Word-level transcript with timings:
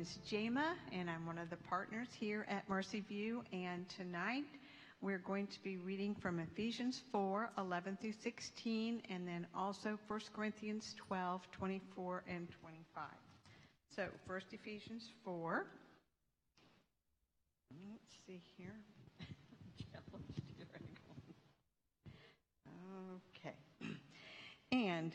is 0.00 0.18
Jama, 0.26 0.76
and 0.92 1.10
I'm 1.10 1.26
one 1.26 1.36
of 1.36 1.50
the 1.50 1.58
partners 1.68 2.08
here 2.18 2.46
at 2.48 2.66
Mercy 2.70 3.00
View. 3.06 3.44
And 3.52 3.86
tonight 3.90 4.44
we're 5.02 5.18
going 5.18 5.46
to 5.48 5.62
be 5.62 5.76
reading 5.76 6.14
from 6.14 6.38
Ephesians 6.38 7.02
4 7.12 7.50
11 7.58 7.98
through 8.00 8.14
16, 8.22 9.02
and 9.10 9.28
then 9.28 9.46
also 9.54 9.98
1 10.08 10.20
Corinthians 10.34 10.94
12 11.06 11.42
24 11.52 12.24
and 12.26 12.48
25. 12.62 13.04
So, 13.94 14.06
first 14.26 14.46
Ephesians 14.52 15.10
4. 15.22 15.66
Let's 17.90 18.16
see 18.26 18.40
here. 18.56 18.76
okay. 23.36 23.54
And 24.72 25.14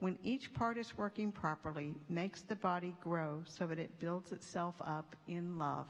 when 0.00 0.18
each 0.24 0.52
part 0.54 0.78
is 0.78 0.96
working 0.96 1.30
properly, 1.30 1.94
makes 2.08 2.40
the 2.42 2.56
body 2.56 2.94
grow 3.02 3.42
so 3.46 3.66
that 3.66 3.78
it 3.78 3.98
builds 4.00 4.32
itself 4.32 4.74
up 4.80 5.14
in 5.28 5.58
love. 5.58 5.86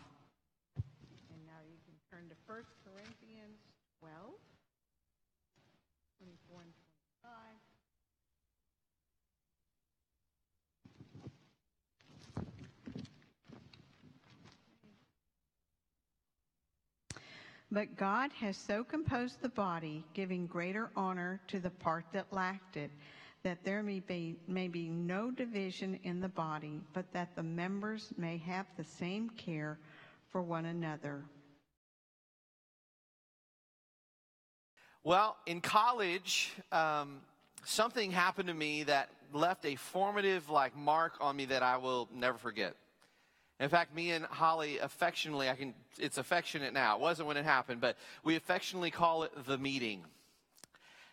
And 0.76 1.40
now 1.46 1.62
you 1.68 1.78
can 1.86 1.94
turn 2.10 2.28
to 2.28 2.34
1 2.46 2.58
Corinthians 2.84 3.60
12, 4.00 4.14
24 6.18 6.62
and 6.62 6.72
25. 7.22 7.32
But 17.72 17.96
God 17.96 18.32
has 18.40 18.56
so 18.56 18.82
composed 18.82 19.40
the 19.40 19.48
body, 19.48 20.04
giving 20.12 20.48
greater 20.48 20.90
honor 20.96 21.40
to 21.46 21.60
the 21.60 21.70
part 21.70 22.04
that 22.12 22.32
lacked 22.32 22.76
it 22.76 22.90
that 23.42 23.64
there 23.64 23.82
may 23.82 24.00
be, 24.00 24.36
may 24.46 24.68
be 24.68 24.88
no 24.88 25.30
division 25.30 25.98
in 26.02 26.20
the 26.20 26.28
body, 26.28 26.80
but 26.92 27.10
that 27.12 27.34
the 27.36 27.42
members 27.42 28.12
may 28.16 28.36
have 28.38 28.66
the 28.76 28.84
same 28.84 29.30
care 29.30 29.78
for 30.30 30.42
one 30.42 30.66
another. 30.66 31.22
Well, 35.02 35.36
in 35.46 35.62
college, 35.62 36.52
um, 36.70 37.20
something 37.64 38.10
happened 38.10 38.48
to 38.48 38.54
me 38.54 38.82
that 38.84 39.08
left 39.32 39.64
a 39.64 39.76
formative 39.76 40.50
like 40.50 40.76
mark 40.76 41.14
on 41.20 41.36
me 41.36 41.46
that 41.46 41.62
I 41.62 41.78
will 41.78 42.08
never 42.14 42.36
forget. 42.36 42.74
In 43.60 43.68
fact, 43.68 43.94
me 43.94 44.10
and 44.10 44.24
Holly 44.26 44.78
affectionately, 44.78 45.48
I 45.48 45.54
can, 45.54 45.74
it's 45.98 46.18
affectionate 46.18 46.72
now. 46.72 46.96
It 46.96 47.00
wasn't 47.00 47.28
when 47.28 47.36
it 47.36 47.44
happened, 47.44 47.80
but 47.80 47.96
we 48.24 48.36
affectionately 48.36 48.90
call 48.90 49.22
it 49.22 49.32
the 49.46 49.58
meeting. 49.58 50.02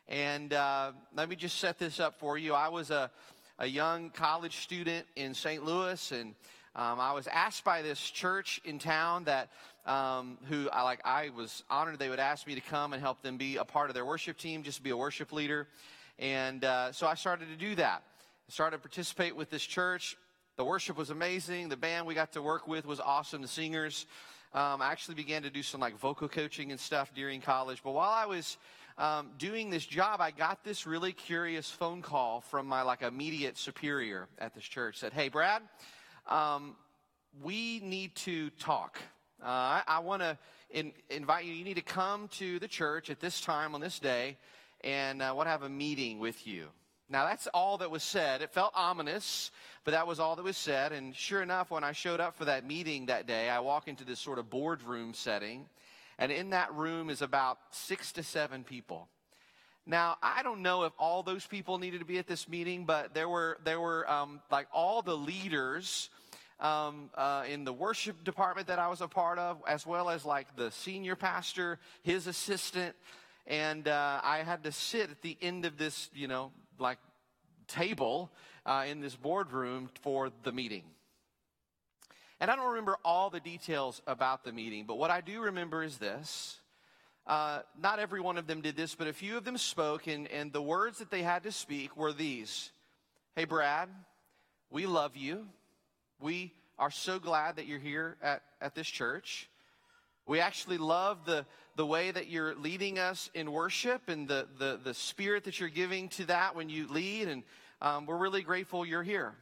And 0.09 0.53
uh, 0.53 0.94
let 1.16 1.28
me 1.28 1.35
just 1.35 1.59
set 1.59 1.78
this 1.79 2.00
up 2.00 2.18
for 2.18 2.38
you. 2.38 2.53
I 2.53 2.69
was 2.69 2.91
a, 2.91 3.12
a 3.59 3.68
young 3.68 4.09
college 4.09 4.57
student 4.57 5.06
in 5.18 5.34
St. 5.34 5.66
Louis, 5.66 6.12
and 6.13 6.34
um, 6.75 7.00
I 7.01 7.12
was 7.12 7.28
asked 7.28 7.66
by 7.66 7.81
this 7.81 8.00
church 8.00 8.62
in 8.63 8.79
town 8.79 9.25
that 9.25 9.50
um, 9.85 10.38
who 10.45 10.69
I 10.69 10.84
like. 10.84 11.01
I 11.03 11.31
was 11.35 11.63
honored 11.69 12.00
they 12.00 12.07
would 12.07 12.19
ask 12.19 12.47
me 12.47 12.56
to 12.56 12.62
come 12.62 12.94
and 12.94 13.01
help 13.01 13.22
them 13.22 13.35
be 13.35 13.57
a 13.57 13.66
part 13.66 13.90
of 13.90 13.95
their 13.95 14.06
worship 14.06 14.38
team, 14.38 14.63
just 14.63 14.81
be 14.81 14.91
a 14.91 14.97
worship 14.97 15.34
leader. 15.34 15.68
And 16.19 16.63
uh, 16.63 16.94
so 16.94 17.06
I 17.06 17.16
started 17.16 17.50
to 17.50 17.57
do 17.57 17.75
that. 17.75 18.01
I 18.47 18.51
started 18.51 18.78
to 18.78 18.81
participate 18.81 19.35
with 19.35 19.50
this 19.50 19.63
church. 19.63 20.16
The 20.56 20.63
worship 20.63 20.97
was 20.97 21.09
amazing. 21.09 21.68
The 21.68 21.78
band 21.78 22.07
we 22.07 22.13
got 22.13 22.31
to 22.34 22.41
work 22.41 22.66
with 22.66 22.85
was 22.85 23.01
awesome. 23.01 23.41
The 23.41 23.47
singers. 23.50 24.06
Um, 24.53 24.81
I 24.81 24.91
actually 24.91 25.16
began 25.16 25.44
to 25.44 25.50
do 25.50 25.62
some 25.62 25.81
like 25.81 26.00
vocal 26.00 26.29
coaching 26.29 26.72
and 26.72 26.79
stuff 26.79 27.13
during 27.13 27.41
college. 27.41 27.81
But 27.84 27.91
while 27.91 28.09
I 28.09 28.25
was 28.25 28.57
um, 28.97 29.30
doing 29.38 29.69
this 29.69 29.85
job, 29.85 30.22
I 30.22 30.31
got 30.31 30.63
this 30.63 30.88
really 30.88 31.13
curious 31.13 31.69
phone 31.69 32.02
call 32.02 32.41
from 32.41 32.66
my 32.66 32.81
like 32.81 33.03
immediate 33.03 33.58
superior 33.58 34.28
at 34.40 34.56
this 34.56 34.63
church. 34.63 34.97
Said, 34.97 35.13
"Hey, 35.13 35.30
Brad, 35.30 35.62
um, 36.25 36.75
we 37.41 37.80
need 37.80 38.16
to 38.16 38.50
talk. 38.52 38.97
Uh, 39.41 39.46
I, 39.46 39.84
I 39.88 40.00
want 40.00 40.24
to 40.24 40.38
in, 40.72 40.94
invite 41.09 41.46
you. 41.46 41.53
You 41.53 41.63
need 41.63 41.75
to 41.75 41.81
come 41.81 42.28
to 42.40 42.57
the 42.59 42.68
church 42.68 43.09
at 43.09 43.19
this 43.19 43.40
time 43.40 43.75
on 43.75 43.81
this 43.81 44.00
day, 44.00 44.38
and 44.81 45.22
uh, 45.22 45.31
want 45.36 45.47
to 45.47 45.52
have 45.52 45.63
a 45.63 45.69
meeting 45.69 46.19
with 46.19 46.47
you." 46.47 46.68
Now, 47.09 47.25
that's 47.25 47.47
all 47.47 47.78
that 47.78 47.90
was 47.90 48.03
said. 48.03 48.41
It 48.41 48.52
felt 48.52 48.74
ominous, 48.75 49.52
but 49.86 49.91
that 49.91 50.07
was 50.07 50.19
all 50.19 50.36
that 50.36 50.44
was 50.44 50.57
said. 50.57 50.91
And 50.91 51.16
sure 51.16 51.41
enough, 51.41 51.72
when 51.72 51.84
I 51.84 51.94
showed 51.94 52.19
up 52.19 52.36
for 52.36 52.46
that 52.46 52.66
meeting 52.66 53.06
that 53.06 53.28
day, 53.28 53.50
I 53.50 53.62
walk 53.62 53.88
into 53.88 54.03
this 54.03 54.19
sort 54.19 54.40
of 54.40 54.50
boardroom 54.50 55.13
setting. 55.13 55.69
And 56.19 56.31
in 56.31 56.50
that 56.51 56.73
room 56.73 57.09
is 57.09 57.22
about 57.22 57.59
six 57.72 58.11
to 58.13 58.23
seven 58.23 58.63
people. 58.63 59.07
Now, 59.85 60.17
I 60.22 60.44
don't 60.44 60.61
know 60.61 60.83
if 60.83 60.94
all 61.00 61.23
those 61.23 61.45
people 61.45 61.78
needed 61.78 62.00
to 62.00 62.05
be 62.05 62.17
at 62.17 62.28
this 62.28 62.50
meeting, 62.50 62.85
but 62.85 63.13
there 63.13 63.29
were, 63.29 63.57
there 63.63 63.79
were 63.79 64.09
um, 64.09 64.41
like 64.51 64.67
all 64.73 65.01
the 65.01 65.16
leaders 65.16 66.09
um, 66.59 67.09
uh, 67.16 67.44
in 67.47 67.63
the 67.63 67.72
worship 67.72 68.23
department 68.23 68.67
that 68.67 68.79
I 68.79 68.89
was 68.89 69.00
a 69.00 69.07
part 69.07 69.39
of, 69.39 69.61
as 69.67 69.85
well 69.85 70.09
as 70.09 70.25
like 70.25 70.56
the 70.56 70.72
senior 70.72 71.16
pastor, 71.16 71.79
his 72.03 72.27
assistant. 72.27 72.95
And 73.45 73.88
uh, 73.88 74.19
I 74.23 74.39
had 74.39 74.63
to 74.66 74.72
sit 74.73 75.09
at 75.09 75.22
the 75.22 75.38
end 75.41 75.66
of 75.66 75.77
this, 75.77 76.09
you 76.13 76.27
know, 76.27 76.51
like 76.79 76.97
table 77.67 78.31
uh, 78.66 78.85
in 78.89 79.00
this 79.00 79.16
boardroom 79.16 79.89
for 80.01 80.31
the 80.44 80.51
meeting. 80.51 80.83
And 82.40 82.52
I 82.52 82.56
don't 82.56 82.70
remember 82.70 82.98
all 83.03 83.30
the 83.30 83.40
details 83.40 84.02
about 84.06 84.44
the 84.44 84.52
meeting, 84.52 84.86
but 84.86 84.98
what 84.98 85.09
I 85.09 85.22
do 85.22 85.42
remember 85.42 85.84
is 85.84 85.98
this. 85.98 86.59
Uh, 87.25 87.62
not 87.81 88.00
every 88.00 88.22
one 88.22 88.38
of 88.38 88.48
them 88.48 88.62
did 88.62 88.78
this, 88.78 88.96
but 88.96 89.08
a 89.08 89.14
few 89.14 89.36
of 89.38 89.44
them 89.44 89.58
spoke, 89.58 90.08
and, 90.08 90.28
and 90.30 90.53
the 90.53 90.62
words 90.62 91.00
that 91.00 91.12
they 91.12 91.24
had 91.24 91.44
to 91.44 91.52
speak 91.52 91.96
were 91.98 92.14
these 92.14 92.72
Hey, 93.36 93.46
Brad, 93.46 93.90
we 94.72 94.88
love 94.88 95.16
you. 95.16 95.48
We 96.20 96.53
are 96.80 96.90
so 96.90 97.20
glad 97.20 97.58
that 97.58 97.68
you're 97.68 97.80
here 97.80 98.18
at, 98.22 98.42
at 98.62 98.74
this 98.74 98.88
church. 98.88 99.50
We 100.25 100.40
actually 100.40 100.78
love 100.78 101.25
the, 101.25 101.46
the 101.75 101.86
way 101.86 102.09
that 102.09 102.30
you're 102.30 102.56
leading 102.56 102.98
us 102.98 103.30
in 103.34 103.52
worship 103.52 104.09
and 104.09 104.28
the, 104.28 104.48
the, 104.58 104.80
the 104.84 104.94
spirit 104.94 105.44
that 105.44 105.59
you're 105.59 105.69
giving 105.69 106.09
to 106.09 106.25
that 106.25 106.56
when 106.56 106.69
you 106.69 106.88
lead, 106.88 107.28
and 107.28 107.44
um, 107.81 108.06
we're 108.06 108.18
really 108.18 108.42
grateful 108.42 108.86
you're 108.86 109.04
here. 109.04 109.36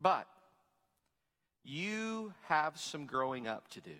But 0.00 0.26
you 1.66 2.32
have 2.48 2.78
some 2.78 3.06
growing 3.06 3.46
up 3.46 3.68
to 3.70 3.80
do. 3.80 3.94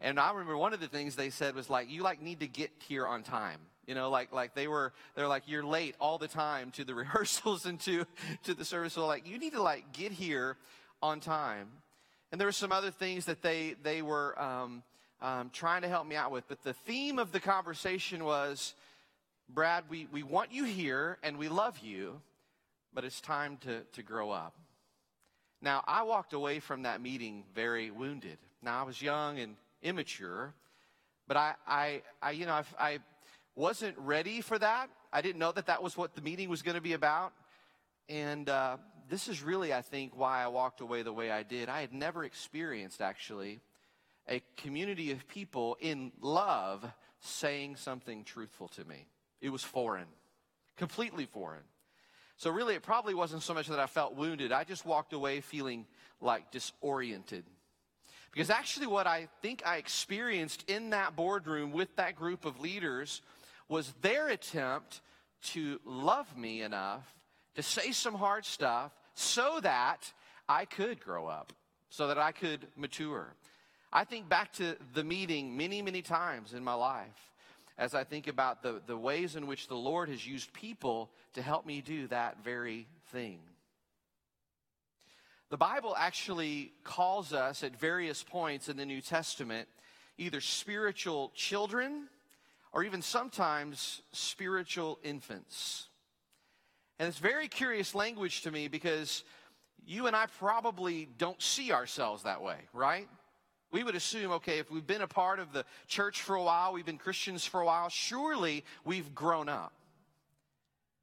And 0.00 0.18
I 0.18 0.30
remember 0.30 0.56
one 0.56 0.72
of 0.72 0.80
the 0.80 0.88
things 0.88 1.16
they 1.16 1.30
said 1.30 1.54
was 1.54 1.70
like, 1.70 1.90
you 1.90 2.02
like 2.02 2.20
need 2.22 2.40
to 2.40 2.46
get 2.46 2.70
here 2.88 3.06
on 3.06 3.22
time. 3.22 3.60
You 3.86 3.94
know, 3.94 4.10
like 4.10 4.32
like 4.32 4.54
they 4.54 4.66
were 4.66 4.92
they're 5.14 5.28
like 5.28 5.44
you're 5.46 5.64
late 5.64 5.94
all 6.00 6.18
the 6.18 6.28
time 6.28 6.70
to 6.72 6.84
the 6.84 6.94
rehearsals 6.94 7.66
and 7.66 7.78
to 7.80 8.06
to 8.44 8.54
the 8.54 8.64
service. 8.64 8.94
So 8.94 9.06
like 9.06 9.26
you 9.26 9.38
need 9.38 9.52
to 9.52 9.62
like 9.62 9.92
get 9.92 10.12
here 10.12 10.56
on 11.02 11.20
time. 11.20 11.68
And 12.32 12.40
there 12.40 12.48
were 12.48 12.52
some 12.52 12.72
other 12.72 12.90
things 12.90 13.26
that 13.26 13.42
they 13.42 13.74
they 13.82 14.02
were 14.02 14.40
um, 14.40 14.82
um, 15.20 15.50
trying 15.52 15.82
to 15.82 15.88
help 15.88 16.06
me 16.06 16.16
out 16.16 16.30
with. 16.30 16.46
But 16.48 16.62
the 16.62 16.74
theme 16.74 17.18
of 17.18 17.32
the 17.32 17.40
conversation 17.40 18.24
was, 18.24 18.74
Brad, 19.48 19.84
we, 19.88 20.06
we 20.12 20.22
want 20.22 20.52
you 20.52 20.64
here 20.64 21.18
and 21.22 21.38
we 21.38 21.48
love 21.48 21.78
you, 21.78 22.20
but 22.92 23.04
it's 23.04 23.20
time 23.20 23.56
to, 23.62 23.80
to 23.92 24.02
grow 24.02 24.30
up. 24.30 24.54
Now, 25.64 25.82
I 25.86 26.02
walked 26.02 26.34
away 26.34 26.60
from 26.60 26.82
that 26.82 27.00
meeting 27.00 27.44
very 27.54 27.90
wounded. 27.90 28.36
Now, 28.60 28.80
I 28.80 28.82
was 28.82 29.00
young 29.00 29.38
and 29.38 29.56
immature, 29.82 30.52
but 31.26 31.38
I, 31.38 31.54
I, 31.66 32.02
I 32.20 32.32
you 32.32 32.44
know, 32.44 32.52
I, 32.52 32.64
I 32.78 32.98
wasn't 33.56 33.96
ready 33.96 34.42
for 34.42 34.58
that. 34.58 34.90
I 35.10 35.22
didn't 35.22 35.38
know 35.38 35.52
that 35.52 35.66
that 35.66 35.82
was 35.82 35.96
what 35.96 36.14
the 36.14 36.20
meeting 36.20 36.50
was 36.50 36.60
going 36.60 36.74
to 36.74 36.82
be 36.82 36.92
about. 36.92 37.32
And 38.10 38.46
uh, 38.50 38.76
this 39.08 39.26
is 39.26 39.42
really, 39.42 39.72
I 39.72 39.80
think, 39.80 40.12
why 40.14 40.44
I 40.44 40.48
walked 40.48 40.82
away 40.82 41.00
the 41.00 41.14
way 41.14 41.30
I 41.30 41.42
did. 41.42 41.70
I 41.70 41.80
had 41.80 41.94
never 41.94 42.24
experienced, 42.24 43.00
actually, 43.00 43.62
a 44.28 44.42
community 44.58 45.12
of 45.12 45.26
people 45.28 45.78
in 45.80 46.12
love 46.20 46.84
saying 47.20 47.76
something 47.76 48.24
truthful 48.24 48.68
to 48.68 48.84
me. 48.84 49.06
It 49.40 49.48
was 49.48 49.64
foreign, 49.64 50.08
completely 50.76 51.24
foreign. 51.24 51.62
So, 52.36 52.50
really, 52.50 52.74
it 52.74 52.82
probably 52.82 53.14
wasn't 53.14 53.42
so 53.42 53.54
much 53.54 53.68
that 53.68 53.78
I 53.78 53.86
felt 53.86 54.16
wounded. 54.16 54.52
I 54.52 54.64
just 54.64 54.84
walked 54.84 55.12
away 55.12 55.40
feeling 55.40 55.86
like 56.20 56.50
disoriented. 56.50 57.44
Because 58.32 58.50
actually, 58.50 58.88
what 58.88 59.06
I 59.06 59.28
think 59.42 59.62
I 59.64 59.76
experienced 59.76 60.68
in 60.68 60.90
that 60.90 61.14
boardroom 61.14 61.70
with 61.70 61.94
that 61.96 62.16
group 62.16 62.44
of 62.44 62.58
leaders 62.58 63.22
was 63.68 63.92
their 64.02 64.28
attempt 64.28 65.00
to 65.42 65.80
love 65.84 66.36
me 66.36 66.62
enough 66.62 67.14
to 67.54 67.62
say 67.62 67.92
some 67.92 68.14
hard 68.14 68.44
stuff 68.44 68.90
so 69.14 69.60
that 69.62 70.12
I 70.48 70.64
could 70.64 71.00
grow 71.00 71.28
up, 71.28 71.52
so 71.90 72.08
that 72.08 72.18
I 72.18 72.32
could 72.32 72.66
mature. 72.76 73.34
I 73.92 74.02
think 74.02 74.28
back 74.28 74.52
to 74.54 74.76
the 74.94 75.04
meeting 75.04 75.56
many, 75.56 75.80
many 75.80 76.02
times 76.02 76.52
in 76.52 76.64
my 76.64 76.74
life 76.74 77.30
as 77.76 77.94
I 77.94 78.04
think 78.04 78.28
about 78.28 78.62
the, 78.62 78.80
the 78.86 78.96
ways 78.96 79.36
in 79.36 79.46
which 79.46 79.68
the 79.68 79.74
Lord 79.74 80.08
has 80.08 80.26
used 80.26 80.52
people 80.52 81.10
to 81.34 81.42
help 81.42 81.66
me 81.66 81.80
do 81.80 82.06
that 82.08 82.44
very 82.44 82.86
thing. 83.10 83.40
The 85.50 85.56
Bible 85.56 85.94
actually 85.96 86.72
calls 86.82 87.32
us 87.32 87.62
at 87.62 87.78
various 87.78 88.22
points 88.22 88.68
in 88.68 88.76
the 88.76 88.86
New 88.86 89.00
Testament 89.00 89.68
either 90.16 90.40
spiritual 90.40 91.32
children 91.34 92.08
or 92.72 92.84
even 92.84 93.02
sometimes 93.02 94.02
spiritual 94.12 94.98
infants. 95.02 95.88
And 96.98 97.08
it's 97.08 97.18
very 97.18 97.48
curious 97.48 97.94
language 97.94 98.42
to 98.42 98.50
me 98.50 98.68
because 98.68 99.24
you 99.86 100.06
and 100.06 100.14
I 100.14 100.26
probably 100.38 101.08
don't 101.18 101.40
see 101.42 101.72
ourselves 101.72 102.22
that 102.22 102.42
way, 102.42 102.56
right? 102.72 103.08
We 103.74 103.82
would 103.82 103.96
assume, 103.96 104.30
okay, 104.30 104.60
if 104.60 104.70
we've 104.70 104.86
been 104.86 105.02
a 105.02 105.08
part 105.08 105.40
of 105.40 105.52
the 105.52 105.64
church 105.88 106.22
for 106.22 106.36
a 106.36 106.42
while, 106.44 106.72
we've 106.72 106.86
been 106.86 106.96
Christians 106.96 107.44
for 107.44 107.60
a 107.60 107.66
while, 107.66 107.88
surely 107.88 108.64
we've 108.84 109.16
grown 109.16 109.48
up. 109.48 109.72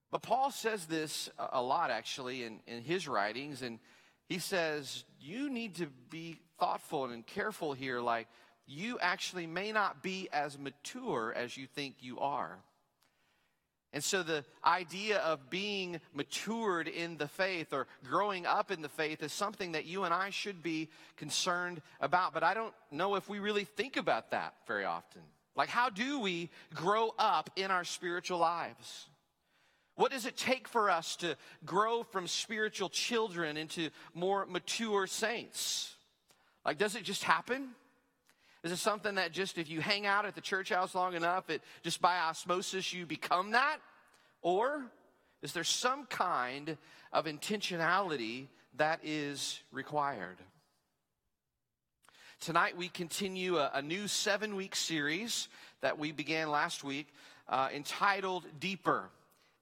But 0.10 0.22
Paul 0.22 0.52
says 0.52 0.86
this 0.86 1.30
a 1.38 1.62
lot, 1.62 1.92
actually, 1.92 2.46
in, 2.46 2.62
in 2.68 2.82
his 2.82 3.10
writings, 3.10 3.62
and 3.62 3.78
he 4.30 4.40
says, 4.40 5.04
you 5.20 5.50
need 5.50 5.76
to 5.76 5.88
be 6.10 6.40
thoughtful 6.62 7.04
and 7.04 7.28
careful 7.28 7.74
here, 7.74 8.00
like, 8.00 8.30
you 8.68 8.98
actually 9.02 9.48
may 9.48 9.74
not 9.74 10.02
be 10.02 10.30
as 10.32 10.58
mature 10.58 11.34
as 11.36 11.58
you 11.58 11.68
think 11.68 11.96
you 12.00 12.20
are. 12.20 12.58
And 13.94 14.04
so 14.04 14.24
the 14.24 14.46
idea 14.64 15.18
of 15.20 15.50
being 15.50 16.00
matured 16.14 16.88
in 16.88 17.18
the 17.18 17.28
faith 17.28 17.74
or 17.74 17.88
growing 18.08 18.46
up 18.46 18.72
in 18.72 18.82
the 18.82 18.90
faith 18.90 19.22
is 19.22 19.34
something 19.34 19.74
that 19.74 19.86
you 19.86 20.06
and 20.06 20.14
I 20.14 20.30
should 20.30 20.64
be 20.64 20.90
concerned 21.18 21.82
about. 22.00 22.34
But 22.34 22.44
I 22.44 22.54
don't 22.54 22.74
know 22.90 23.16
if 23.16 23.28
we 23.28 23.40
really 23.40 23.66
think 23.66 23.98
about 23.98 24.32
that 24.32 24.54
very 24.66 24.86
often. 24.86 25.22
Like, 25.56 25.68
how 25.68 25.90
do 25.90 26.20
we 26.22 26.50
grow 26.74 27.14
up 27.20 27.50
in 27.58 27.70
our 27.70 27.84
spiritual 27.84 28.40
lives? 28.40 29.10
What 29.96 30.12
does 30.12 30.26
it 30.26 30.38
take 30.38 30.70
for 30.70 30.90
us 30.90 31.18
to 31.18 31.36
grow 31.66 32.04
from 32.04 32.28
spiritual 32.28 32.88
children 32.88 33.58
into 33.58 33.90
more 34.14 34.46
mature 34.46 35.06
saints? 35.06 35.94
Like, 36.66 36.78
does 36.78 36.96
it 36.96 37.04
just 37.04 37.24
happen? 37.24 37.70
Is 38.64 38.72
it 38.72 38.78
something 38.78 39.16
that 39.16 39.32
just 39.32 39.58
if 39.58 39.70
you 39.70 39.82
hang 39.82 40.06
out 40.06 40.26
at 40.26 40.36
the 40.36 40.42
church 40.42 40.70
house 40.70 40.94
long 40.94 41.16
enough, 41.16 41.50
it 41.50 41.62
just 41.82 42.02
by 42.02 42.18
osmosis 42.20 42.94
you 42.94 43.06
become 43.06 43.52
that? 43.52 43.78
Or 44.42 44.84
is 45.42 45.54
there 45.54 45.64
some 45.64 46.06
kind 46.06 46.78
of 47.12 47.26
intentionality 47.26 48.48
that 48.78 49.00
is 49.04 49.62
required? 49.72 50.38
Tonight 52.40 52.78
we 52.78 52.88
continue 52.88 53.58
a, 53.58 53.72
a 53.76 53.82
new 53.82 54.08
seven 54.08 54.56
week 54.56 54.76
series 54.76 55.48
that 55.82 55.98
we 55.98 56.12
began 56.12 56.50
last 56.50 56.84
week 56.84 57.08
uh, 57.50 57.70
entitled 57.74 58.46
Deeper 58.60 59.10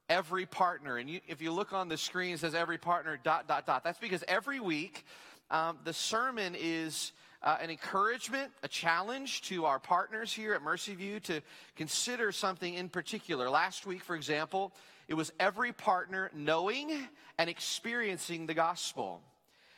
every 0.10 0.45
partner. 0.45 0.98
And 0.98 1.10
you, 1.10 1.22
if 1.28 1.42
you 1.42 1.52
look 1.52 1.72
on 1.72 1.88
the 1.88 1.98
screen, 1.98 2.34
it 2.34 2.40
says 2.40 2.56
every 2.56 2.78
partner, 2.78 3.18
dot, 3.24 3.48
dot, 3.48 3.66
dot. 3.66 3.84
That's 3.84 4.00
because 4.00 4.24
every 4.28 4.60
week 4.60 5.06
um, 5.52 5.78
the 5.84 5.94
sermon 5.94 6.56
is 6.60 7.12
uh, 7.41 7.57
an 7.62 7.69
encouragement, 7.69 8.51
a 8.63 8.68
challenge 8.68 9.41
to 9.44 9.65
our 9.65 9.80
partners 9.80 10.33
here 10.33 10.53
at 10.53 10.62
Mercy 10.62 10.95
View 10.95 11.19
to 11.21 11.41
consider 11.75 12.31
something 12.31 12.74
in 12.74 12.89
particular. 12.89 13.50
Last 13.50 13.86
week, 13.86 14.03
for 14.03 14.15
example, 14.15 14.74
it 15.07 15.13
was 15.13 15.31
every 15.39 15.71
partner 15.71 16.30
knowing 16.36 16.91
and 17.38 17.50
experiencing 17.50 18.45
the 18.45 18.53
gospel. 18.53 19.21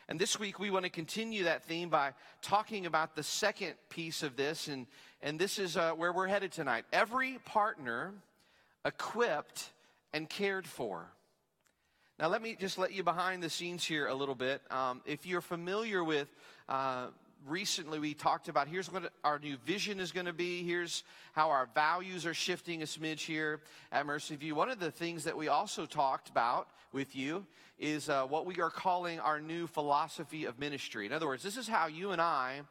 And 0.09 0.19
this 0.19 0.39
week, 0.39 0.59
we 0.59 0.71
want 0.71 0.83
to 0.83 0.91
continue 0.91 1.45
that 1.45 1.63
theme 1.63 1.89
by 1.89 2.13
talking 2.41 2.85
about 2.85 3.15
the 3.15 3.23
second 3.23 3.75
piece 3.89 4.23
of 4.23 4.35
this, 4.35 4.67
and, 4.67 4.87
and 5.21 5.39
this 5.39 5.57
is 5.57 5.77
uh, 5.77 5.91
where 5.91 6.11
we're 6.11 6.27
headed 6.27 6.51
tonight. 6.51 6.85
Every 6.91 7.39
partner 7.45 8.11
equipped 8.83 9.69
and 10.11 10.27
cared 10.27 10.67
for. 10.67 11.05
Now, 12.19 12.27
let 12.27 12.41
me 12.41 12.57
just 12.59 12.77
let 12.77 12.91
you 12.91 13.03
behind 13.03 13.41
the 13.41 13.49
scenes 13.49 13.85
here 13.85 14.07
a 14.07 14.13
little 14.13 14.35
bit. 14.35 14.61
Um, 14.69 15.01
if 15.05 15.25
you're 15.25 15.41
familiar 15.41 16.03
with 16.03 16.27
uh, 16.67 17.07
recently 17.47 17.99
we 17.99 18.13
talked 18.13 18.47
about 18.47 18.67
here's 18.67 18.91
what 18.91 19.11
our 19.23 19.39
new 19.39 19.57
vision 19.57 19.99
is 19.99 20.11
going 20.11 20.25
to 20.25 20.33
be. 20.33 20.63
Here's 20.63 21.03
how 21.33 21.49
our 21.49 21.69
values 21.73 22.25
are 22.25 22.33
shifting 22.33 22.81
a 22.81 22.85
smidge 22.85 23.19
here 23.21 23.61
at 23.91 24.05
Mercy 24.05 24.35
View. 24.35 24.55
One 24.55 24.69
of 24.69 24.79
the 24.79 24.91
things 24.91 25.23
that 25.23 25.37
we 25.37 25.47
also 25.47 25.85
talked 25.85 26.29
about 26.29 26.67
with 26.93 27.15
you 27.15 27.45
is 27.79 28.09
uh, 28.09 28.25
what 28.25 28.45
we 28.45 28.61
are 28.61 28.69
calling 28.69 29.19
our 29.19 29.39
new 29.39 29.67
philosophy 29.67 30.45
of 30.45 30.59
ministry. 30.59 31.05
In 31.05 31.13
other 31.13 31.27
words, 31.27 31.43
this 31.43 31.57
is 31.57 31.67
how 31.67 31.87
you 31.87 32.11
and 32.11 32.21
I 32.21 32.61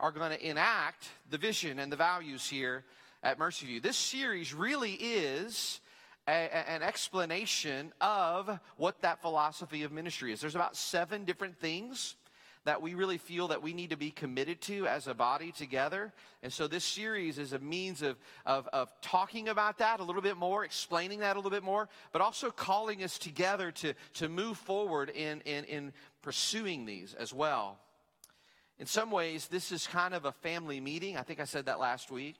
are 0.00 0.12
going 0.12 0.30
to 0.30 0.48
enact 0.48 1.08
the 1.30 1.38
vision 1.38 1.78
and 1.78 1.90
the 1.90 1.96
values 1.96 2.48
here 2.48 2.84
at 3.22 3.38
Mercy 3.38 3.66
View. 3.66 3.80
This 3.80 3.96
series 3.96 4.54
really 4.54 4.92
is 4.92 5.80
a, 6.28 6.30
an 6.70 6.82
explanation 6.82 7.92
of 8.00 8.60
what 8.76 9.00
that 9.02 9.22
philosophy 9.22 9.82
of 9.82 9.92
ministry 9.92 10.32
is. 10.32 10.40
There's 10.40 10.54
about 10.54 10.76
seven 10.76 11.24
different 11.24 11.56
things 11.56 12.16
that 12.68 12.82
we 12.82 12.92
really 12.92 13.16
feel 13.16 13.48
that 13.48 13.62
we 13.62 13.72
need 13.72 13.88
to 13.88 13.96
be 13.96 14.10
committed 14.10 14.60
to 14.60 14.86
as 14.86 15.06
a 15.06 15.14
body 15.14 15.52
together. 15.52 16.12
And 16.42 16.52
so 16.52 16.68
this 16.68 16.84
series 16.84 17.38
is 17.38 17.54
a 17.54 17.58
means 17.58 18.02
of, 18.02 18.18
of, 18.44 18.68
of 18.74 18.92
talking 19.00 19.48
about 19.48 19.78
that 19.78 20.00
a 20.00 20.04
little 20.04 20.20
bit 20.20 20.36
more, 20.36 20.66
explaining 20.66 21.20
that 21.20 21.36
a 21.36 21.38
little 21.38 21.50
bit 21.50 21.62
more, 21.62 21.88
but 22.12 22.20
also 22.20 22.50
calling 22.50 23.02
us 23.02 23.16
together 23.16 23.70
to, 23.70 23.94
to 24.16 24.28
move 24.28 24.58
forward 24.58 25.08
in, 25.08 25.40
in, 25.46 25.64
in 25.64 25.92
pursuing 26.20 26.84
these 26.84 27.14
as 27.14 27.32
well. 27.32 27.78
In 28.78 28.84
some 28.84 29.10
ways, 29.10 29.48
this 29.48 29.72
is 29.72 29.86
kind 29.86 30.12
of 30.12 30.26
a 30.26 30.32
family 30.32 30.78
meeting. 30.78 31.16
I 31.16 31.22
think 31.22 31.40
I 31.40 31.44
said 31.44 31.64
that 31.66 31.80
last 31.80 32.10
week. 32.10 32.36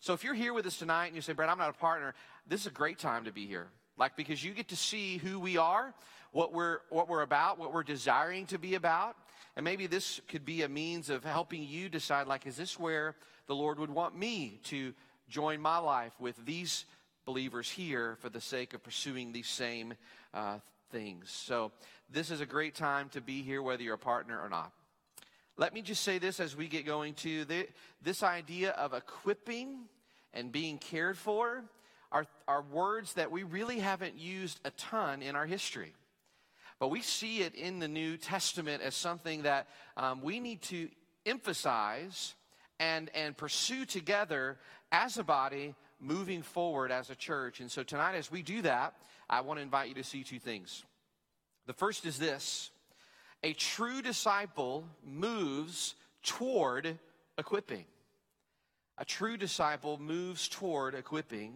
So 0.00 0.12
if 0.12 0.22
you're 0.24 0.34
here 0.34 0.52
with 0.52 0.66
us 0.66 0.76
tonight 0.76 1.06
and 1.06 1.16
you 1.16 1.22
say, 1.22 1.32
Brad, 1.32 1.48
I'm 1.48 1.56
not 1.56 1.70
a 1.70 1.72
partner, 1.72 2.12
this 2.46 2.60
is 2.60 2.66
a 2.66 2.70
great 2.70 2.98
time 2.98 3.24
to 3.24 3.32
be 3.32 3.46
here. 3.46 3.68
Like, 3.96 4.14
because 4.14 4.44
you 4.44 4.52
get 4.52 4.68
to 4.68 4.76
see 4.76 5.16
who 5.16 5.40
we 5.40 5.56
are, 5.56 5.94
what 6.32 6.52
we're, 6.52 6.80
what 6.90 7.08
we're 7.08 7.22
about, 7.22 7.58
what 7.58 7.72
we're 7.72 7.82
desiring 7.82 8.44
to 8.46 8.58
be 8.58 8.74
about. 8.74 9.16
And 9.60 9.64
maybe 9.66 9.86
this 9.86 10.22
could 10.26 10.46
be 10.46 10.62
a 10.62 10.70
means 10.70 11.10
of 11.10 11.22
helping 11.22 11.62
you 11.62 11.90
decide, 11.90 12.26
like, 12.26 12.46
is 12.46 12.56
this 12.56 12.78
where 12.78 13.14
the 13.46 13.54
Lord 13.54 13.78
would 13.78 13.90
want 13.90 14.16
me 14.16 14.58
to 14.64 14.94
join 15.28 15.60
my 15.60 15.76
life 15.76 16.14
with 16.18 16.34
these 16.46 16.86
believers 17.26 17.68
here 17.68 18.16
for 18.20 18.30
the 18.30 18.40
sake 18.40 18.72
of 18.72 18.82
pursuing 18.82 19.32
these 19.32 19.48
same 19.48 19.92
uh, 20.32 20.60
things? 20.90 21.30
So, 21.30 21.72
this 22.08 22.30
is 22.30 22.40
a 22.40 22.46
great 22.46 22.74
time 22.74 23.10
to 23.10 23.20
be 23.20 23.42
here, 23.42 23.60
whether 23.60 23.82
you're 23.82 23.96
a 23.96 23.98
partner 23.98 24.40
or 24.40 24.48
not. 24.48 24.72
Let 25.58 25.74
me 25.74 25.82
just 25.82 26.04
say 26.04 26.16
this 26.16 26.40
as 26.40 26.56
we 26.56 26.66
get 26.66 26.86
going 26.86 27.12
to 27.16 27.44
the, 27.44 27.68
this 28.00 28.22
idea 28.22 28.70
of 28.70 28.94
equipping 28.94 29.80
and 30.32 30.50
being 30.50 30.78
cared 30.78 31.18
for 31.18 31.64
are, 32.10 32.24
are 32.48 32.62
words 32.62 33.12
that 33.12 33.30
we 33.30 33.42
really 33.42 33.80
haven't 33.80 34.18
used 34.18 34.58
a 34.64 34.70
ton 34.70 35.20
in 35.20 35.36
our 35.36 35.44
history. 35.44 35.92
But 36.80 36.88
we 36.88 37.02
see 37.02 37.42
it 37.42 37.54
in 37.54 37.78
the 37.78 37.88
New 37.88 38.16
Testament 38.16 38.82
as 38.82 38.94
something 38.94 39.42
that 39.42 39.68
um, 39.98 40.22
we 40.22 40.40
need 40.40 40.62
to 40.62 40.88
emphasize 41.26 42.34
and, 42.80 43.10
and 43.14 43.36
pursue 43.36 43.84
together 43.84 44.56
as 44.90 45.18
a 45.18 45.22
body 45.22 45.74
moving 46.00 46.42
forward 46.42 46.90
as 46.90 47.10
a 47.10 47.14
church. 47.14 47.60
And 47.60 47.70
so 47.70 47.82
tonight, 47.82 48.14
as 48.14 48.32
we 48.32 48.40
do 48.42 48.62
that, 48.62 48.94
I 49.28 49.42
want 49.42 49.58
to 49.58 49.62
invite 49.62 49.88
you 49.88 49.94
to 49.96 50.02
see 50.02 50.24
two 50.24 50.38
things. 50.38 50.82
The 51.66 51.74
first 51.74 52.06
is 52.06 52.18
this 52.18 52.70
a 53.44 53.52
true 53.52 54.00
disciple 54.00 54.86
moves 55.04 55.94
toward 56.22 56.98
equipping. 57.36 57.84
A 58.96 59.04
true 59.04 59.36
disciple 59.36 59.98
moves 59.98 60.48
toward 60.48 60.94
equipping. 60.94 61.54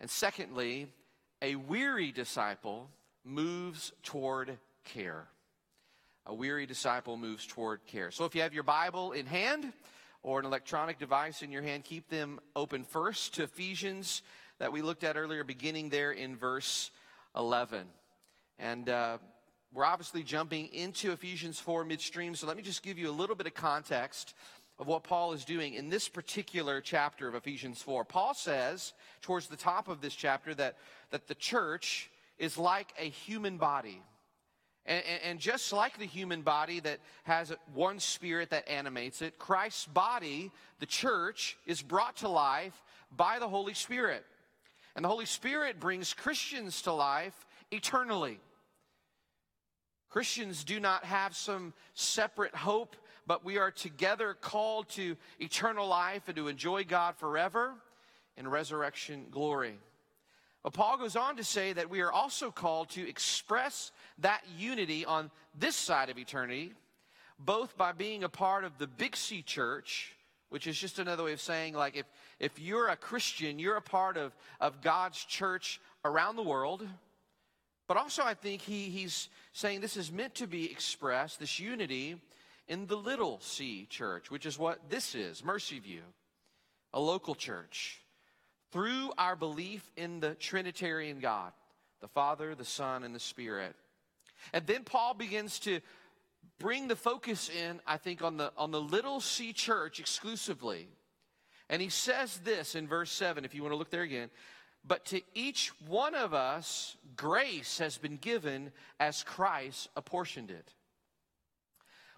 And 0.00 0.10
secondly, 0.10 0.88
a 1.40 1.54
weary 1.54 2.10
disciple 2.10 2.88
moves 3.24 3.92
toward 4.02 4.58
care. 4.84 5.26
A 6.26 6.34
weary 6.34 6.66
disciple 6.66 7.16
moves 7.16 7.46
toward 7.46 7.84
care. 7.86 8.10
So 8.10 8.24
if 8.24 8.34
you 8.34 8.42
have 8.42 8.54
your 8.54 8.62
Bible 8.62 9.12
in 9.12 9.26
hand 9.26 9.72
or 10.22 10.38
an 10.38 10.46
electronic 10.46 10.98
device 10.98 11.42
in 11.42 11.50
your 11.50 11.62
hand, 11.62 11.84
keep 11.84 12.08
them 12.08 12.38
open 12.54 12.84
first 12.84 13.34
to 13.34 13.44
Ephesians 13.44 14.22
that 14.58 14.72
we 14.72 14.82
looked 14.82 15.02
at 15.02 15.16
earlier, 15.16 15.42
beginning 15.42 15.88
there 15.88 16.12
in 16.12 16.36
verse 16.36 16.90
11. 17.36 17.86
And 18.58 18.88
uh, 18.88 19.18
we're 19.74 19.84
obviously 19.84 20.22
jumping 20.22 20.68
into 20.68 21.10
Ephesians 21.10 21.58
4 21.58 21.84
midstream, 21.84 22.36
so 22.36 22.46
let 22.46 22.56
me 22.56 22.62
just 22.62 22.82
give 22.82 22.98
you 22.98 23.10
a 23.10 23.12
little 23.12 23.34
bit 23.34 23.46
of 23.46 23.54
context 23.54 24.34
of 24.78 24.86
what 24.86 25.02
Paul 25.02 25.32
is 25.32 25.44
doing 25.44 25.74
in 25.74 25.88
this 25.88 26.08
particular 26.08 26.80
chapter 26.80 27.26
of 27.26 27.34
Ephesians 27.34 27.82
4. 27.82 28.04
Paul 28.04 28.34
says, 28.34 28.92
towards 29.20 29.48
the 29.48 29.56
top 29.56 29.88
of 29.88 30.00
this 30.00 30.14
chapter, 30.14 30.54
that, 30.54 30.76
that 31.10 31.26
the 31.26 31.34
church 31.34 32.10
is 32.38 32.58
like 32.58 32.92
a 32.98 33.04
human 33.04 33.56
body. 33.56 34.02
And, 34.84 35.04
and, 35.24 35.38
just 35.38 35.72
like 35.72 35.96
the 35.96 36.06
human 36.06 36.42
body 36.42 36.80
that 36.80 36.98
has 37.22 37.52
one 37.72 38.00
spirit 38.00 38.50
that 38.50 38.68
animates 38.68 39.22
it, 39.22 39.38
Christ's 39.38 39.86
body, 39.86 40.50
the 40.80 40.86
church, 40.86 41.56
is 41.66 41.80
brought 41.80 42.16
to 42.16 42.28
life 42.28 42.82
by 43.16 43.38
the 43.38 43.48
Holy 43.48 43.74
Spirit. 43.74 44.24
And 44.96 45.04
the 45.04 45.08
Holy 45.08 45.26
Spirit 45.26 45.78
brings 45.78 46.12
Christians 46.12 46.82
to 46.82 46.92
life 46.92 47.46
eternally. 47.70 48.40
Christians 50.10 50.64
do 50.64 50.80
not 50.80 51.04
have 51.04 51.34
some 51.36 51.72
separate 51.94 52.54
hope, 52.54 52.96
but 53.26 53.44
we 53.44 53.58
are 53.58 53.70
together 53.70 54.34
called 54.34 54.88
to 54.90 55.16
eternal 55.38 55.86
life 55.86 56.24
and 56.26 56.36
to 56.36 56.48
enjoy 56.48 56.84
God 56.84 57.16
forever 57.16 57.74
in 58.36 58.48
resurrection 58.48 59.26
glory. 59.30 59.78
But 60.62 60.74
Paul 60.74 60.98
goes 60.98 61.16
on 61.16 61.36
to 61.36 61.44
say 61.44 61.72
that 61.72 61.90
we 61.90 62.00
are 62.00 62.12
also 62.12 62.50
called 62.50 62.90
to 62.90 63.08
express 63.08 63.90
that 64.18 64.42
unity 64.56 65.04
on 65.04 65.30
this 65.58 65.74
side 65.74 66.08
of 66.08 66.18
eternity, 66.18 66.72
both 67.38 67.76
by 67.76 67.92
being 67.92 68.22
a 68.22 68.28
part 68.28 68.64
of 68.64 68.78
the 68.78 68.86
Big 68.86 69.16
C 69.16 69.42
church, 69.42 70.14
which 70.50 70.66
is 70.66 70.78
just 70.78 70.98
another 70.98 71.24
way 71.24 71.32
of 71.32 71.40
saying, 71.40 71.74
like, 71.74 71.96
if, 71.96 72.06
if 72.38 72.60
you're 72.60 72.88
a 72.88 72.96
Christian, 72.96 73.58
you're 73.58 73.76
a 73.76 73.82
part 73.82 74.16
of, 74.16 74.32
of 74.60 74.82
God's 74.82 75.24
church 75.24 75.80
around 76.04 76.36
the 76.36 76.42
world. 76.42 76.86
But 77.88 77.96
also, 77.96 78.22
I 78.22 78.34
think 78.34 78.62
he, 78.62 78.84
he's 78.84 79.28
saying 79.52 79.80
this 79.80 79.96
is 79.96 80.12
meant 80.12 80.36
to 80.36 80.46
be 80.46 80.70
expressed, 80.70 81.40
this 81.40 81.58
unity, 81.58 82.20
in 82.68 82.86
the 82.86 82.96
little 82.96 83.40
C 83.40 83.86
church, 83.90 84.30
which 84.30 84.46
is 84.46 84.58
what 84.58 84.78
this 84.88 85.14
is 85.14 85.44
Mercy 85.44 85.80
View, 85.80 86.02
a 86.92 87.00
local 87.00 87.34
church. 87.34 88.01
Through 88.72 89.12
our 89.18 89.36
belief 89.36 89.90
in 89.96 90.20
the 90.20 90.34
Trinitarian 90.34 91.20
God, 91.20 91.52
the 92.00 92.08
Father, 92.08 92.54
the 92.54 92.64
Son, 92.64 93.04
and 93.04 93.14
the 93.14 93.20
Spirit. 93.20 93.74
And 94.52 94.66
then 94.66 94.84
Paul 94.84 95.14
begins 95.14 95.58
to 95.60 95.80
bring 96.58 96.88
the 96.88 96.96
focus 96.96 97.50
in, 97.50 97.80
I 97.86 97.96
think, 97.96 98.22
on 98.22 98.36
the, 98.36 98.52
on 98.56 98.70
the 98.70 98.80
little 98.80 99.20
C 99.20 99.52
church 99.52 100.00
exclusively. 100.00 100.88
And 101.68 101.80
he 101.80 101.88
says 101.88 102.38
this 102.38 102.74
in 102.74 102.88
verse 102.88 103.10
7, 103.12 103.44
if 103.44 103.54
you 103.54 103.62
want 103.62 103.72
to 103.72 103.76
look 103.76 103.90
there 103.90 104.02
again. 104.02 104.30
But 104.84 105.04
to 105.06 105.20
each 105.34 105.70
one 105.86 106.14
of 106.14 106.34
us, 106.34 106.96
grace 107.14 107.78
has 107.78 107.98
been 107.98 108.16
given 108.16 108.72
as 108.98 109.22
Christ 109.22 109.88
apportioned 109.96 110.50
it. 110.50 110.74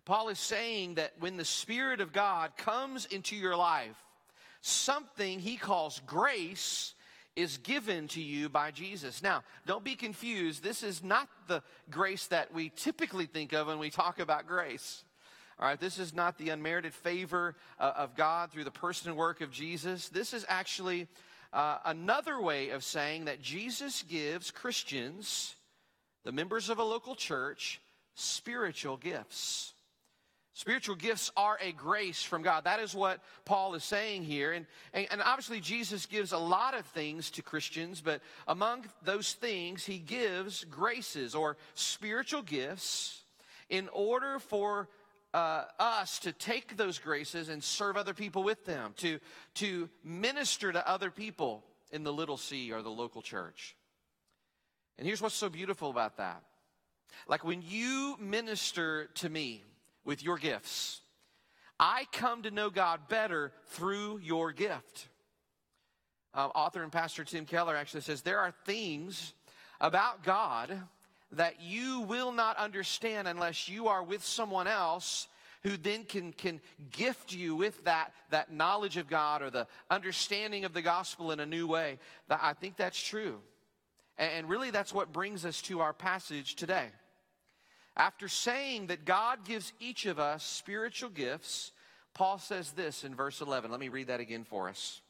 Paul 0.05 0.29
is 0.29 0.39
saying 0.39 0.95
that 0.95 1.13
when 1.19 1.37
the 1.37 1.45
Spirit 1.45 2.01
of 2.01 2.13
God 2.13 2.57
comes 2.57 3.07
into 3.07 3.37
your 3.37 3.57
life, 3.57 3.97
something 4.64 5.40
he 5.40 5.56
calls 5.56 6.00
grace 6.06 6.94
is 7.37 7.59
given 7.59 8.09
to 8.09 8.23
you 8.23 8.49
by 8.49 8.71
Jesus. 8.71 9.23
Now, 9.23 9.42
don't 9.66 9.85
be 9.85 9.94
confused. 9.94 10.62
This 10.62 10.83
is 10.83 11.02
not 11.02 11.28
the 11.49 11.62
grace 11.90 12.28
that 12.28 12.54
we 12.54 12.71
typically 12.71 13.26
think 13.26 13.52
of 13.52 13.66
when 13.66 13.78
we 13.78 13.90
talk 13.90 14.21
about 14.21 14.47
grace. 14.47 15.04
All 15.59 15.68
right, 15.68 15.78
this 15.78 15.99
is 15.99 16.14
not 16.14 16.38
the 16.38 16.49
unmerited 16.49 16.94
favor 16.94 17.56
uh, 17.78 17.92
of 17.97 18.16
God 18.16 18.50
through 18.50 18.64
the 18.64 18.71
person 18.71 19.11
and 19.11 19.18
work 19.18 19.40
of 19.40 19.50
Jesus. 19.50 20.09
This 20.09 20.33
is 20.33 20.47
actually 20.49 21.09
uh, 21.52 21.78
another 21.85 22.40
way 22.40 22.71
of 22.71 22.83
saying 22.83 23.26
that 23.26 23.42
Jesus 23.42 24.02
gives 24.02 24.50
Christians, 24.50 25.56
the 26.25 26.33
members 26.33 26.71
of 26.71 26.78
a 26.78 26.85
local 26.85 27.14
church, 27.14 27.80
spiritual 28.14 28.97
gifts. 28.97 29.74
Spiritual 30.57 30.95
gifts 30.95 31.33
are 31.37 31.59
a 31.61 31.73
grace 31.73 32.23
from 32.23 32.43
God. 32.43 32.63
That 32.63 32.79
is 32.79 32.95
what 32.95 33.19
Paul 33.45 33.75
is 33.75 33.83
saying 33.83 34.23
here. 34.23 34.53
And, 34.53 34.67
and, 34.93 35.09
and, 35.11 35.21
obviously, 35.21 35.59
Jesus 35.59 36.07
gives 36.07 36.31
a 36.31 36.39
lot 36.39 36.75
of 36.79 36.87
things 36.87 37.29
to 37.33 37.43
Christians, 37.43 38.01
but 38.01 38.21
among 38.47 38.87
those 39.03 39.33
things, 39.33 39.85
he 39.85 39.99
gives 39.99 40.63
graces 40.65 41.35
or 41.35 41.57
spiritual 41.75 42.43
gifts 42.43 43.23
in 43.69 43.89
order 43.89 44.39
for 44.39 44.89
uh, 45.35 45.65
us 45.81 46.21
to 46.21 46.31
take 46.31 46.77
those 46.77 47.01
graces 47.01 47.49
and 47.49 47.63
serve 47.63 47.97
other 47.97 48.15
people 48.15 48.45
with 48.45 48.65
them, 48.65 48.95
to, 48.99 49.19
to 49.55 49.89
minister 50.05 50.71
to 50.71 50.89
other 50.89 51.11
people 51.11 51.65
in 51.91 52.05
the 52.05 52.13
little 52.13 52.37
c 52.37 52.73
or 52.73 52.81
the 52.81 52.91
local 52.91 53.23
church. 53.23 53.75
And 54.99 55.07
here's 55.07 55.21
what's 55.21 55.35
so 55.35 55.49
beautiful 55.49 55.91
about 55.91 56.19
that. 56.19 56.45
Like 57.27 57.45
when 57.45 57.61
you 57.67 58.17
minister 58.21 59.07
to 59.15 59.29
me 59.29 59.65
with 60.05 60.23
your 60.23 60.39
gifts, 60.39 61.01
I 61.79 62.07
come 62.13 62.43
to 62.43 62.51
know 62.51 62.71
God 62.71 63.09
better 63.09 63.53
through 63.69 64.19
your 64.19 64.53
gift. 64.53 65.09
Uh, 66.33 66.49
author 66.55 66.83
and 66.83 66.91
pastor 66.91 67.25
Tim 67.25 67.47
Keller 67.47 67.77
actually 67.77 68.01
says 68.01 68.23
there 68.23 68.41
are 68.41 68.53
things 68.65 69.35
about 69.81 70.25
God 70.25 70.81
that 71.33 71.61
you 71.61 72.01
will 72.01 72.33
not 72.33 72.57
understand 72.57 73.29
unless 73.29 73.69
you 73.69 73.89
are 73.89 74.03
with 74.03 74.25
someone 74.25 74.67
else 74.67 75.29
who 75.63 75.77
then 75.77 76.05
can, 76.05 76.33
can 76.33 76.61
gift 76.93 77.33
you 77.33 77.57
with 77.57 77.85
that, 77.85 78.13
that 78.31 78.53
knowledge 78.53 78.97
of 78.97 79.09
God 79.09 79.43
or 79.43 79.51
the 79.51 79.67
understanding 79.91 80.65
of 80.65 80.75
the 80.75 80.83
gospel 80.83 81.31
in 81.33 81.41
a 81.41 81.47
new 81.47 81.67
way. 81.67 81.99
I 82.29 82.53
think 82.53 82.77
that's 82.77 83.03
true. 83.03 83.41
And 84.19 84.49
really, 84.49 84.71
that's 84.71 84.93
what 84.93 85.13
brings 85.13 85.45
us 85.45 85.61
to 85.63 85.81
our 85.81 85.93
passage 85.93 86.55
today. 86.55 86.89
After 87.97 88.29
saying 88.29 88.89
that 88.89 89.05
God 89.05 89.45
gives 89.45 89.73
each 89.79 90.07
of 90.07 90.19
us 90.19 90.45
spiritual 90.45 91.11
gifts, 91.11 91.73
Paul 92.13 92.39
says 92.39 92.73
this 92.73 93.05
in 93.05 93.15
verse 93.15 93.41
11. 93.41 93.71
Let 93.71 93.81
me 93.81 93.89
read 93.89 94.09
that 94.09 94.21
again 94.21 94.45
for 94.45 94.69
us. 94.69 95.01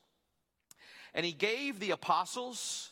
And 1.15 1.25
he 1.25 1.33
gave 1.33 1.81
the 1.81 1.93
apostles, 1.93 2.91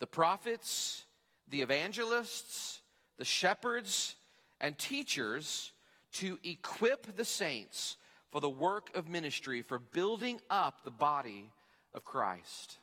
the 0.00 0.06
prophets, 0.06 1.04
the 1.48 1.62
evangelists, 1.62 2.80
the 3.16 3.24
shepherds, 3.24 4.16
and 4.60 4.76
teachers 4.78 5.72
to 6.14 6.38
equip 6.42 7.16
the 7.16 7.24
saints 7.24 7.96
for 8.30 8.40
the 8.40 8.50
work 8.50 8.94
of 8.96 9.08
ministry, 9.08 9.62
for 9.62 9.78
building 9.78 10.40
up 10.50 10.84
the 10.84 10.90
body 10.90 11.50
of 11.94 12.04
Christ. 12.04 12.78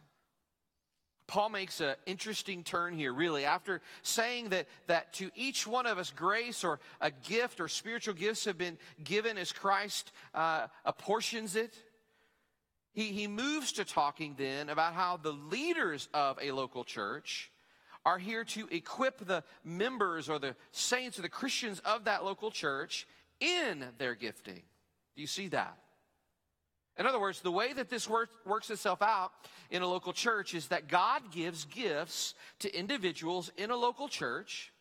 Paul 1.28 1.50
makes 1.50 1.82
an 1.82 1.96
interesting 2.06 2.64
turn 2.64 2.94
here, 2.94 3.14
really. 3.14 3.46
After 3.46 3.82
saying 4.04 4.50
that, 4.50 4.68
that 4.88 5.14
to 5.14 5.32
each 5.36 5.66
one 5.66 5.88
of 5.88 5.98
us, 5.98 6.12
grace 6.16 6.64
or 6.64 6.80
a 7.02 7.10
gift 7.10 7.60
or 7.60 7.68
spiritual 7.68 8.14
gifts 8.14 8.46
have 8.46 8.58
been 8.58 8.78
given 9.04 9.38
as 9.38 9.52
Christ 9.52 10.12
uh, 10.34 10.68
apportions 10.86 11.56
it, 11.56 11.74
he, 12.94 13.06
he 13.12 13.28
moves 13.28 13.74
to 13.74 13.86
talking 13.86 14.36
then 14.38 14.70
about 14.70 14.94
how 14.94 15.18
the 15.18 15.34
leaders 15.34 16.08
of 16.14 16.38
a 16.42 16.52
local 16.52 16.84
church 16.84 17.52
are 18.06 18.20
here 18.20 18.44
to 18.44 18.68
equip 18.70 19.26
the 19.26 19.44
members 19.64 20.30
or 20.30 20.38
the 20.38 20.56
saints 20.72 21.18
or 21.18 21.24
the 21.24 21.30
Christians 21.30 21.80
of 21.80 22.06
that 22.06 22.24
local 22.24 22.52
church 22.52 23.08
in 23.40 23.84
their 23.98 24.16
gifting. 24.16 24.62
Do 25.16 25.22
you 25.22 25.28
see 25.28 25.48
that? 25.50 25.78
In 26.98 27.06
other 27.06 27.20
words, 27.20 27.42
the 27.42 27.52
way 27.52 27.74
that 27.74 27.90
this 27.90 28.10
work, 28.10 28.30
works 28.46 28.70
itself 28.70 29.02
out 29.02 29.32
in 29.70 29.82
a 29.82 29.88
local 29.88 30.14
church 30.14 30.54
is 30.54 30.68
that 30.70 30.88
God 30.88 31.32
gives 31.32 31.66
gifts 31.66 32.36
to 32.60 32.74
individuals 32.74 33.52
in 33.58 33.70
a 33.70 33.76
local 33.76 34.08
church, 34.08 34.72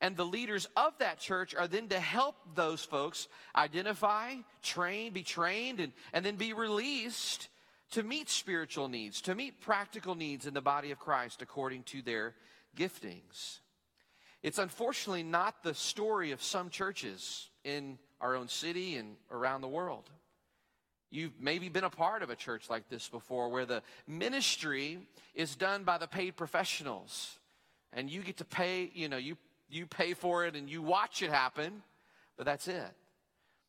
and 0.00 0.16
the 0.16 0.24
leaders 0.24 0.66
of 0.76 0.98
that 0.98 1.20
church 1.20 1.54
are 1.54 1.68
then 1.68 1.88
to 1.88 2.00
help 2.00 2.34
those 2.56 2.82
folks 2.82 3.28
identify, 3.54 4.34
train, 4.62 5.12
be 5.12 5.22
trained, 5.22 5.78
and, 5.78 5.92
and 6.12 6.24
then 6.24 6.34
be 6.36 6.52
released 6.52 7.48
to 7.92 8.02
meet 8.02 8.28
spiritual 8.28 8.88
needs, 8.88 9.20
to 9.22 9.36
meet 9.36 9.60
practical 9.60 10.16
needs 10.16 10.46
in 10.46 10.54
the 10.54 10.60
body 10.60 10.90
of 10.90 10.98
Christ 10.98 11.42
according 11.42 11.84
to 11.84 12.02
their 12.02 12.34
giftings. 12.76 13.60
It's 14.42 14.58
unfortunately 14.58 15.22
not 15.22 15.62
the 15.62 15.74
story 15.74 16.32
of 16.32 16.42
some 16.42 16.68
churches 16.68 17.48
in 17.62 17.98
our 18.20 18.34
own 18.34 18.48
city 18.48 18.96
and 18.96 19.16
around 19.30 19.60
the 19.60 19.68
world. 19.68 20.10
You've 21.14 21.40
maybe 21.40 21.68
been 21.68 21.84
a 21.84 21.90
part 21.90 22.24
of 22.24 22.30
a 22.30 22.34
church 22.34 22.68
like 22.68 22.88
this 22.88 23.08
before 23.08 23.48
where 23.48 23.64
the 23.64 23.82
ministry 24.08 24.98
is 25.36 25.54
done 25.54 25.84
by 25.84 25.96
the 25.96 26.08
paid 26.08 26.34
professionals 26.34 27.38
and 27.92 28.10
you 28.10 28.20
get 28.22 28.38
to 28.38 28.44
pay, 28.44 28.90
you 28.92 29.08
know, 29.08 29.16
you, 29.16 29.36
you 29.70 29.86
pay 29.86 30.14
for 30.14 30.44
it 30.44 30.56
and 30.56 30.68
you 30.68 30.82
watch 30.82 31.22
it 31.22 31.30
happen, 31.30 31.84
but 32.36 32.46
that's 32.46 32.66
it. 32.66 32.90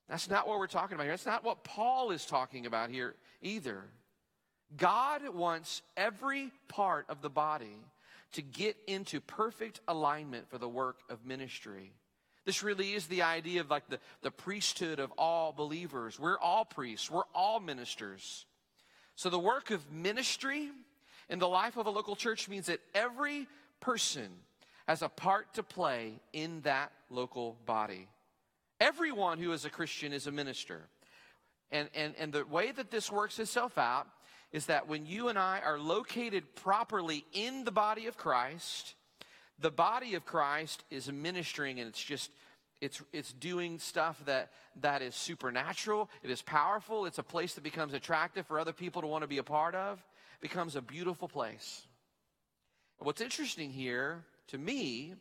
That's 0.10 0.28
not 0.28 0.48
what 0.48 0.58
we're 0.58 0.66
talking 0.66 0.96
about 0.96 1.04
here. 1.04 1.14
That's 1.14 1.28
not 1.28 1.44
what 1.44 1.64
Paul 1.64 2.10
is 2.10 2.26
talking 2.26 2.66
about 2.66 2.90
here 2.90 3.14
either. 3.44 3.84
God 4.76 5.30
wants 5.30 5.84
every 5.96 6.52
part 6.68 7.06
of 7.10 7.22
the 7.22 7.30
body 7.30 7.78
to 8.32 8.42
get 8.42 8.76
into 8.88 9.22
perfect 9.22 9.82
alignment 9.88 10.50
for 10.50 10.58
the 10.58 10.68
work 10.68 10.98
of 11.12 11.24
ministry. 11.24 11.94
This 12.46 12.62
really 12.62 12.94
is 12.94 13.08
the 13.08 13.24
idea 13.24 13.62
of 13.62 13.70
like 13.70 13.88
the, 13.90 14.00
the 14.22 14.32
priesthood 14.32 15.00
of 15.00 15.12
all 15.18 15.52
believers. 15.52 16.20
We're 16.20 16.40
all 16.40 16.64
priests, 16.64 17.10
we're 17.10 17.24
all 17.34 17.60
ministers. 17.60 18.46
So 19.16 19.30
the 19.30 19.40
work 19.40 19.72
of 19.72 19.92
ministry 19.92 20.70
in 21.30 21.40
the 21.40 21.48
life 21.48 21.78
of 21.78 21.88
a 21.88 21.90
local 21.90 22.16
church 22.16 22.48
means 22.48 22.68
that 22.68 22.82
every 22.94 23.48
person 23.80 24.30
has 24.88 25.02
a 25.02 25.10
part 25.10 25.54
to 25.56 25.64
play 25.64 26.20
in 26.34 26.62
that 26.62 26.92
local 27.10 27.58
body. 27.66 28.08
Everyone 28.80 29.40
who 29.40 29.52
is 29.52 29.66
a 29.66 29.70
Christian 29.70 30.14
is 30.14 30.28
a 30.28 30.32
minister. 30.32 30.82
And, 31.72 31.90
and, 31.96 32.14
and 32.20 32.32
the 32.32 32.46
way 32.46 32.72
that 32.72 32.92
this 32.92 33.12
works 33.12 33.40
itself 33.40 33.78
out 33.78 34.08
is 34.52 34.68
that 34.68 34.88
when 34.88 35.06
you 35.06 35.30
and 35.30 35.40
I 35.40 35.62
are 35.66 35.80
located 35.80 36.56
properly 36.56 37.26
in 37.34 37.64
the 37.64 37.72
body 37.72 38.06
of 38.06 38.18
Christ, 38.18 38.94
the 39.60 39.72
body 39.72 40.16
of 40.16 40.26
Christ 40.26 40.84
is 40.90 41.12
ministering 41.12 41.80
and 41.80 41.88
it's 41.88 42.04
just 42.04 42.32
it's 42.82 43.02
it's 43.14 43.32
doing 43.32 43.80
stuff 43.80 44.22
that 44.26 44.52
that 44.82 45.02
is 45.02 45.16
supernatural, 45.16 46.10
it 46.24 46.30
is 46.30 46.42
powerful, 46.42 47.06
it's 47.06 47.20
a 47.20 47.24
place 47.24 47.54
that 47.54 47.64
becomes 47.64 47.94
attractive 47.94 48.46
for 48.46 48.60
other 48.60 48.74
people 48.74 49.02
to 49.02 49.08
want 49.08 49.22
to 49.22 49.28
be 49.28 49.38
a 49.38 49.44
part 49.44 49.76
of, 49.76 50.04
becomes 50.42 50.76
a 50.76 50.82
beautiful 50.82 51.28
place. 51.28 51.88
What's 53.00 53.22
interesting 53.22 53.72
here 53.72 54.24
to 54.48 54.58
me 54.58 55.14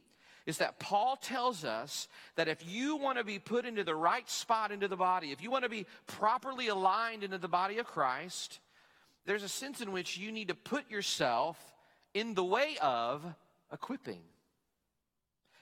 is 0.47 0.59
that 0.59 0.79
Paul 0.79 1.17
tells 1.17 1.65
us 1.65 2.09
that 2.37 2.49
if 2.49 2.59
you 2.69 2.97
want 2.97 3.19
to 3.19 3.25
be 3.25 3.39
put 3.39 3.65
into 3.65 3.85
the 3.85 3.95
right 3.95 4.29
spot 4.29 4.71
into 4.71 4.89
the 4.89 4.97
body, 4.97 5.33
if 5.33 5.43
you 5.43 5.51
want 5.51 5.65
to 5.65 5.71
be 5.71 5.87
properly 6.07 6.69
aligned 6.69 7.25
into 7.25 7.39
the 7.39 7.49
body 7.49 7.79
of 7.79 7.87
Christ, 7.87 8.61
there's 9.25 9.43
a 9.43 9.49
sense 9.49 9.81
in 9.81 9.93
which 9.93 10.19
you 10.19 10.33
need 10.33 10.49
to 10.49 10.55
put 10.55 10.91
yourself 10.91 11.59
in 12.13 12.35
the 12.35 12.45
way 12.45 12.77
of 12.83 13.25
equipping. 13.75 14.23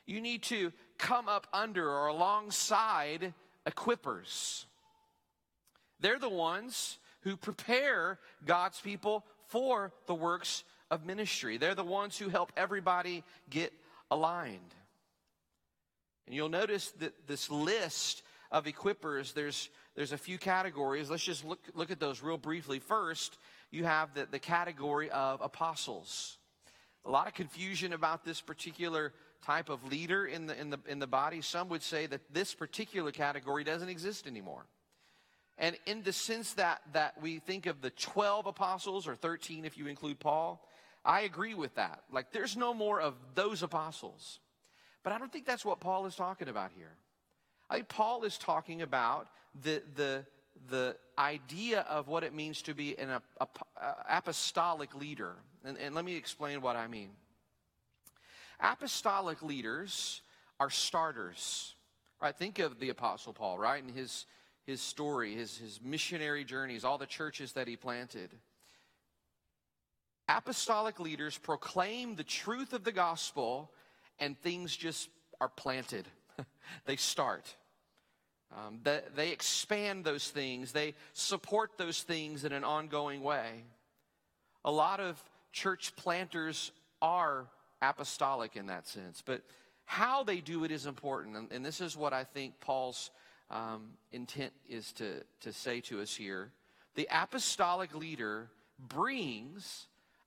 You 0.07 0.21
need 0.21 0.45
to 0.45 0.73
come 0.99 1.29
up 1.29 1.47
under 1.53 1.89
or 1.89 2.07
alongside 2.07 3.35
equippers. 3.67 4.67
They're 6.01 6.19
the 6.19 6.29
ones 6.29 6.99
who 7.23 7.37
prepare 7.37 8.19
God's 8.45 8.81
people 8.81 9.25
for 9.47 9.93
the 10.07 10.15
works 10.15 10.65
of 10.91 11.07
ministry. 11.07 11.57
They're 11.57 11.75
the 11.75 11.85
ones 11.85 12.19
who 12.19 12.29
help 12.29 12.53
everybody 12.57 13.25
get 13.49 13.73
aligned. 14.11 14.75
And 16.27 16.35
you'll 16.35 16.49
notice 16.49 16.91
that 17.01 17.27
this 17.27 17.51
list 17.51 18.23
of 18.51 18.65
equippers, 18.67 19.33
there's, 19.33 19.71
there's 19.95 20.13
a 20.13 20.19
few 20.19 20.39
categories. 20.39 21.09
Let's 21.11 21.25
just 21.25 21.45
look, 21.45 21.61
look 21.75 21.91
at 21.91 22.01
those 22.01 22.23
real 22.23 22.39
briefly. 22.39 22.79
First, 22.79 23.39
you 23.71 23.85
have 23.85 24.15
the, 24.15 24.27
the 24.31 24.39
category 24.39 25.11
of 25.11 25.41
apostles. 25.41 26.39
A 27.05 27.11
lot 27.11 27.27
of 27.27 27.35
confusion 27.35 27.93
about 27.93 28.25
this 28.25 28.41
particular 28.41 29.13
type 29.45 29.69
of 29.69 29.85
leader 29.85 30.25
in 30.25 30.47
the, 30.47 30.59
in 30.61 30.71
the, 30.71 30.79
in 30.87 30.99
the 30.99 31.07
body. 31.07 31.41
Some 31.41 31.69
would 31.69 31.83
say 31.83 32.07
that 32.07 32.21
this 32.33 32.55
particular 32.55 33.11
category 33.11 33.65
doesn't 33.65 33.89
exist 33.89 34.27
anymore. 34.27 34.67
And 35.59 35.77
in 35.87 36.03
the 36.03 36.13
sense 36.13 36.55
that, 36.55 36.81
that 36.93 37.21
we 37.21 37.39
think 37.39 37.67
of 37.67 37.81
the 37.81 37.91
12 37.91 38.47
apostles, 38.47 39.07
or 39.07 39.15
13 39.15 39.65
if 39.65 39.77
you 39.77 39.87
include 39.87 40.19
Paul, 40.19 40.67
I 41.05 41.23
agree 41.23 41.55
with 41.55 41.75
that. 41.75 42.03
Like, 42.11 42.33
there's 42.33 42.57
no 42.57 42.73
more 42.73 43.01
of 43.01 43.15
those 43.35 43.63
apostles. 43.63 44.39
But 45.03 45.13
I 45.13 45.19
don't 45.19 45.33
think 45.33 45.47
that's 45.47 45.65
what 45.65 45.81
Paul 45.81 46.07
is 46.07 46.15
talking 46.15 46.49
about 46.49 46.71
here. 46.77 46.97
I 47.69 47.77
think 47.77 47.89
Paul 47.89 48.25
is 48.25 48.39
talking 48.39 48.83
about 48.83 49.29
the, 49.63 49.83
the, 49.97 50.25
the 50.69 50.97
idea 51.19 51.81
of 51.89 52.09
what 52.09 52.25
it 52.25 52.35
means 52.35 52.63
to 52.63 52.75
be 52.75 52.99
an 52.99 53.11
a, 53.11 53.23
a, 53.41 53.47
uh, 53.81 53.95
apostolic 54.09 54.95
leader. 54.95 55.35
And, 55.65 55.77
and 55.79 55.95
let 55.95 56.05
me 56.05 56.17
explain 56.17 56.61
what 56.61 56.77
I 56.77 56.87
mean. 56.87 57.11
Apostolic 58.61 59.43
leaders 59.43 60.23
are 60.61 60.71
starters. 60.71 61.75
Right? 62.21 62.35
Think 62.35 62.61
of 62.61 62.79
the 62.79 62.91
Apostle 62.91 63.33
Paul, 63.33 63.59
right? 63.59 63.83
And 63.83 63.93
his, 63.93 64.27
his 64.65 64.81
story, 64.81 65.35
his, 65.35 65.59
his 65.59 65.81
missionary 65.83 66.45
journeys, 66.45 66.85
all 66.85 66.99
the 66.99 67.07
churches 67.07 67.53
that 67.53 67.67
he 67.67 67.77
planted. 67.77 68.31
Apostolic 70.29 71.01
leaders 71.01 71.37
proclaim 71.37 72.15
the 72.15 72.23
truth 72.23 72.73
of 72.73 72.85
the 72.85 72.93
gospel, 72.93 73.73
and 74.21 74.39
things 74.41 74.77
just 74.77 75.09
are 75.41 75.49
planted. 75.49 76.07
they 76.87 76.97
start. 76.97 77.57
Um, 78.55 78.81
they, 78.83 79.01
they 79.17 79.31
expand 79.31 80.05
those 80.05 80.29
things, 80.29 80.73
they 80.73 80.95
support 81.15 81.73
those 81.79 82.03
things 82.03 82.45
in 82.45 82.53
an 82.53 82.65
ongoing 82.65 83.23
way. 83.23 83.65
A 84.65 84.71
lot 84.71 85.01
of 85.01 85.23
church 85.53 85.97
planters 85.97 86.71
are 87.01 87.47
apostolic 87.81 88.57
in 88.57 88.67
that 88.67 88.87
sense, 88.87 89.23
but 89.25 89.43
how 89.85 90.23
they 90.23 90.41
do 90.41 90.65
it 90.65 90.71
is 90.71 90.87
important. 90.87 91.37
And, 91.37 91.53
and 91.53 91.65
this 91.65 91.81
is 91.81 91.97
what 91.97 92.13
I 92.13 92.25
think 92.25 92.61
Paul's 92.61 93.11
um, 93.51 93.91
intent 94.13 94.53
is 94.69 94.93
to, 94.95 95.23
to 95.41 95.53
say 95.53 95.81
to 95.83 96.01
us 96.01 96.15
here. 96.15 96.51
The 96.95 97.09
apostolic 97.11 97.95
leader 97.95 98.49
brings 98.79 99.87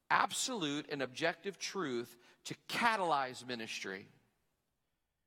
absolute 0.10 0.88
and 0.92 1.02
objective 1.02 1.58
truth 1.58 2.16
to 2.46 2.56
catalyze 2.70 3.46
ministry. 3.48 4.08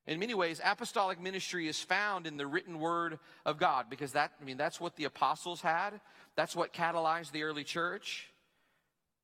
In 0.09 0.19
many 0.19 0.33
ways, 0.33 0.59
apostolic 0.65 1.21
ministry 1.21 1.69
is 1.69 1.79
found 1.79 2.27
in 2.27 2.39
the 2.39 2.47
written 2.47 2.79
word 2.79 3.19
of 3.45 3.59
God 3.59 3.87
because 3.91 4.13
that, 4.13 4.33
I 4.41 4.45
mean, 4.45 4.57
that's 4.57 4.81
what 4.81 4.97
the 4.97 5.05
apostles 5.05 5.61
had. 5.61 6.01
That's 6.35 6.57
what 6.57 6.73
catalyzed 6.73 7.33
the 7.33 7.43
early 7.43 7.63
church. 7.63 8.33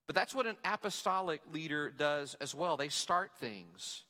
But 0.07 0.15
that's 0.15 0.35
what 0.35 0.45
an 0.45 0.57
apostolic 0.63 1.41
leader 1.51 1.91
does 1.91 2.37
as 2.39 2.55
well. 2.55 2.77
They 2.77 2.91
start 2.91 3.31
things. 3.41 4.03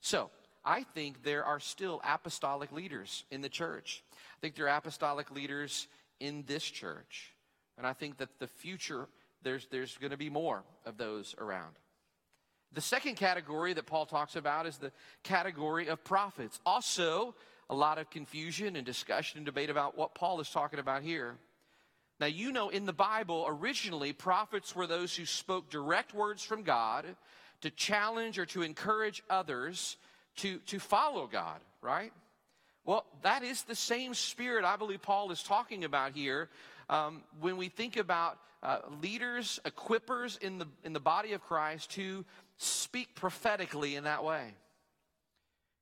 So, 0.00 0.30
I 0.64 0.84
think 0.84 1.22
there 1.22 1.44
are 1.44 1.60
still 1.60 2.00
apostolic 2.02 2.72
leaders 2.72 3.24
in 3.30 3.42
the 3.42 3.50
church. 3.50 4.02
I 4.12 4.40
think 4.40 4.54
there 4.54 4.70
are 4.70 4.76
apostolic 4.76 5.30
leaders 5.30 5.86
in 6.18 6.44
this 6.46 6.64
church. 6.64 7.34
And 7.76 7.86
I 7.86 7.92
think 7.92 8.16
that 8.16 8.38
the 8.38 8.46
future, 8.46 9.06
there's, 9.42 9.66
there's 9.70 9.98
going 9.98 10.12
to 10.12 10.16
be 10.16 10.30
more 10.30 10.64
of 10.86 10.96
those 10.96 11.34
around. 11.38 11.76
The 12.72 12.80
second 12.80 13.16
category 13.16 13.72
that 13.72 13.86
Paul 13.86 14.06
talks 14.06 14.36
about 14.36 14.66
is 14.66 14.76
the 14.76 14.92
category 15.22 15.88
of 15.88 16.04
prophets. 16.04 16.60
Also, 16.66 17.34
a 17.70 17.74
lot 17.74 17.98
of 17.98 18.10
confusion 18.10 18.76
and 18.76 18.84
discussion 18.84 19.38
and 19.38 19.46
debate 19.46 19.70
about 19.70 19.96
what 19.96 20.14
Paul 20.14 20.40
is 20.40 20.50
talking 20.50 20.78
about 20.78 21.02
here. 21.02 21.36
Now, 22.18 22.26
you 22.26 22.52
know, 22.52 22.70
in 22.70 22.86
the 22.86 22.92
Bible, 22.92 23.44
originally, 23.46 24.12
prophets 24.12 24.74
were 24.74 24.86
those 24.86 25.14
who 25.14 25.26
spoke 25.26 25.68
direct 25.68 26.14
words 26.14 26.42
from 26.42 26.62
God 26.62 27.04
to 27.60 27.70
challenge 27.70 28.38
or 28.38 28.46
to 28.46 28.62
encourage 28.62 29.22
others 29.28 29.96
to, 30.36 30.58
to 30.66 30.78
follow 30.78 31.26
God, 31.26 31.60
right? 31.82 32.12
Well, 32.84 33.04
that 33.22 33.42
is 33.42 33.64
the 33.64 33.74
same 33.74 34.14
spirit 34.14 34.64
I 34.64 34.76
believe 34.76 35.02
Paul 35.02 35.30
is 35.30 35.42
talking 35.42 35.84
about 35.84 36.12
here 36.12 36.48
um, 36.88 37.22
when 37.40 37.56
we 37.56 37.68
think 37.68 37.96
about 37.96 38.38
uh, 38.62 38.78
leaders, 39.02 39.60
equippers 39.64 40.40
in 40.40 40.58
the, 40.58 40.66
in 40.84 40.92
the 40.92 41.00
body 41.00 41.32
of 41.32 41.42
Christ 41.42 41.92
who 41.94 42.24
speak 42.58 43.14
prophetically 43.14 43.96
in 43.96 44.04
that 44.04 44.24
way. 44.24 44.54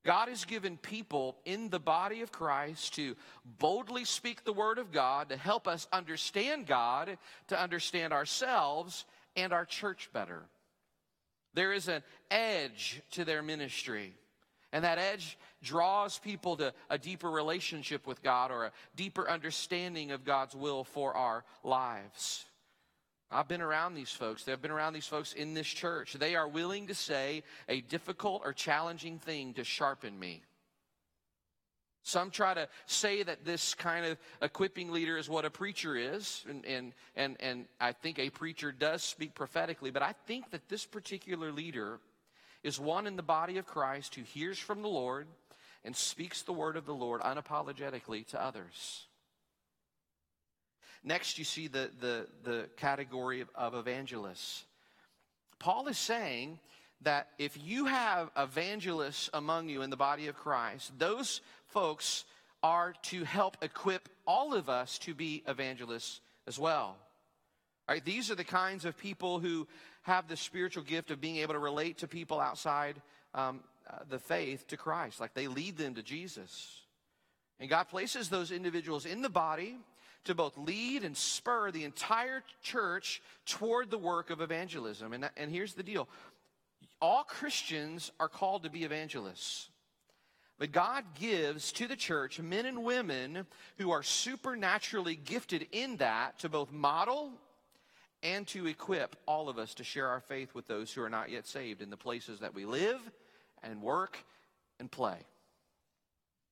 God 0.04 0.28
has 0.28 0.44
given 0.44 0.76
people 0.76 1.38
in 1.46 1.70
the 1.70 1.80
body 1.80 2.20
of 2.20 2.30
Christ 2.30 2.94
to 2.96 3.16
boldly 3.58 4.04
speak 4.04 4.44
the 4.44 4.52
word 4.52 4.78
of 4.78 4.92
God 4.92 5.30
to 5.30 5.37
help 5.37 5.66
us 5.66 5.88
understand 5.92 6.66
God, 6.66 7.16
to 7.48 7.60
understand 7.60 8.12
ourselves 8.12 9.06
and 9.34 9.52
our 9.52 9.64
church 9.64 10.10
better. 10.12 10.42
There 11.54 11.72
is 11.72 11.88
an 11.88 12.02
edge 12.30 13.00
to 13.12 13.24
their 13.24 13.42
ministry. 13.42 14.12
And 14.72 14.84
that 14.84 14.98
edge 14.98 15.38
draws 15.62 16.18
people 16.18 16.56
to 16.56 16.74
a 16.90 16.98
deeper 16.98 17.30
relationship 17.30 18.06
with 18.06 18.22
God 18.22 18.50
or 18.50 18.64
a 18.64 18.72
deeper 18.96 19.30
understanding 19.30 20.10
of 20.10 20.24
God's 20.24 20.54
will 20.54 20.84
for 20.84 21.14
our 21.14 21.44
lives. 21.62 22.44
I've 23.34 23.48
been 23.48 23.60
around 23.60 23.94
these 23.94 24.12
folks. 24.12 24.44
They've 24.44 24.60
been 24.60 24.70
around 24.70 24.92
these 24.92 25.06
folks 25.06 25.32
in 25.32 25.54
this 25.54 25.66
church. 25.66 26.12
They 26.12 26.36
are 26.36 26.46
willing 26.46 26.86
to 26.86 26.94
say 26.94 27.42
a 27.68 27.80
difficult 27.80 28.42
or 28.44 28.52
challenging 28.52 29.18
thing 29.18 29.54
to 29.54 29.64
sharpen 29.64 30.16
me. 30.18 30.42
Some 32.04 32.30
try 32.30 32.54
to 32.54 32.68
say 32.86 33.22
that 33.22 33.44
this 33.44 33.74
kind 33.74 34.06
of 34.06 34.18
equipping 34.40 34.92
leader 34.92 35.16
is 35.16 35.28
what 35.28 35.46
a 35.46 35.50
preacher 35.50 35.96
is, 35.96 36.44
and, 36.48 36.64
and, 36.64 36.92
and, 37.16 37.36
and 37.40 37.64
I 37.80 37.92
think 37.92 38.18
a 38.18 38.28
preacher 38.30 38.72
does 38.72 39.02
speak 39.02 39.34
prophetically, 39.34 39.90
but 39.90 40.02
I 40.02 40.12
think 40.26 40.50
that 40.50 40.68
this 40.68 40.84
particular 40.84 41.50
leader 41.50 41.98
is 42.62 42.78
one 42.78 43.06
in 43.06 43.16
the 43.16 43.22
body 43.22 43.56
of 43.56 43.66
Christ 43.66 44.14
who 44.14 44.22
hears 44.22 44.58
from 44.58 44.82
the 44.82 44.88
Lord 44.88 45.26
and 45.82 45.96
speaks 45.96 46.42
the 46.42 46.52
word 46.52 46.76
of 46.76 46.86
the 46.86 46.94
Lord 46.94 47.22
unapologetically 47.22 48.26
to 48.28 48.42
others. 48.42 49.06
Next, 51.04 51.38
you 51.38 51.44
see 51.44 51.68
the, 51.68 51.90
the, 52.00 52.26
the 52.44 52.68
category 52.76 53.42
of, 53.42 53.50
of 53.54 53.74
evangelists. 53.74 54.64
Paul 55.58 55.86
is 55.88 55.98
saying 55.98 56.58
that 57.02 57.28
if 57.38 57.58
you 57.62 57.84
have 57.84 58.30
evangelists 58.36 59.28
among 59.34 59.68
you 59.68 59.82
in 59.82 59.90
the 59.90 59.96
body 59.96 60.28
of 60.28 60.36
Christ, 60.36 60.92
those 60.98 61.42
folks 61.68 62.24
are 62.62 62.94
to 63.02 63.24
help 63.24 63.58
equip 63.60 64.08
all 64.26 64.54
of 64.54 64.70
us 64.70 64.98
to 65.00 65.14
be 65.14 65.42
evangelists 65.46 66.20
as 66.46 66.58
well. 66.58 66.96
All 67.86 67.94
right, 67.94 68.04
these 68.04 68.30
are 68.30 68.34
the 68.34 68.44
kinds 68.44 68.86
of 68.86 68.96
people 68.96 69.38
who 69.38 69.68
have 70.02 70.28
the 70.28 70.36
spiritual 70.36 70.82
gift 70.82 71.10
of 71.10 71.20
being 71.20 71.36
able 71.36 71.52
to 71.52 71.58
relate 71.58 71.98
to 71.98 72.08
people 72.08 72.40
outside 72.40 72.96
um, 73.34 73.60
uh, 73.90 73.98
the 74.08 74.18
faith 74.18 74.66
to 74.68 74.78
Christ. 74.78 75.20
Like 75.20 75.34
they 75.34 75.46
lead 75.46 75.76
them 75.76 75.94
to 75.96 76.02
Jesus. 76.02 76.80
And 77.60 77.68
God 77.68 77.84
places 77.84 78.30
those 78.30 78.50
individuals 78.50 79.04
in 79.04 79.20
the 79.20 79.28
body 79.28 79.76
to 80.24 80.34
both 80.34 80.56
lead 80.56 81.04
and 81.04 81.16
spur 81.16 81.70
the 81.70 81.84
entire 81.84 82.42
church 82.62 83.22
toward 83.46 83.90
the 83.90 83.98
work 83.98 84.30
of 84.30 84.40
evangelism. 84.40 85.12
And, 85.12 85.30
and 85.37 85.50
here's 85.50 85.74
the 85.74 85.82
deal 85.82 86.08
all 87.00 87.24
Christians 87.24 88.12
are 88.18 88.28
called 88.28 88.62
to 88.62 88.70
be 88.70 88.84
evangelists. 88.84 89.68
But 90.58 90.72
God 90.72 91.04
gives 91.18 91.72
to 91.72 91.88
the 91.88 91.96
church 91.96 92.40
men 92.40 92.64
and 92.64 92.84
women 92.84 93.46
who 93.76 93.90
are 93.90 94.02
supernaturally 94.02 95.16
gifted 95.16 95.66
in 95.72 95.96
that 95.96 96.38
to 96.38 96.48
both 96.48 96.72
model 96.72 97.32
and 98.22 98.46
to 98.48 98.66
equip 98.66 99.16
all 99.26 99.48
of 99.48 99.58
us 99.58 99.74
to 99.74 99.84
share 99.84 100.08
our 100.08 100.20
faith 100.20 100.54
with 100.54 100.66
those 100.66 100.92
who 100.92 101.02
are 101.02 101.10
not 101.10 101.30
yet 101.30 101.46
saved 101.46 101.82
in 101.82 101.90
the 101.90 101.96
places 101.96 102.40
that 102.40 102.54
we 102.54 102.64
live 102.64 103.00
and 103.62 103.82
work 103.82 104.16
and 104.78 104.90
play. 104.90 105.18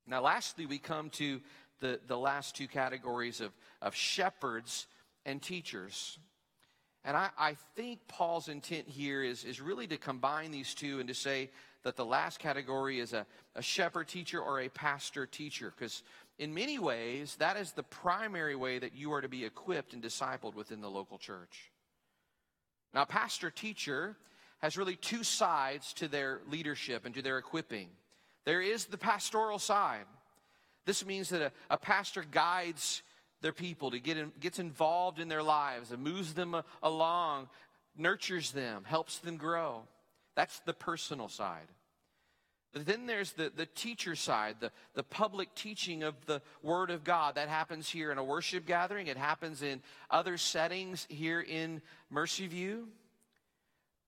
Now, 0.07 0.21
lastly, 0.21 0.67
we 0.67 0.79
come 0.79 1.11
to 1.11 1.41
the, 1.83 2.01
the 2.07 2.17
last 2.17 2.57
two 2.57 2.67
categories 2.67 3.43
of, 3.43 3.53
of 3.83 3.95
shepherds 3.95 4.87
and 5.27 5.43
teachers. 5.43 6.19
And 7.05 7.17
I, 7.17 7.29
I 7.37 7.57
think 7.75 7.99
Paul's 8.09 8.49
intent 8.49 8.89
here 8.89 9.23
is, 9.23 9.45
is 9.45 9.61
really 9.61 9.87
to 9.89 9.99
combine 9.99 10.53
these 10.53 10.73
two 10.73 11.01
and 11.01 11.09
to 11.09 11.15
say 11.15 11.51
that 11.83 11.97
the 11.97 12.05
last 12.05 12.39
category 12.39 13.01
is 13.01 13.13
a, 13.13 13.27
a 13.57 13.63
shepherd 13.63 14.07
teacher 14.07 14.41
or 14.41 14.61
a 14.61 14.69
pastor 14.69 15.27
teacher, 15.27 15.75
because 15.77 16.05
in 16.39 16.55
many 16.55 16.79
ways, 16.79 17.37
that 17.41 17.57
is 17.57 17.73
the 17.73 17.83
primary 17.83 18.55
way 18.55 18.79
that 18.79 18.95
you 18.95 19.13
are 19.13 19.21
to 19.21 19.29
be 19.29 19.45
equipped 19.45 19.93
and 19.93 20.03
discipled 20.03 20.55
within 20.55 20.81
the 20.81 20.89
local 20.89 21.19
church. 21.19 21.71
Now, 22.95 23.05
pastor 23.05 23.51
teacher 23.51 24.17
has 24.61 24.79
really 24.79 24.97
two 24.97 25.25
sides 25.25 25.93
to 25.95 26.07
their 26.07 26.41
leadership 26.49 27.05
and 27.05 27.15
to 27.17 27.23
their 27.23 27.39
equipping. 27.39 27.89
There 28.45 28.63
is 28.63 28.85
the 28.85 28.99
pastoral 28.99 29.59
side. 29.59 30.07
This 30.85 31.05
means 31.07 31.29
that 31.31 31.43
a, 31.43 31.53
a 31.71 31.77
pastor 31.77 32.25
guides 32.29 33.03
their 33.41 33.53
people 33.53 33.91
to 33.91 33.99
get 33.99 34.17
in, 34.17 34.33
gets 34.41 34.59
involved 34.59 35.19
in 35.19 35.29
their 35.29 35.43
lives 35.43 35.91
and 35.91 36.03
moves 36.03 36.35
them 36.35 36.57
along, 36.83 37.49
nurtures 37.97 38.53
them, 38.53 38.85
helps 38.85 39.19
them 39.19 39.37
grow. 39.37 39.83
That's 40.35 40.61
the 40.61 40.73
personal 40.73 41.29
side. 41.29 41.69
But 42.73 42.87
then 42.87 43.05
there's 43.05 43.33
the, 43.33 43.53
the 43.55 43.67
teacher 43.67 44.17
side, 44.17 44.57
the, 44.61 44.71
the 44.95 45.03
public 45.03 45.55
teaching 45.55 46.03
of 46.03 46.15
the 46.25 46.41
Word 46.63 46.91
of 46.91 47.05
God. 47.05 47.35
That 47.35 47.51
happens 47.51 47.89
here 47.89 48.11
in 48.11 48.17
a 48.17 48.25
worship 48.25 48.65
gathering. 48.65 49.09
It 49.09 49.19
happens 49.19 49.63
in 49.63 49.83
other 50.11 50.39
settings 50.39 51.07
here 51.11 51.43
in 51.43 51.83
Mercy 52.09 52.47
View. 52.47 52.89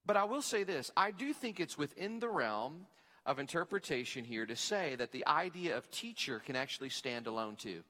But 0.06 0.16
I 0.16 0.24
will 0.24 0.42
say 0.42 0.64
this 0.64 0.90
I 0.96 1.10
do 1.10 1.34
think 1.34 1.60
it's 1.60 1.76
within 1.76 2.20
the 2.20 2.28
realm 2.28 2.86
of 3.26 3.38
interpretation 3.38 4.24
here 4.24 4.46
to 4.46 4.56
say 4.56 4.96
that 4.96 5.12
the 5.12 5.26
idea 5.26 5.76
of 5.76 5.90
teacher 5.90 6.40
can 6.44 6.56
actually 6.56 6.90
stand 6.90 7.26
alone 7.26 7.56
too. 7.56 7.82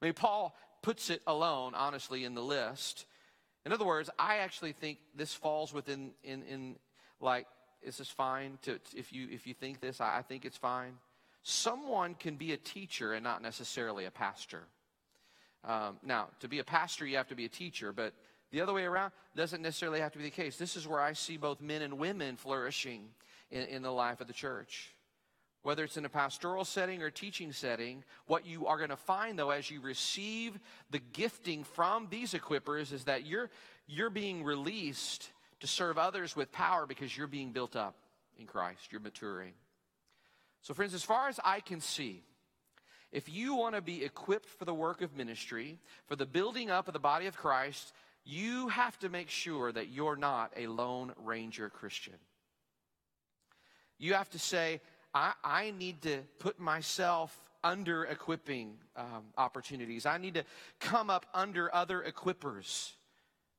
I 0.00 0.04
mean, 0.04 0.14
Paul 0.14 0.56
puts 0.82 1.10
it 1.10 1.22
alone, 1.26 1.74
honestly, 1.74 2.24
in 2.24 2.34
the 2.34 2.42
list. 2.42 3.06
In 3.66 3.72
other 3.72 3.84
words, 3.84 4.08
I 4.18 4.38
actually 4.38 4.72
think 4.72 4.98
this 5.14 5.34
falls 5.34 5.72
within 5.74 6.12
in, 6.22 6.42
in 6.44 6.76
like 7.20 7.46
is 7.82 7.98
this 7.98 8.08
fine 8.08 8.58
to 8.62 8.78
if 8.96 9.12
you 9.12 9.28
if 9.30 9.46
you 9.46 9.54
think 9.54 9.80
this 9.80 10.00
I, 10.00 10.18
I 10.18 10.22
think 10.22 10.44
it's 10.44 10.56
fine 10.56 10.94
someone 11.42 12.14
can 12.14 12.36
be 12.36 12.52
a 12.52 12.56
teacher 12.56 13.14
and 13.14 13.22
not 13.22 13.42
necessarily 13.42 14.04
a 14.04 14.10
pastor 14.10 14.64
um, 15.64 15.98
now 16.02 16.28
to 16.40 16.48
be 16.48 16.58
a 16.58 16.64
pastor 16.64 17.06
you 17.06 17.16
have 17.16 17.28
to 17.28 17.34
be 17.34 17.44
a 17.44 17.48
teacher 17.48 17.92
but 17.92 18.12
the 18.50 18.60
other 18.60 18.72
way 18.72 18.84
around 18.84 19.12
doesn't 19.36 19.62
necessarily 19.62 20.00
have 20.00 20.12
to 20.12 20.18
be 20.18 20.24
the 20.24 20.30
case 20.30 20.56
this 20.56 20.76
is 20.76 20.86
where 20.86 21.00
i 21.00 21.12
see 21.12 21.36
both 21.36 21.60
men 21.60 21.82
and 21.82 21.98
women 21.98 22.36
flourishing 22.36 23.08
in, 23.50 23.62
in 23.64 23.82
the 23.82 23.92
life 23.92 24.20
of 24.20 24.26
the 24.26 24.32
church 24.32 24.94
whether 25.62 25.84
it's 25.84 25.96
in 25.96 26.04
a 26.04 26.08
pastoral 26.08 26.64
setting 26.64 27.02
or 27.02 27.10
teaching 27.10 27.52
setting 27.52 28.04
what 28.26 28.46
you 28.46 28.66
are 28.66 28.78
going 28.78 28.90
to 28.90 28.96
find 28.96 29.38
though 29.38 29.50
as 29.50 29.70
you 29.70 29.80
receive 29.80 30.58
the 30.90 31.00
gifting 31.12 31.64
from 31.64 32.06
these 32.10 32.32
equippers 32.32 32.92
is 32.92 33.04
that 33.04 33.26
you're 33.26 33.50
you're 33.86 34.10
being 34.10 34.44
released 34.44 35.30
to 35.60 35.66
serve 35.66 35.98
others 35.98 36.36
with 36.36 36.52
power 36.52 36.86
because 36.86 37.16
you're 37.16 37.26
being 37.26 37.52
built 37.52 37.74
up 37.74 37.96
in 38.38 38.46
Christ. 38.46 38.92
You're 38.92 39.00
maturing. 39.00 39.52
So, 40.62 40.74
friends, 40.74 40.94
as 40.94 41.02
far 41.02 41.28
as 41.28 41.40
I 41.44 41.60
can 41.60 41.80
see, 41.80 42.22
if 43.10 43.28
you 43.28 43.54
want 43.54 43.74
to 43.74 43.80
be 43.80 44.04
equipped 44.04 44.48
for 44.48 44.64
the 44.64 44.74
work 44.74 45.02
of 45.02 45.16
ministry, 45.16 45.78
for 46.06 46.16
the 46.16 46.26
building 46.26 46.70
up 46.70 46.86
of 46.86 46.92
the 46.92 47.00
body 47.00 47.26
of 47.26 47.36
Christ, 47.36 47.92
you 48.24 48.68
have 48.68 48.98
to 48.98 49.08
make 49.08 49.30
sure 49.30 49.72
that 49.72 49.88
you're 49.88 50.16
not 50.16 50.52
a 50.56 50.66
lone 50.66 51.12
ranger 51.24 51.70
Christian. 51.70 52.14
You 53.98 54.14
have 54.14 54.30
to 54.30 54.38
say, 54.38 54.80
I, 55.14 55.32
I 55.42 55.70
need 55.72 56.02
to 56.02 56.18
put 56.38 56.60
myself 56.60 57.36
under 57.64 58.04
equipping 58.04 58.74
um, 58.96 59.24
opportunities. 59.36 60.06
I 60.06 60.18
need 60.18 60.34
to 60.34 60.44
come 60.78 61.10
up 61.10 61.26
under 61.34 61.74
other 61.74 62.04
equippers. 62.06 62.92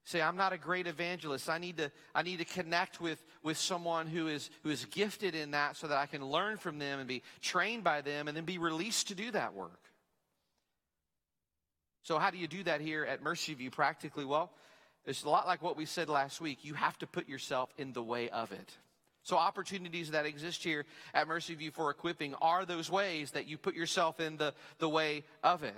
Say, 0.06 0.22
I'm 0.22 0.38
not 0.38 0.54
a 0.54 0.58
great 0.58 0.88
evangelist. 0.88 1.50
I 1.50 1.58
need 1.58 1.78
to, 1.78 1.92
I 2.16 2.24
need 2.24 2.40
to 2.40 2.46
connect 2.46 3.02
with, 3.02 3.24
with 3.44 3.58
someone 3.58 4.08
who 4.08 4.28
is, 4.28 4.50
who 4.64 4.70
is 4.70 4.86
gifted 4.86 5.36
in 5.36 5.52
that 5.52 5.76
so 5.76 5.88
that 5.88 5.98
I 5.98 6.06
can 6.06 6.26
learn 6.26 6.58
from 6.58 6.80
them 6.80 7.00
and 7.00 7.08
be 7.08 7.22
trained 7.42 7.84
by 7.84 8.02
them 8.02 8.28
and 8.28 8.36
then 8.36 8.46
be 8.46 8.58
released 8.58 9.10
to 9.10 9.16
do 9.16 9.30
that 9.32 9.54
work. 9.54 9.84
So, 12.02 12.18
how 12.18 12.32
do 12.32 12.38
you 12.38 12.48
do 12.48 12.64
that 12.64 12.82
here 12.82 13.06
at 13.06 13.22
Mercy 13.22 13.54
View 13.54 13.70
practically? 13.70 14.26
Well, 14.26 14.52
it's 15.06 15.24
a 15.24 15.30
lot 15.30 15.46
like 15.46 15.62
what 15.62 15.78
we 15.78 15.86
said 15.86 16.10
last 16.10 16.42
week. 16.42 16.60
You 16.64 16.74
have 16.74 16.98
to 17.00 17.08
put 17.08 17.30
yourself 17.30 17.70
in 17.78 17.94
the 17.94 18.02
way 18.02 18.30
of 18.30 18.52
it. 18.52 18.78
So, 19.30 19.38
opportunities 19.38 20.10
that 20.10 20.26
exist 20.26 20.64
here 20.64 20.86
at 21.14 21.28
Mercy 21.28 21.54
View 21.54 21.70
for 21.70 21.92
equipping 21.92 22.34
are 22.42 22.66
those 22.66 22.90
ways 22.90 23.30
that 23.34 23.48
you 23.48 23.60
put 23.60 23.76
yourself 23.76 24.20
in 24.20 24.38
the, 24.38 24.56
the 24.80 24.90
way 24.90 25.24
of 25.44 25.62
it. 25.62 25.76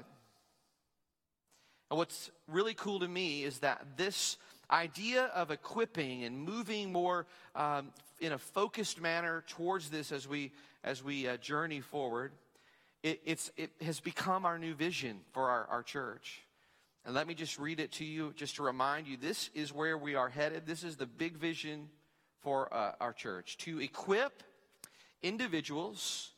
And 1.89 1.97
what's 1.97 2.31
really 2.47 2.73
cool 2.73 3.01
to 3.01 3.09
me 3.09 3.43
is 3.43 3.59
that 3.59 3.85
this 3.97 4.37
idea 4.71 5.25
of 5.35 5.51
equipping 5.51 6.23
and 6.23 6.39
moving 6.39 6.93
more 6.93 7.25
um, 7.53 7.89
in 8.21 8.31
a 8.31 8.37
focused 8.37 9.01
manner 9.01 9.43
towards 9.47 9.89
this 9.89 10.13
as 10.13 10.29
we 10.29 10.53
as 10.85 11.03
we 11.03 11.27
uh, 11.27 11.35
journey 11.35 11.81
forward, 11.81 12.31
it, 13.03 13.19
it's 13.25 13.51
it 13.57 13.71
has 13.81 13.99
become 13.99 14.45
our 14.45 14.59
new 14.59 14.73
vision 14.73 15.19
for 15.33 15.49
our, 15.49 15.65
our 15.65 15.83
church. 15.83 16.39
And 17.03 17.13
let 17.13 17.27
me 17.27 17.33
just 17.33 17.59
read 17.59 17.81
it 17.81 17.91
to 17.93 18.05
you, 18.05 18.31
just 18.37 18.55
to 18.55 18.63
remind 18.63 19.07
you, 19.07 19.17
this 19.17 19.49
is 19.53 19.73
where 19.73 19.97
we 19.97 20.15
are 20.15 20.29
headed. 20.29 20.65
This 20.65 20.85
is 20.85 20.95
the 20.95 21.05
big 21.05 21.35
vision 21.35 21.89
for 22.41 22.73
uh, 22.73 22.93
our 22.99 23.13
church 23.13 23.57
to 23.59 23.79
equip 23.79 24.43
individuals, 25.21 26.31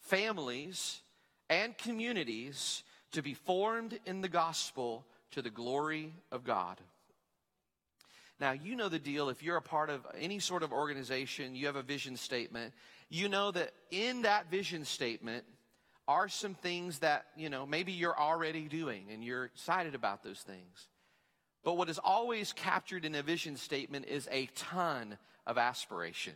families, 0.00 1.00
and 1.48 1.76
communities 1.78 2.82
to 3.12 3.22
be 3.22 3.34
formed 3.34 3.98
in 4.04 4.20
the 4.20 4.28
gospel 4.28 5.06
to 5.30 5.42
the 5.42 5.50
glory 5.50 6.14
of 6.30 6.44
God. 6.44 6.80
Now, 8.38 8.52
you 8.52 8.76
know 8.76 8.90
the 8.90 8.98
deal. 8.98 9.30
If 9.30 9.42
you're 9.42 9.56
a 9.56 9.62
part 9.62 9.88
of 9.88 10.06
any 10.18 10.40
sort 10.40 10.62
of 10.62 10.72
organization, 10.72 11.54
you 11.54 11.66
have 11.66 11.76
a 11.76 11.82
vision 11.82 12.16
statement. 12.16 12.74
You 13.08 13.28
know 13.28 13.50
that 13.50 13.72
in 13.90 14.22
that 14.22 14.50
vision 14.50 14.84
statement 14.84 15.44
are 16.06 16.28
some 16.28 16.54
things 16.54 16.98
that, 16.98 17.26
you 17.36 17.48
know, 17.48 17.64
maybe 17.66 17.92
you're 17.92 18.18
already 18.18 18.68
doing 18.68 19.06
and 19.10 19.24
you're 19.24 19.44
excited 19.44 19.94
about 19.94 20.22
those 20.22 20.40
things. 20.40 20.88
But 21.64 21.76
what 21.76 21.88
is 21.88 21.98
always 21.98 22.52
captured 22.52 23.04
in 23.04 23.14
a 23.14 23.22
vision 23.22 23.56
statement 23.56 24.06
is 24.06 24.28
a 24.30 24.46
ton 24.54 25.16
of 25.46 25.58
aspiration. 25.58 26.34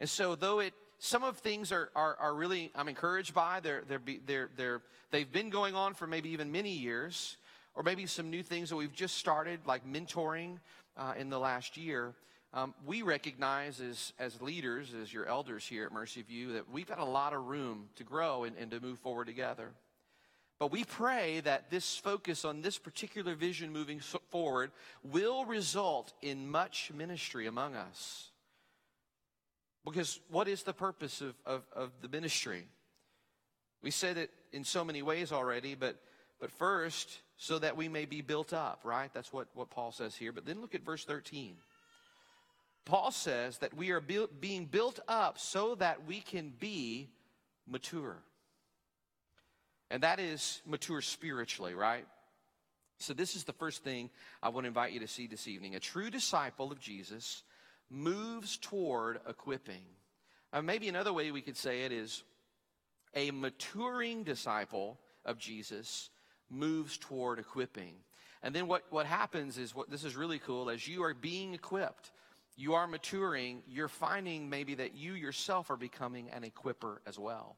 And 0.00 0.08
so, 0.08 0.34
though 0.34 0.60
it 0.60 0.74
some 0.98 1.22
of 1.22 1.38
things 1.38 1.72
are, 1.72 1.90
are, 1.94 2.16
are 2.18 2.34
really 2.34 2.70
I'm 2.74 2.88
encouraged 2.88 3.34
by. 3.34 3.60
They're, 3.60 3.82
they're, 3.86 4.00
they're, 4.26 4.50
they're, 4.56 4.82
they've 5.10 5.30
been 5.30 5.50
going 5.50 5.74
on 5.74 5.94
for 5.94 6.06
maybe 6.06 6.30
even 6.30 6.50
many 6.50 6.70
years, 6.70 7.36
or 7.74 7.82
maybe 7.82 8.06
some 8.06 8.30
new 8.30 8.42
things 8.42 8.70
that 8.70 8.76
we've 8.76 8.92
just 8.92 9.18
started, 9.18 9.60
like 9.66 9.86
mentoring 9.86 10.58
uh, 10.96 11.14
in 11.18 11.28
the 11.28 11.38
last 11.38 11.76
year. 11.76 12.14
Um, 12.54 12.72
we 12.86 13.02
recognize 13.02 13.80
as, 13.80 14.12
as 14.18 14.40
leaders, 14.40 14.94
as 14.94 15.12
your 15.12 15.26
elders 15.26 15.66
here 15.66 15.84
at 15.84 15.92
Mercy 15.92 16.22
View, 16.22 16.52
that 16.52 16.70
we've 16.70 16.86
got 16.86 17.00
a 17.00 17.04
lot 17.04 17.32
of 17.32 17.46
room 17.46 17.88
to 17.96 18.04
grow 18.04 18.44
and, 18.44 18.56
and 18.56 18.70
to 18.70 18.80
move 18.80 18.98
forward 19.00 19.26
together. 19.26 19.72
But 20.58 20.70
we 20.70 20.84
pray 20.84 21.40
that 21.40 21.70
this 21.70 21.96
focus 21.96 22.44
on 22.44 22.62
this 22.62 22.78
particular 22.78 23.34
vision 23.34 23.72
moving 23.72 24.00
forward 24.30 24.70
will 25.02 25.44
result 25.44 26.12
in 26.22 26.48
much 26.48 26.92
ministry 26.94 27.46
among 27.46 27.74
us. 27.74 28.30
Because 29.84 30.20
what 30.30 30.48
is 30.48 30.62
the 30.62 30.72
purpose 30.72 31.20
of, 31.20 31.34
of, 31.44 31.62
of 31.74 31.90
the 32.00 32.08
ministry? 32.08 32.66
We 33.82 33.90
said 33.90 34.16
it 34.16 34.30
in 34.52 34.64
so 34.64 34.84
many 34.84 35.02
ways 35.02 35.32
already, 35.32 35.74
but, 35.74 36.00
but 36.40 36.50
first, 36.50 37.20
so 37.36 37.58
that 37.58 37.76
we 37.76 37.88
may 37.88 38.06
be 38.06 38.22
built 38.22 38.52
up, 38.52 38.80
right? 38.84 39.10
That's 39.12 39.32
what, 39.32 39.48
what 39.54 39.70
Paul 39.70 39.92
says 39.92 40.14
here. 40.14 40.32
But 40.32 40.46
then 40.46 40.60
look 40.60 40.74
at 40.74 40.84
verse 40.84 41.04
13. 41.04 41.56
Paul 42.84 43.10
says 43.10 43.58
that 43.58 43.74
we 43.74 43.90
are 43.90 44.00
being 44.00 44.66
built 44.66 45.00
up 45.08 45.38
so 45.38 45.74
that 45.76 46.06
we 46.06 46.20
can 46.20 46.52
be 46.58 47.10
mature. 47.66 48.18
And 49.90 50.02
that 50.02 50.18
is 50.18 50.62
mature 50.66 51.00
spiritually, 51.00 51.74
right? 51.74 52.06
So, 52.98 53.12
this 53.12 53.36
is 53.36 53.44
the 53.44 53.52
first 53.52 53.84
thing 53.84 54.10
I 54.42 54.48
want 54.48 54.64
to 54.64 54.68
invite 54.68 54.92
you 54.92 55.00
to 55.00 55.08
see 55.08 55.26
this 55.26 55.48
evening. 55.48 55.74
A 55.74 55.80
true 55.80 56.10
disciple 56.10 56.72
of 56.72 56.80
Jesus 56.80 57.42
moves 57.90 58.56
toward 58.56 59.20
equipping. 59.28 59.82
Uh, 60.52 60.62
maybe 60.62 60.88
another 60.88 61.12
way 61.12 61.30
we 61.30 61.42
could 61.42 61.56
say 61.56 61.82
it 61.82 61.92
is 61.92 62.22
a 63.14 63.30
maturing 63.30 64.22
disciple 64.22 64.98
of 65.24 65.38
Jesus 65.38 66.10
moves 66.50 66.96
toward 66.98 67.38
equipping. 67.38 67.94
And 68.42 68.54
then 68.54 68.66
what, 68.66 68.84
what 68.90 69.06
happens 69.06 69.58
is 69.58 69.74
what 69.74 69.90
this 69.90 70.04
is 70.04 70.16
really 70.16 70.38
cool 70.38 70.70
as 70.70 70.86
you 70.86 71.02
are 71.02 71.14
being 71.14 71.54
equipped, 71.54 72.12
you 72.56 72.74
are 72.74 72.86
maturing, 72.86 73.62
you're 73.66 73.88
finding 73.88 74.48
maybe 74.48 74.74
that 74.76 74.94
you 74.94 75.14
yourself 75.14 75.70
are 75.70 75.76
becoming 75.76 76.28
an 76.30 76.42
equiper 76.42 76.98
as 77.06 77.18
well. 77.18 77.56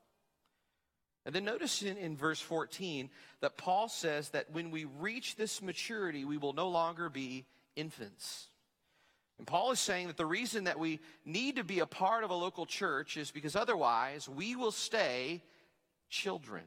And 1.27 1.35
then 1.35 1.45
notice 1.45 1.83
in, 1.83 1.97
in 1.97 2.17
verse 2.17 2.41
14 2.41 3.11
that 3.41 3.59
Paul 3.59 3.89
says 3.89 4.31
that 4.31 4.53
when 4.53 4.71
we 4.71 4.85
reach 4.85 5.35
this 5.35 5.61
maturity, 5.61 6.25
we 6.25 6.39
will 6.39 6.53
no 6.53 6.69
longer 6.69 7.11
be 7.11 7.45
infants. 7.75 8.47
And 9.39 9.47
Paul 9.47 9.73
is 9.73 9.81
saying 9.81 10.07
that 10.07 10.17
the 10.17 10.25
reason 10.25 10.65
that 10.65 10.79
we 10.79 11.01
need 11.25 11.57
to 11.57 11.65
be 11.65 11.81
a 11.81 11.87
part 11.87 12.23
of 12.23 12.31
a 12.31 12.35
local 12.35 12.65
church 12.65 13.17
is 13.17 13.33
because 13.33 13.57
otherwise 13.57 14.29
we 14.29 14.55
will 14.55 14.71
stay 14.71 15.43
children. 16.09 16.63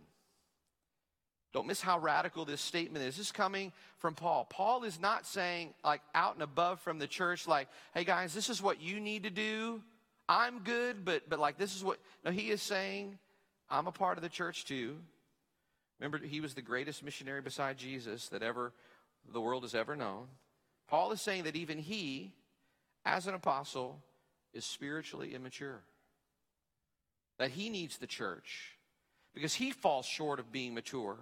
Don't 1.53 1.65
miss 1.65 1.81
how 1.81 1.97
radical 1.97 2.43
this 2.43 2.61
statement 2.61 3.03
is. 3.05 3.15
This 3.15 3.27
is 3.27 3.31
coming 3.31 3.71
from 3.97 4.13
Paul. 4.13 4.45
Paul 4.49 4.83
is 4.83 4.99
not 4.99 5.25
saying, 5.25 5.73
like, 5.85 6.01
out 6.13 6.35
and 6.35 6.43
above 6.43 6.81
from 6.81 6.99
the 6.99 7.07
church, 7.07 7.47
like, 7.47 7.69
hey 7.95 8.03
guys, 8.03 8.33
this 8.33 8.49
is 8.49 8.61
what 8.61 8.81
you 8.81 8.99
need 8.99 9.23
to 9.23 9.31
do. 9.31 9.81
I'm 10.27 10.59
good, 10.59 11.05
but, 11.05 11.27
but 11.27 11.39
like, 11.39 11.57
this 11.57 11.75
is 11.75 11.83
what. 11.83 11.97
No, 12.23 12.29
he 12.29 12.51
is 12.51 12.61
saying, 12.61 13.17
I'm 13.69 13.87
a 13.87 13.91
part 13.91 14.17
of 14.17 14.23
the 14.23 14.29
church 14.29 14.65
too. 14.65 14.97
Remember, 15.99 16.17
he 16.17 16.41
was 16.41 16.53
the 16.53 16.61
greatest 16.61 17.03
missionary 17.03 17.41
beside 17.41 17.77
Jesus 17.77 18.29
that 18.29 18.41
ever 18.41 18.73
the 19.31 19.41
world 19.41 19.63
has 19.63 19.75
ever 19.75 19.95
known. 19.95 20.27
Paul 20.87 21.11
is 21.11 21.21
saying 21.21 21.43
that 21.43 21.55
even 21.55 21.77
he, 21.77 22.31
as 23.05 23.27
an 23.27 23.35
apostle, 23.35 24.01
is 24.53 24.65
spiritually 24.65 25.35
immature. 25.35 25.81
That 27.37 27.51
he 27.51 27.69
needs 27.69 27.97
the 27.97 28.07
church 28.07 28.77
because 29.33 29.53
he 29.53 29.71
falls 29.71 30.05
short 30.05 30.39
of 30.39 30.51
being 30.51 30.73
mature. 30.73 31.17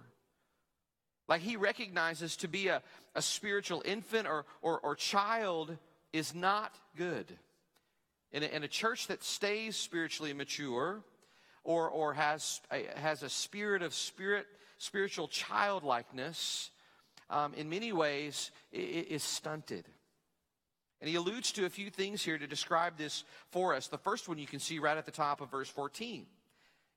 Like 1.27 1.41
he 1.41 1.57
recognizes 1.57 2.37
to 2.37 2.47
be 2.47 2.69
a, 2.69 2.81
a 3.13 3.21
spiritual 3.21 3.83
infant 3.85 4.27
or, 4.27 4.45
or, 4.61 4.79
or 4.79 4.95
child 4.95 5.75
is 6.13 6.33
not 6.33 6.73
good. 6.95 7.25
In 8.31 8.43
a, 8.43 8.45
in 8.47 8.63
a 8.63 8.67
church 8.67 9.07
that 9.07 9.23
stays 9.23 9.75
spiritually 9.75 10.33
mature, 10.33 11.03
or, 11.67 11.89
or 11.89 12.13
has, 12.13 12.61
a, 12.71 12.85
has 12.95 13.23
a 13.23 13.29
spirit 13.29 13.81
of 13.81 13.93
spirit, 13.93 14.47
spiritual 14.77 15.27
childlikeness, 15.27 16.71
um, 17.29 17.53
in 17.55 17.69
many 17.69 17.91
ways 17.91 18.51
is 18.71 19.21
stunted. 19.21 19.83
And 21.01 21.09
he 21.09 21.15
alludes 21.17 21.51
to 21.51 21.65
a 21.65 21.69
few 21.69 21.89
things 21.89 22.23
here 22.23 22.37
to 22.37 22.47
describe 22.47 22.97
this 22.97 23.25
for 23.51 23.75
us. 23.75 23.87
The 23.87 23.97
first 23.97 24.29
one 24.29 24.37
you 24.37 24.47
can 24.47 24.59
see 24.59 24.79
right 24.79 24.97
at 24.97 25.05
the 25.05 25.11
top 25.11 25.41
of 25.41 25.51
verse 25.51 25.67
14. 25.67 26.25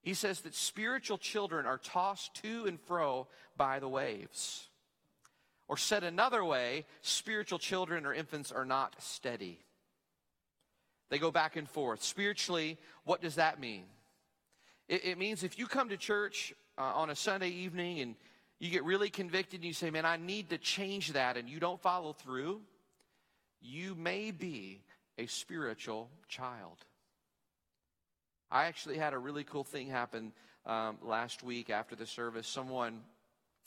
He 0.03 0.15
says 0.15 0.41
that 0.43 0.55
spiritual 0.55 1.19
children 1.19 1.67
are 1.67 1.79
tossed 1.79 2.35
to 2.43 2.67
and 2.67 2.81
fro 2.81 3.27
by 3.57 3.81
the 3.81 3.89
waves. 3.89 4.69
Or 5.67 5.77
said 5.77 6.05
another 6.05 6.45
way, 6.45 6.87
spiritual 7.03 7.59
children 7.59 8.07
or 8.07 8.15
infants 8.15 8.53
are 8.53 8.65
not 8.65 8.95
steady. 9.03 9.59
They 11.09 11.19
go 11.19 11.33
back 11.33 11.57
and 11.57 11.69
forth. 11.69 12.05
Spiritually, 12.05 12.79
what 13.03 13.21
does 13.21 13.35
that 13.35 13.59
mean? 13.59 13.83
It, 14.91 15.05
it 15.05 15.19
means 15.19 15.45
if 15.45 15.59
you 15.59 15.67
come 15.67 15.89
to 15.89 15.97
church 15.97 16.53
uh, 16.77 16.83
on 16.83 17.09
a 17.09 17.17
Sunday 17.17 17.49
evening 17.49 18.01
and 18.01 18.17
you 18.59 18.71
get 18.71 18.85
really 18.85 19.09
convicted 19.09 19.61
and 19.61 19.65
you 19.65 19.73
say, 19.73 19.89
man, 19.89 20.05
I 20.05 20.19
need 20.19 20.51
to 20.51 20.59
change 20.59 21.15
that, 21.15 21.39
and 21.39 21.49
you 21.49 21.61
don't 21.61 21.81
follow 21.81 22.13
through, 22.13 22.61
you 23.63 23.95
may 23.95 24.33
be 24.33 24.83
a 25.17 25.27
spiritual 25.27 26.11
child. 26.29 26.77
I 28.51 28.65
actually 28.65 28.99
had 28.99 29.15
a 29.15 29.19
really 29.19 29.45
cool 29.45 29.65
thing 29.65 29.89
happen 29.89 30.33
um, 30.67 30.99
last 31.03 31.43
week 31.43 31.71
after 31.71 31.95
the 31.95 32.05
service. 32.05 32.49
Someone, 32.49 33.01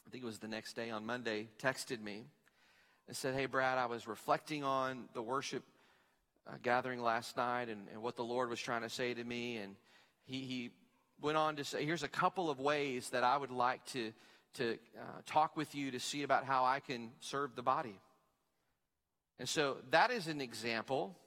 I 0.06 0.10
think 0.12 0.24
it 0.24 0.28
was 0.28 0.40
the 0.40 0.48
next 0.48 0.74
day 0.74 0.92
on 0.92 1.06
Monday, 1.06 1.48
texted 1.60 2.04
me 2.04 2.26
and 3.08 3.16
said, 3.16 3.34
Hey, 3.34 3.46
Brad, 3.46 3.78
I 3.78 3.86
was 3.86 4.08
reflecting 4.08 4.64
on 4.64 5.06
the 5.14 5.22
worship 5.22 5.64
uh, 6.46 6.52
gathering 6.62 7.02
last 7.02 7.38
night 7.38 7.70
and, 7.70 7.88
and, 7.94 8.04
what 8.04 8.18
the 8.18 8.24
Lord 8.24 8.50
was 8.50 8.60
trying 8.60 8.82
to 8.82 8.90
say 8.90 9.14
to 9.14 9.24
me. 9.24 9.58
And 9.58 9.76
he, 10.26 10.40
he 10.42 10.72
went 11.22 11.38
on 11.38 11.56
to 11.58 11.64
say, 11.64 11.86
here's 11.86 12.04
a 12.04 12.08
couple 12.08 12.50
of 12.50 12.60
ways 12.60 13.10
that 13.10 13.24
I 13.24 13.38
would 13.38 13.52
like 13.52 13.84
to, 13.88 14.12
to 14.56 14.74
uh, 14.98 15.22
talk 15.26 15.56
with 15.56 15.74
you 15.74 15.92
to 15.92 16.00
see 16.00 16.24
about 16.24 16.46
how 16.46 16.66
I 16.66 16.80
can 16.80 17.12
serve 17.20 17.56
the 17.56 17.64
body. 17.64 18.00
And 19.40 19.50
so 19.50 19.78
that 19.92 20.12
is 20.12 20.28
an 20.28 20.42
example 20.42 21.18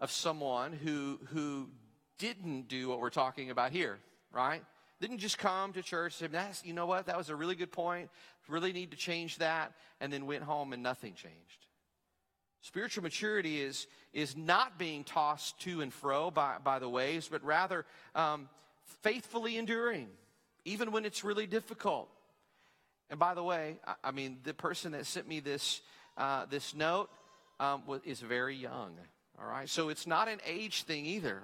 of 0.00 0.10
someone 0.10 0.72
who, 0.72 1.20
who 1.26 1.68
didn't 2.18 2.68
do 2.68 2.88
what 2.88 3.00
we're 3.00 3.10
talking 3.10 3.50
about 3.50 3.70
here, 3.70 3.98
right? 4.32 4.62
Didn't 5.00 5.18
just 5.18 5.38
come 5.38 5.72
to 5.72 5.82
church 5.82 6.20
and 6.20 6.30
say, 6.30 6.36
That's, 6.36 6.64
you 6.64 6.72
know 6.72 6.86
what, 6.86 7.06
that 7.06 7.16
was 7.16 7.28
a 7.28 7.36
really 7.36 7.54
good 7.54 7.72
point. 7.72 8.10
Really 8.48 8.72
need 8.72 8.90
to 8.90 8.96
change 8.96 9.38
that. 9.38 9.72
And 10.00 10.12
then 10.12 10.26
went 10.26 10.42
home 10.42 10.72
and 10.72 10.82
nothing 10.82 11.14
changed. 11.14 11.66
Spiritual 12.60 13.02
maturity 13.02 13.60
is, 13.60 13.88
is 14.12 14.36
not 14.36 14.78
being 14.78 15.02
tossed 15.02 15.60
to 15.62 15.80
and 15.80 15.92
fro 15.92 16.30
by, 16.30 16.56
by 16.62 16.78
the 16.78 16.88
waves, 16.88 17.28
but 17.28 17.42
rather 17.44 17.84
um, 18.14 18.48
faithfully 19.02 19.56
enduring, 19.56 20.08
even 20.64 20.92
when 20.92 21.04
it's 21.04 21.24
really 21.24 21.46
difficult. 21.46 22.08
And 23.10 23.18
by 23.18 23.34
the 23.34 23.42
way, 23.42 23.78
I, 23.86 23.94
I 24.04 24.10
mean, 24.10 24.38
the 24.44 24.54
person 24.54 24.92
that 24.92 25.06
sent 25.06 25.28
me 25.28 25.40
this, 25.40 25.80
uh, 26.16 26.46
this 26.46 26.74
note 26.74 27.10
um, 27.60 27.82
is 28.04 28.20
very 28.20 28.56
young. 28.56 28.96
All 29.40 29.48
right. 29.48 29.68
So 29.68 29.88
it's 29.88 30.06
not 30.06 30.28
an 30.28 30.40
age 30.46 30.82
thing 30.84 31.06
either. 31.06 31.42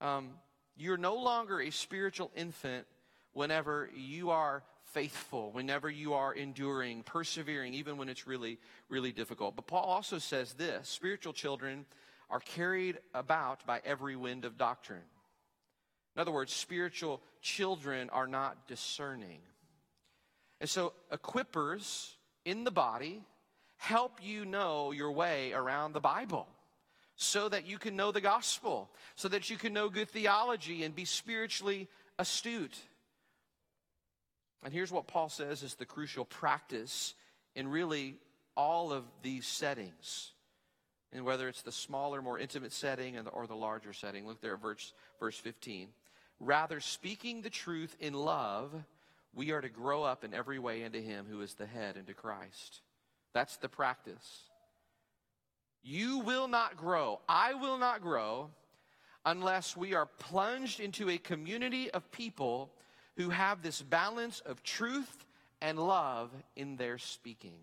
Um, 0.00 0.30
you're 0.76 0.96
no 0.98 1.14
longer 1.14 1.60
a 1.60 1.70
spiritual 1.70 2.30
infant 2.36 2.86
whenever 3.32 3.90
you 3.94 4.30
are 4.30 4.62
faithful, 4.92 5.50
whenever 5.52 5.90
you 5.90 6.14
are 6.14 6.32
enduring, 6.32 7.02
persevering, 7.02 7.74
even 7.74 7.96
when 7.96 8.08
it's 8.08 8.26
really, 8.26 8.58
really 8.88 9.12
difficult. 9.12 9.56
But 9.56 9.66
Paul 9.66 9.84
also 9.84 10.18
says 10.18 10.54
this 10.54 10.88
spiritual 10.88 11.32
children 11.32 11.86
are 12.30 12.40
carried 12.40 12.98
about 13.14 13.66
by 13.66 13.80
every 13.84 14.16
wind 14.16 14.44
of 14.44 14.58
doctrine. 14.58 15.02
In 16.16 16.22
other 16.22 16.32
words, 16.32 16.52
spiritual 16.52 17.20
children 17.42 18.08
are 18.10 18.26
not 18.26 18.66
discerning. 18.66 19.40
And 20.60 20.70
so, 20.70 20.94
equippers 21.12 22.14
in 22.46 22.64
the 22.64 22.70
body 22.70 23.22
help 23.76 24.20
you 24.22 24.46
know 24.46 24.92
your 24.92 25.12
way 25.12 25.52
around 25.52 25.92
the 25.92 26.00
Bible 26.00 26.48
so 27.16 27.50
that 27.50 27.66
you 27.66 27.76
can 27.78 27.96
know 27.96 28.12
the 28.12 28.22
gospel, 28.22 28.90
so 29.14 29.28
that 29.28 29.50
you 29.50 29.58
can 29.58 29.74
know 29.74 29.90
good 29.90 30.08
theology 30.08 30.84
and 30.84 30.94
be 30.94 31.04
spiritually 31.04 31.88
astute. 32.18 32.78
And 34.64 34.72
here's 34.72 34.90
what 34.90 35.06
Paul 35.06 35.28
says 35.28 35.62
is 35.62 35.74
the 35.74 35.84
crucial 35.84 36.24
practice 36.24 37.14
in 37.54 37.68
really 37.68 38.16
all 38.56 38.90
of 38.90 39.04
these 39.22 39.46
settings. 39.46 40.32
And 41.12 41.24
whether 41.24 41.48
it's 41.48 41.62
the 41.62 41.72
smaller, 41.72 42.20
more 42.20 42.38
intimate 42.38 42.72
setting 42.72 43.18
or 43.32 43.46
the 43.46 43.54
larger 43.54 43.92
setting. 43.92 44.26
Look 44.26 44.40
there 44.40 44.54
at 44.54 44.62
verse, 44.62 44.92
verse 45.20 45.38
15. 45.38 45.88
Rather, 46.38 46.80
speaking 46.80 47.42
the 47.42 47.50
truth 47.50 47.96
in 48.00 48.12
love, 48.12 48.72
we 49.34 49.52
are 49.52 49.60
to 49.60 49.68
grow 49.68 50.02
up 50.02 50.24
in 50.24 50.34
every 50.34 50.58
way 50.58 50.82
into 50.82 51.00
Him 51.00 51.26
who 51.30 51.40
is 51.40 51.54
the 51.54 51.66
head, 51.66 51.96
into 51.96 52.14
Christ. 52.14 52.80
That's 53.32 53.56
the 53.56 53.68
practice. 53.68 54.42
You 55.82 56.18
will 56.18 56.48
not 56.48 56.76
grow, 56.76 57.20
I 57.28 57.54
will 57.54 57.78
not 57.78 58.02
grow, 58.02 58.50
unless 59.24 59.76
we 59.76 59.94
are 59.94 60.06
plunged 60.06 60.80
into 60.80 61.08
a 61.10 61.18
community 61.18 61.90
of 61.90 62.10
people 62.10 62.72
who 63.16 63.30
have 63.30 63.62
this 63.62 63.80
balance 63.80 64.40
of 64.40 64.62
truth 64.62 65.24
and 65.60 65.78
love 65.78 66.30
in 66.54 66.76
their 66.76 66.98
speaking. 66.98 67.56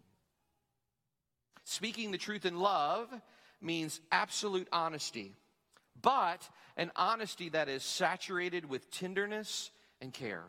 Speaking 1.64 2.12
the 2.12 2.18
truth 2.18 2.46
in 2.46 2.60
love 2.60 3.10
means 3.62 4.02
absolute 4.12 4.68
honesty 4.72 5.36
but 6.02 6.50
an 6.78 6.92
honesty 6.96 7.50
that 7.50 7.70
is 7.70 7.84
saturated 7.84 8.70
with 8.70 8.92
tenderness 8.92 9.72
and 10.02 10.14
care. 10.14 10.44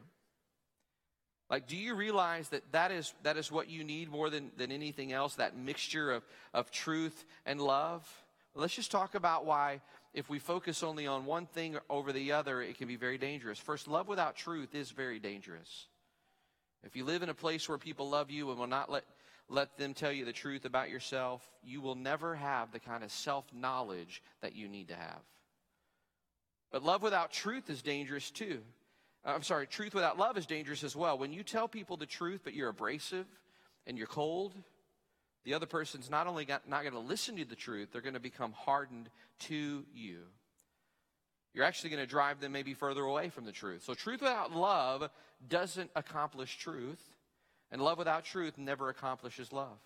Like, 1.50 1.66
do 1.66 1.76
you 1.76 1.94
realize 1.94 2.48
that 2.48 2.72
that 2.72 2.90
is, 2.90 3.12
that 3.22 3.36
is 3.36 3.52
what 3.52 3.68
you 3.68 3.84
need 3.84 4.10
more 4.10 4.30
than, 4.30 4.50
than 4.56 4.72
anything 4.72 5.12
else, 5.12 5.34
that 5.34 5.56
mixture 5.56 6.10
of, 6.10 6.24
of 6.54 6.70
truth 6.70 7.24
and 7.44 7.60
love? 7.60 8.08
Let's 8.54 8.74
just 8.74 8.90
talk 8.90 9.14
about 9.14 9.44
why, 9.44 9.80
if 10.14 10.30
we 10.30 10.38
focus 10.38 10.82
only 10.82 11.06
on 11.06 11.26
one 11.26 11.46
thing 11.46 11.76
over 11.90 12.12
the 12.12 12.32
other, 12.32 12.62
it 12.62 12.78
can 12.78 12.88
be 12.88 12.96
very 12.96 13.18
dangerous. 13.18 13.58
First, 13.58 13.88
love 13.88 14.08
without 14.08 14.36
truth 14.36 14.74
is 14.74 14.90
very 14.90 15.18
dangerous. 15.18 15.86
If 16.84 16.96
you 16.96 17.04
live 17.04 17.22
in 17.22 17.28
a 17.28 17.34
place 17.34 17.68
where 17.68 17.78
people 17.78 18.08
love 18.08 18.30
you 18.30 18.50
and 18.50 18.58
will 18.58 18.66
not 18.66 18.90
let, 18.90 19.04
let 19.48 19.76
them 19.76 19.94
tell 19.94 20.12
you 20.12 20.24
the 20.24 20.32
truth 20.32 20.64
about 20.64 20.90
yourself, 20.90 21.46
you 21.62 21.80
will 21.80 21.94
never 21.94 22.34
have 22.34 22.72
the 22.72 22.80
kind 22.80 23.04
of 23.04 23.12
self 23.12 23.44
knowledge 23.52 24.22
that 24.40 24.54
you 24.54 24.68
need 24.68 24.88
to 24.88 24.96
have. 24.96 25.20
But 26.72 26.82
love 26.82 27.02
without 27.02 27.30
truth 27.30 27.70
is 27.70 27.82
dangerous 27.82 28.30
too. 28.30 28.60
Uh, 29.24 29.32
I'm 29.34 29.42
sorry, 29.42 29.66
truth 29.66 29.94
without 29.94 30.18
love 30.18 30.36
is 30.36 30.46
dangerous 30.46 30.82
as 30.82 30.96
well. 30.96 31.18
When 31.18 31.32
you 31.32 31.42
tell 31.42 31.68
people 31.68 31.96
the 31.96 32.06
truth, 32.06 32.40
but 32.44 32.54
you're 32.54 32.68
abrasive 32.68 33.26
and 33.86 33.96
you're 33.96 34.06
cold, 34.06 34.54
the 35.44 35.54
other 35.54 35.66
person's 35.66 36.10
not 36.10 36.26
only 36.26 36.44
got, 36.44 36.68
not 36.68 36.82
going 36.82 36.94
to 36.94 36.98
listen 36.98 37.36
to 37.36 37.44
the 37.44 37.54
truth, 37.54 37.90
they're 37.92 38.00
going 38.00 38.14
to 38.14 38.20
become 38.20 38.52
hardened 38.52 39.10
to 39.40 39.84
you. 39.94 40.20
You're 41.52 41.64
actually 41.64 41.90
going 41.90 42.02
to 42.02 42.08
drive 42.08 42.40
them 42.40 42.52
maybe 42.52 42.74
further 42.74 43.02
away 43.02 43.28
from 43.28 43.44
the 43.44 43.52
truth. 43.52 43.84
So, 43.84 43.94
truth 43.94 44.20
without 44.20 44.52
love 44.52 45.08
doesn't 45.48 45.90
accomplish 45.94 46.58
truth, 46.58 47.13
and 47.74 47.82
love 47.82 47.98
without 47.98 48.24
truth 48.24 48.56
never 48.56 48.88
accomplishes 48.88 49.52
love. 49.52 49.76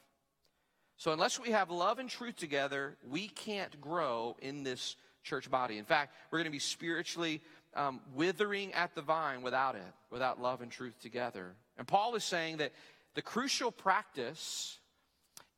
So, 0.99 1.13
unless 1.13 1.41
we 1.41 1.53
have 1.53 1.71
love 1.71 1.99
and 1.99 2.11
truth 2.11 2.37
together, 2.37 2.99
we 3.09 3.29
can't 3.29 3.81
grow 3.81 4.37
in 4.43 4.63
this 4.63 4.97
church 5.25 5.51
body. 5.51 5.79
In 5.79 5.87
fact, 5.87 6.15
we're 6.31 6.39
going 6.39 6.45
to 6.45 6.51
be 6.51 6.59
spiritually 6.59 7.41
um, 7.75 8.01
withering 8.15 8.75
at 8.75 8.95
the 8.95 9.01
vine 9.01 9.41
without 9.41 9.75
it, 9.75 9.95
without 10.11 10.39
love 10.39 10.61
and 10.61 10.71
truth 10.71 11.01
together. 11.01 11.55
And 11.79 11.89
Paul 11.89 12.15
is 12.15 12.25
saying 12.25 12.59
that 12.59 12.73
the 13.15 13.23
crucial 13.23 13.73
practice 13.73 14.79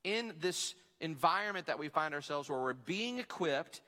in 0.04 0.32
this 0.40 0.76
environment 1.00 1.66
that 1.66 1.80
we 1.80 1.88
find 1.88 2.14
ourselves 2.14 2.48
where 2.48 2.60
we're 2.60 2.74
being 2.74 3.18
equipped 3.18 3.80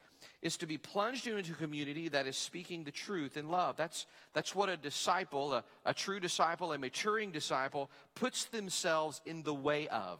is 0.42 0.56
to 0.56 0.66
be 0.66 0.76
plunged 0.76 1.26
into 1.26 1.52
a 1.52 1.56
community 1.56 2.08
that 2.08 2.26
is 2.26 2.36
speaking 2.36 2.82
the 2.82 2.90
truth 2.90 3.36
in 3.36 3.48
love. 3.48 3.76
That's, 3.76 4.06
that's 4.34 4.54
what 4.54 4.68
a 4.68 4.76
disciple, 4.76 5.54
a, 5.54 5.64
a 5.84 5.94
true 5.94 6.18
disciple, 6.18 6.72
a 6.72 6.78
maturing 6.78 7.30
disciple, 7.30 7.90
puts 8.16 8.46
themselves 8.46 9.20
in 9.24 9.44
the 9.44 9.54
way 9.54 9.86
of. 9.88 10.18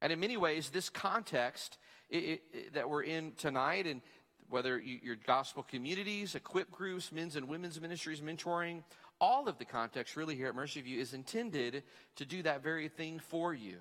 And 0.00 0.12
in 0.12 0.18
many 0.18 0.36
ways, 0.36 0.70
this 0.70 0.90
context 0.90 1.78
it, 2.10 2.42
it, 2.52 2.74
that 2.74 2.90
we're 2.90 3.04
in 3.04 3.32
tonight, 3.36 3.86
and 3.86 4.02
whether 4.50 4.78
you, 4.78 4.98
your 5.00 5.16
gospel 5.16 5.62
communities, 5.62 6.34
equip 6.34 6.70
groups, 6.72 7.12
men's 7.12 7.36
and 7.36 7.48
women's 7.48 7.80
ministries, 7.80 8.20
mentoring, 8.20 8.82
all 9.20 9.48
of 9.48 9.58
the 9.58 9.64
context 9.64 10.16
really 10.16 10.34
here 10.34 10.48
at 10.48 10.54
Mercy 10.56 10.80
View 10.80 11.00
is 11.00 11.14
intended 11.14 11.84
to 12.16 12.26
do 12.26 12.42
that 12.42 12.64
very 12.64 12.88
thing 12.88 13.20
for 13.20 13.54
you. 13.54 13.78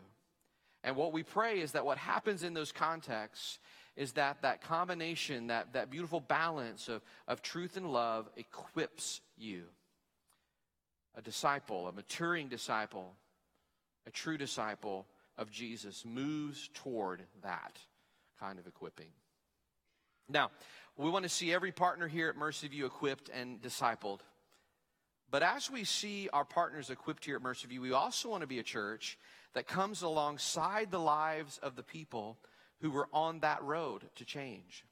And 0.83 0.95
what 0.95 1.11
we 1.11 1.23
pray 1.23 1.59
is 1.59 1.71
that 1.73 1.85
what 1.85 1.97
happens 1.97 2.43
in 2.43 2.53
those 2.53 2.71
contexts 2.71 3.59
is 3.95 4.13
that 4.13 4.41
that 4.41 4.61
combination, 4.61 5.47
that, 5.47 5.73
that 5.73 5.89
beautiful 5.89 6.19
balance 6.19 6.87
of, 6.87 7.01
of 7.27 7.41
truth 7.41 7.77
and 7.77 7.91
love 7.91 8.29
equips 8.37 9.21
you. 9.37 9.63
A 11.15 11.21
disciple, 11.21 11.87
a 11.87 11.91
maturing 11.91 12.47
disciple, 12.47 13.13
a 14.07 14.11
true 14.11 14.37
disciple 14.37 15.05
of 15.37 15.51
Jesus 15.51 16.05
moves 16.05 16.69
toward 16.73 17.21
that 17.43 17.79
kind 18.39 18.59
of 18.59 18.67
equipping. 18.67 19.09
Now, 20.29 20.51
we 20.97 21.09
want 21.09 21.23
to 21.23 21.29
see 21.29 21.53
every 21.53 21.71
partner 21.71 22.07
here 22.07 22.29
at 22.29 22.37
Mercy 22.37 22.67
View 22.67 22.85
equipped 22.85 23.29
and 23.29 23.61
discipled. 23.61 24.19
But 25.29 25.43
as 25.43 25.69
we 25.69 25.83
see 25.83 26.29
our 26.31 26.45
partners 26.45 26.89
equipped 26.89 27.25
here 27.25 27.37
at 27.37 27.41
Mercy 27.41 27.67
View, 27.67 27.81
we 27.81 27.91
also 27.91 28.29
want 28.29 28.41
to 28.41 28.47
be 28.47 28.59
a 28.59 28.63
church 28.63 29.17
that 29.53 29.67
comes 29.67 30.01
alongside 30.01 30.91
the 30.91 30.99
lives 30.99 31.57
of 31.61 31.75
the 31.75 31.83
people 31.83 32.37
who 32.81 32.91
were 32.91 33.07
on 33.13 33.39
that 33.39 33.63
road 33.63 34.03
to 34.15 34.25
change. 34.25 34.83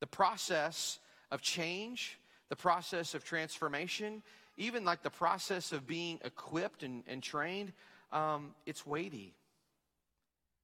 The 0.00 0.06
process 0.06 0.98
of 1.30 1.40
change, 1.40 2.18
the 2.48 2.56
process 2.56 3.14
of 3.14 3.24
transformation, 3.24 4.22
even 4.56 4.84
like 4.84 5.02
the 5.02 5.10
process 5.10 5.72
of 5.72 5.86
being 5.86 6.18
equipped 6.24 6.82
and, 6.82 7.02
and 7.06 7.22
trained, 7.22 7.72
um, 8.12 8.54
it's 8.66 8.86
weighty. 8.86 9.34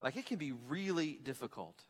Like 0.02 0.16
it 0.16 0.26
can 0.26 0.36
be 0.36 0.52
really 0.68 1.18
difficult. 1.24 1.84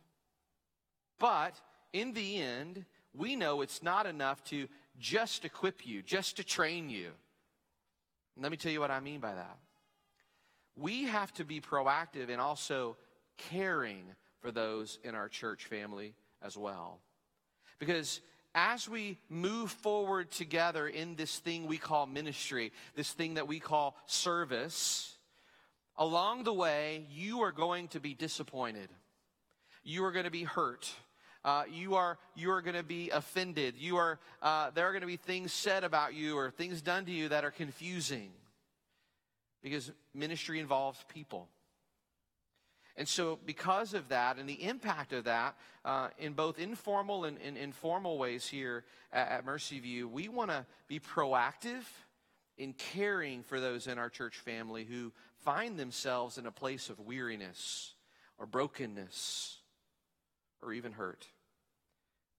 But 1.18 1.60
in 1.92 2.12
the 2.12 2.38
end, 2.40 2.84
we 3.14 3.36
know 3.36 3.62
it's 3.62 3.82
not 3.82 4.06
enough 4.06 4.44
to 4.44 4.68
just 4.98 5.44
equip 5.44 5.86
you, 5.86 6.02
just 6.02 6.36
to 6.36 6.44
train 6.44 6.90
you. 6.90 7.10
And 8.34 8.42
let 8.42 8.50
me 8.50 8.58
tell 8.58 8.72
you 8.72 8.80
what 8.80 8.90
I 8.90 9.00
mean 9.00 9.20
by 9.20 9.34
that. 9.34 9.58
We 10.76 11.04
have 11.04 11.32
to 11.34 11.44
be 11.44 11.60
proactive 11.60 12.28
and 12.28 12.40
also 12.40 12.96
caring 13.38 14.04
for 14.40 14.50
those 14.50 14.98
in 15.04 15.14
our 15.14 15.28
church 15.28 15.64
family 15.64 16.14
as 16.42 16.56
well. 16.56 17.00
Because 17.78 18.20
as 18.54 18.88
we 18.88 19.18
move 19.28 19.70
forward 19.70 20.30
together 20.30 20.88
in 20.88 21.16
this 21.16 21.38
thing 21.38 21.66
we 21.66 21.78
call 21.78 22.06
ministry, 22.06 22.72
this 22.94 23.12
thing 23.12 23.34
that 23.34 23.46
we 23.46 23.60
call 23.60 23.96
service, 24.06 25.16
along 25.98 26.44
the 26.44 26.54
way, 26.54 27.06
you 27.10 27.42
are 27.42 27.52
going 27.52 27.88
to 27.88 28.00
be 28.00 28.14
disappointed. 28.14 28.88
You 29.84 30.04
are 30.04 30.12
going 30.12 30.24
to 30.24 30.30
be 30.30 30.44
hurt. 30.44 30.90
Uh, 31.44 31.62
you 31.70 31.94
are 31.94 32.18
you 32.34 32.50
are 32.50 32.60
going 32.60 32.74
to 32.76 32.82
be 32.82 33.10
offended. 33.10 33.74
You 33.78 33.98
are 33.98 34.18
uh, 34.42 34.70
there 34.74 34.88
are 34.88 34.90
going 34.90 35.02
to 35.02 35.06
be 35.06 35.16
things 35.16 35.52
said 35.52 35.84
about 35.84 36.12
you 36.12 36.36
or 36.36 36.50
things 36.50 36.82
done 36.82 37.04
to 37.04 37.12
you 37.12 37.28
that 37.28 37.44
are 37.44 37.52
confusing, 37.52 38.30
because 39.62 39.92
ministry 40.12 40.58
involves 40.58 40.98
people. 41.14 41.48
And 42.98 43.06
so, 43.06 43.38
because 43.44 43.92
of 43.92 44.08
that 44.08 44.38
and 44.38 44.48
the 44.48 44.64
impact 44.64 45.12
of 45.12 45.24
that, 45.24 45.54
uh, 45.84 46.08
in 46.18 46.32
both 46.32 46.58
informal 46.58 47.24
and, 47.26 47.36
and 47.44 47.56
informal 47.56 48.16
ways 48.16 48.46
here 48.46 48.84
at, 49.12 49.28
at 49.28 49.44
Mercy 49.44 49.80
View, 49.80 50.08
we 50.08 50.28
want 50.28 50.50
to 50.50 50.64
be 50.88 50.98
proactive 50.98 51.84
in 52.56 52.72
caring 52.72 53.42
for 53.42 53.60
those 53.60 53.86
in 53.86 53.98
our 53.98 54.08
church 54.08 54.38
family 54.38 54.84
who 54.84 55.12
find 55.44 55.78
themselves 55.78 56.38
in 56.38 56.46
a 56.46 56.50
place 56.50 56.88
of 56.88 56.98
weariness 56.98 57.92
or 58.38 58.46
brokenness 58.46 59.58
or 60.62 60.72
even 60.72 60.92
hurt. 60.92 61.26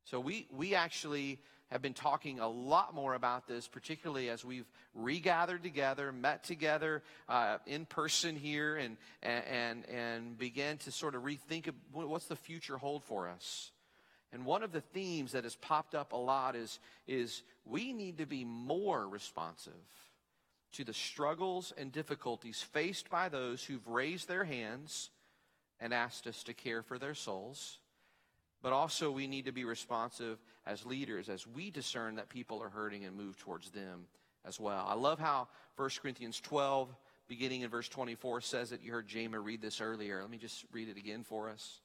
So, 0.05 0.19
we, 0.19 0.47
we 0.51 0.73
actually 0.73 1.39
have 1.71 1.81
been 1.81 1.93
talking 1.93 2.39
a 2.39 2.47
lot 2.47 2.93
more 2.93 3.13
about 3.13 3.47
this, 3.47 3.67
particularly 3.67 4.29
as 4.29 4.45
we've 4.45 4.69
regathered 4.93 5.63
together, 5.63 6.11
met 6.11 6.43
together 6.43 7.03
uh, 7.27 7.57
in 7.65 7.85
person 7.85 8.35
here, 8.35 8.77
and, 8.77 8.97
and, 9.21 9.85
and 9.89 10.37
began 10.37 10.77
to 10.77 10.91
sort 10.91 11.15
of 11.15 11.23
rethink 11.23 11.69
what's 11.91 12.25
the 12.25 12.35
future 12.35 12.77
hold 12.77 13.03
for 13.03 13.27
us. 13.27 13.71
And 14.31 14.45
one 14.45 14.63
of 14.63 14.71
the 14.71 14.81
themes 14.81 15.33
that 15.33 15.43
has 15.43 15.55
popped 15.55 15.95
up 15.95 16.11
a 16.13 16.17
lot 16.17 16.55
is, 16.55 16.79
is 17.07 17.43
we 17.65 17.93
need 17.93 18.17
to 18.17 18.25
be 18.25 18.43
more 18.43 19.07
responsive 19.07 19.73
to 20.73 20.83
the 20.83 20.93
struggles 20.93 21.73
and 21.77 21.91
difficulties 21.91 22.61
faced 22.61 23.09
by 23.09 23.29
those 23.29 23.63
who've 23.63 23.87
raised 23.87 24.27
their 24.27 24.43
hands 24.43 25.09
and 25.79 25.93
asked 25.93 26.27
us 26.27 26.43
to 26.43 26.53
care 26.53 26.81
for 26.81 26.99
their 26.99 27.13
souls 27.13 27.79
but 28.61 28.73
also, 28.73 29.11
we 29.11 29.27
need 29.27 29.45
to 29.45 29.51
be 29.51 29.65
responsive 29.65 30.39
as 30.67 30.85
leaders 30.85 31.29
as 31.29 31.47
we 31.47 31.71
discern 31.71 32.15
that 32.15 32.29
people 32.29 32.61
are 32.61 32.69
hurting 32.69 33.05
and 33.05 33.15
move 33.15 33.37
towards 33.37 33.69
them 33.71 34.05
as 34.45 34.59
well. 34.59 34.85
I 34.87 34.95
love 34.95 35.19
how 35.19 35.47
1 35.75 35.89
Corinthians 36.01 36.39
12, 36.39 36.89
beginning 37.27 37.61
in 37.61 37.69
verse 37.69 37.89
24, 37.89 38.41
says 38.41 38.71
it. 38.71 38.81
You 38.81 38.91
heard 38.91 39.07
Jama 39.07 39.39
read 39.39 39.61
this 39.61 39.81
earlier. 39.81 40.21
Let 40.21 40.29
me 40.29 40.37
just 40.37 40.65
read 40.71 40.89
it 40.89 40.97
again 40.97 41.23
for 41.23 41.49
us. 41.49 41.79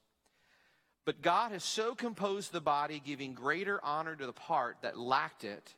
But 1.05 1.21
God 1.21 1.51
has 1.51 1.63
so 1.63 1.95
composed 1.95 2.51
the 2.51 2.61
body, 2.61 3.01
giving 3.03 3.33
greater 3.33 3.83
honor 3.83 4.15
to 4.15 4.25
the 4.25 4.33
part 4.33 4.77
that 4.81 4.97
lacked 4.97 5.43
it, 5.43 5.75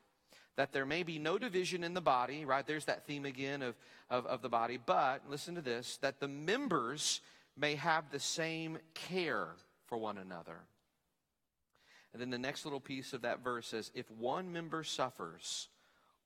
that 0.55 0.71
there 0.71 0.85
may 0.85 1.03
be 1.03 1.17
no 1.17 1.37
division 1.37 1.83
in 1.83 1.93
the 1.93 2.01
body, 2.01 2.45
right? 2.45 2.65
There's 2.65 2.85
that 2.85 3.05
theme 3.07 3.25
again 3.25 3.61
of, 3.61 3.75
of, 4.09 4.25
of 4.27 4.41
the 4.41 4.49
body. 4.49 4.79
But, 4.83 5.23
listen 5.29 5.55
to 5.55 5.61
this, 5.61 5.97
that 5.97 6.19
the 6.19 6.27
members 6.27 7.21
may 7.57 7.75
have 7.75 8.11
the 8.11 8.19
same 8.19 8.77
care 8.93 9.47
for 9.87 9.97
one 9.97 10.17
another. 10.17 10.59
And 12.15 12.21
then 12.21 12.29
the 12.29 12.37
next 12.37 12.63
little 12.63 12.79
piece 12.79 13.11
of 13.11 13.23
that 13.23 13.43
verse 13.43 13.67
says, 13.67 13.91
If 13.93 14.09
one 14.09 14.53
member 14.53 14.85
suffers, 14.85 15.67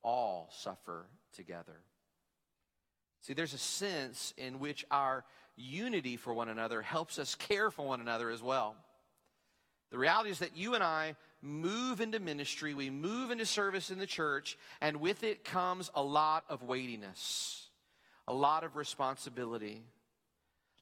all 0.03 0.47
suffer 0.51 1.07
together. 1.35 1.81
See, 3.21 3.33
there's 3.33 3.55
a 3.55 3.57
sense 3.57 4.35
in 4.37 4.59
which 4.59 4.85
our 4.91 5.25
unity 5.55 6.15
for 6.15 6.31
one 6.31 6.47
another 6.47 6.83
helps 6.83 7.17
us 7.17 7.33
care 7.33 7.71
for 7.71 7.87
one 7.87 8.01
another 8.01 8.29
as 8.29 8.39
well. 8.39 8.75
The 9.89 9.97
reality 9.97 10.29
is 10.29 10.37
that 10.39 10.55
you 10.55 10.75
and 10.75 10.83
I 10.83 11.15
move 11.41 12.01
into 12.01 12.19
ministry, 12.19 12.75
we 12.75 12.91
move 12.91 13.31
into 13.31 13.47
service 13.47 13.89
in 13.89 13.97
the 13.97 14.05
church, 14.05 14.59
and 14.81 14.97
with 14.97 15.23
it 15.23 15.43
comes 15.43 15.89
a 15.95 16.03
lot 16.03 16.43
of 16.49 16.61
weightiness, 16.61 17.67
a 18.27 18.33
lot 18.33 18.63
of 18.63 18.75
responsibility. 18.75 19.81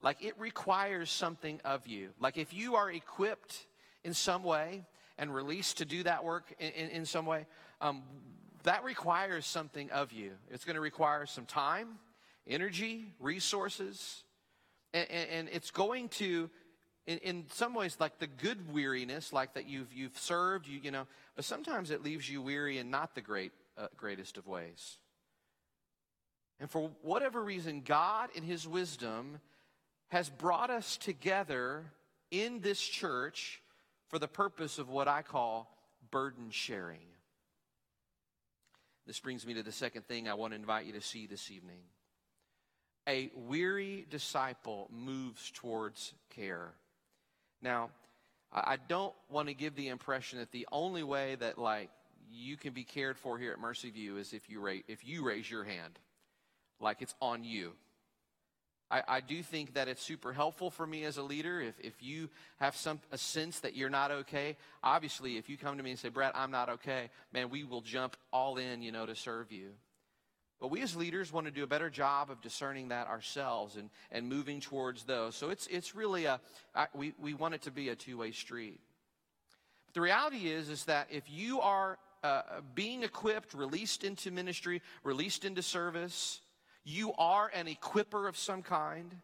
Like 0.02 0.22
it 0.22 0.38
requires 0.38 1.08
something 1.08 1.62
of 1.64 1.86
you. 1.86 2.10
Like 2.20 2.36
if 2.36 2.52
you 2.52 2.74
are 2.74 2.90
equipped 2.90 3.64
in 4.04 4.12
some 4.12 4.42
way, 4.42 4.84
and 5.18 5.34
released 5.34 5.78
to 5.78 5.84
do 5.84 6.02
that 6.04 6.24
work 6.24 6.44
in, 6.58 6.70
in, 6.70 6.90
in 6.90 7.04
some 7.04 7.26
way, 7.26 7.46
um, 7.80 8.02
that 8.62 8.84
requires 8.84 9.46
something 9.46 9.90
of 9.90 10.12
you. 10.12 10.32
It's 10.50 10.64
going 10.64 10.74
to 10.74 10.80
require 10.80 11.26
some 11.26 11.44
time, 11.44 11.98
energy, 12.46 13.12
resources, 13.20 14.24
and, 14.94 15.10
and, 15.10 15.48
it's 15.52 15.70
going 15.70 16.08
to, 16.10 16.48
in, 17.06 17.18
in, 17.18 17.44
some 17.50 17.74
ways, 17.74 17.96
like 18.00 18.18
the 18.18 18.26
good 18.26 18.72
weariness, 18.72 19.32
like 19.32 19.54
that 19.54 19.68
you've 19.68 19.92
you've 19.92 20.16
served, 20.16 20.66
you 20.66 20.80
you 20.82 20.90
know, 20.90 21.06
but 21.36 21.44
sometimes 21.44 21.90
it 21.90 22.02
leaves 22.02 22.28
you 22.28 22.40
weary 22.40 22.78
in 22.78 22.90
not 22.90 23.14
the 23.14 23.20
great 23.20 23.52
uh, 23.76 23.88
greatest 23.96 24.38
of 24.38 24.46
ways. 24.46 24.96
And 26.58 26.70
for 26.70 26.90
whatever 27.02 27.44
reason, 27.44 27.82
God, 27.82 28.30
in 28.34 28.42
His 28.42 28.66
wisdom, 28.66 29.40
has 30.08 30.30
brought 30.30 30.70
us 30.70 30.96
together 30.96 31.84
in 32.30 32.60
this 32.60 32.80
church 32.80 33.62
for 34.08 34.18
the 34.18 34.28
purpose 34.28 34.78
of 34.78 34.88
what 34.88 35.08
I 35.08 35.22
call 35.22 35.70
burden 36.10 36.50
sharing. 36.50 37.06
This 39.06 39.20
brings 39.20 39.46
me 39.46 39.54
to 39.54 39.62
the 39.62 39.72
second 39.72 40.06
thing 40.06 40.28
I 40.28 40.34
want 40.34 40.52
to 40.52 40.58
invite 40.58 40.86
you 40.86 40.92
to 40.94 41.00
see 41.00 41.26
this 41.26 41.50
evening. 41.50 41.80
A 43.08 43.30
weary 43.34 44.06
disciple 44.10 44.90
moves 44.90 45.50
towards 45.50 46.12
care. 46.28 46.72
Now, 47.62 47.90
I 48.52 48.76
don't 48.88 49.14
want 49.30 49.48
to 49.48 49.54
give 49.54 49.74
the 49.76 49.88
impression 49.88 50.38
that 50.38 50.52
the 50.52 50.66
only 50.72 51.02
way 51.02 51.36
that 51.36 51.58
like 51.58 51.90
you 52.30 52.56
can 52.56 52.72
be 52.72 52.84
cared 52.84 53.18
for 53.18 53.38
here 53.38 53.52
at 53.52 53.58
Mercy 53.58 53.90
View 53.90 54.16
is 54.16 54.32
if 54.32 54.48
you 54.48 54.66
if 54.88 55.06
you 55.06 55.24
raise 55.26 55.50
your 55.50 55.64
hand, 55.64 55.98
like 56.80 57.02
it's 57.02 57.14
on 57.20 57.44
you. 57.44 57.72
I, 58.90 59.02
I 59.06 59.20
do 59.20 59.42
think 59.42 59.74
that 59.74 59.88
it's 59.88 60.02
super 60.02 60.32
helpful 60.32 60.70
for 60.70 60.86
me 60.86 61.04
as 61.04 61.18
a 61.18 61.22
leader. 61.22 61.60
If, 61.60 61.74
if 61.80 62.02
you 62.02 62.30
have 62.58 62.74
some 62.74 63.00
a 63.12 63.18
sense 63.18 63.60
that 63.60 63.76
you're 63.76 63.90
not 63.90 64.10
okay, 64.10 64.56
obviously, 64.82 65.36
if 65.36 65.48
you 65.48 65.58
come 65.58 65.76
to 65.76 65.82
me 65.82 65.90
and 65.90 65.98
say, 65.98 66.08
Brett, 66.08 66.32
I'm 66.34 66.50
not 66.50 66.68
okay, 66.70 67.10
man, 67.32 67.50
we 67.50 67.64
will 67.64 67.82
jump 67.82 68.16
all 68.32 68.56
in, 68.56 68.80
you 68.82 68.92
know, 68.92 69.04
to 69.04 69.14
serve 69.14 69.52
you. 69.52 69.70
But 70.60 70.70
we 70.70 70.82
as 70.82 70.96
leaders 70.96 71.32
want 71.32 71.46
to 71.46 71.52
do 71.52 71.62
a 71.62 71.68
better 71.68 71.88
job 71.90 72.30
of 72.30 72.40
discerning 72.40 72.88
that 72.88 73.06
ourselves 73.06 73.76
and, 73.76 73.90
and 74.10 74.28
moving 74.28 74.60
towards 74.60 75.04
those. 75.04 75.36
So 75.36 75.50
it's, 75.50 75.68
it's 75.68 75.94
really 75.94 76.24
a, 76.24 76.40
I, 76.74 76.86
we, 76.94 77.12
we 77.20 77.34
want 77.34 77.54
it 77.54 77.62
to 77.62 77.70
be 77.70 77.90
a 77.90 77.94
two-way 77.94 78.32
street. 78.32 78.80
But 79.86 79.94
the 79.94 80.00
reality 80.00 80.50
is, 80.50 80.68
is 80.68 80.86
that 80.86 81.08
if 81.10 81.30
you 81.30 81.60
are 81.60 81.98
uh, 82.24 82.42
being 82.74 83.04
equipped, 83.04 83.54
released 83.54 84.02
into 84.02 84.32
ministry, 84.32 84.82
released 85.04 85.44
into 85.44 85.62
service, 85.62 86.40
you 86.88 87.12
are 87.18 87.50
an 87.54 87.66
equiper 87.66 88.28
of 88.28 88.36
some 88.36 88.62
kind. 88.62 89.14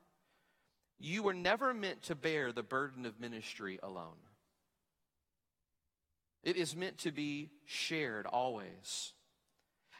You 0.99 1.23
were 1.23 1.33
never 1.33 1.73
meant 1.73 2.03
to 2.05 2.15
bear 2.15 2.53
the 2.53 2.63
burden 2.63 3.07
of 3.07 3.19
ministry 3.19 3.79
alone. 3.83 4.21
It 6.43 6.57
is 6.57 6.77
meant 6.77 6.99
to 6.99 7.11
be 7.11 7.49
shared 7.65 8.27
always. 8.27 9.15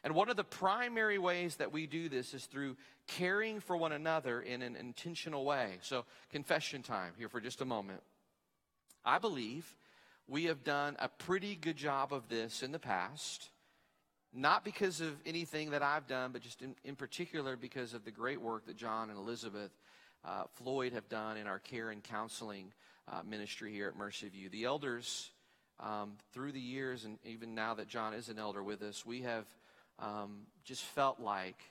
And 0.03 0.15
one 0.15 0.29
of 0.29 0.37
the 0.37 0.45
primary 0.45 1.19
ways 1.19 1.57
that 1.57 1.73
we 1.73 1.87
do 1.87 2.11
this 2.11 2.35
is 2.35 2.45
through 2.45 2.77
caring 3.07 3.61
for 3.61 3.79
one 3.79 3.93
another 3.93 4.43
in 4.43 4.61
an 4.61 4.77
intentional 4.77 5.47
way. 5.47 5.79
So, 5.81 6.05
confession 6.31 6.83
time 6.83 7.15
here 7.17 7.31
for 7.31 7.41
just 7.41 7.63
a 7.63 7.65
moment. 7.65 8.03
I 9.07 9.19
believe 9.19 9.75
we 10.29 10.45
have 10.45 10.65
done 10.65 10.97
a 10.99 11.09
pretty 11.09 11.57
good 11.57 11.77
job 11.77 12.13
of 12.13 12.29
this 12.29 12.63
in 12.63 12.73
the 12.73 12.79
past. 12.79 13.49
Not 14.37 14.65
because 14.65 15.01
of 15.01 15.15
anything 15.25 15.71
that 15.71 15.83
I've 15.83 16.09
done, 16.09 16.33
but 16.33 16.43
just 16.43 16.61
in, 16.61 16.75
in 16.85 16.97
particular 16.97 17.57
because 17.57 17.95
of 17.95 18.05
the 18.05 18.11
great 18.11 18.41
work 18.41 18.67
that 18.67 18.77
John 18.77 19.09
and 19.09 19.19
Elizabeth 19.19 19.71
uh, 20.25 20.45
Floyd 20.55 20.93
have 20.93 21.09
done 21.09 21.37
in 21.37 21.47
our 21.47 21.61
care 21.61 21.91
and 21.91 22.03
counseling 22.03 22.73
uh, 23.07 23.21
ministry 23.25 23.73
here 23.73 23.89
at 23.89 23.97
Mercy 23.97 24.29
View. 24.29 24.49
The 24.49 24.65
elders, 24.65 25.31
um, 25.79 26.15
through 26.33 26.51
the 26.51 26.61
years, 26.61 27.05
and 27.05 27.19
even 27.25 27.55
now 27.55 27.75
that 27.75 27.87
John 27.87 28.13
is 28.13 28.29
an 28.29 28.39
elder 28.41 28.63
with 28.63 28.83
us, 28.83 29.07
we 29.07 29.23
have 29.23 29.45
um, 30.01 30.41
just 30.65 30.83
felt 30.83 31.21
like 31.21 31.63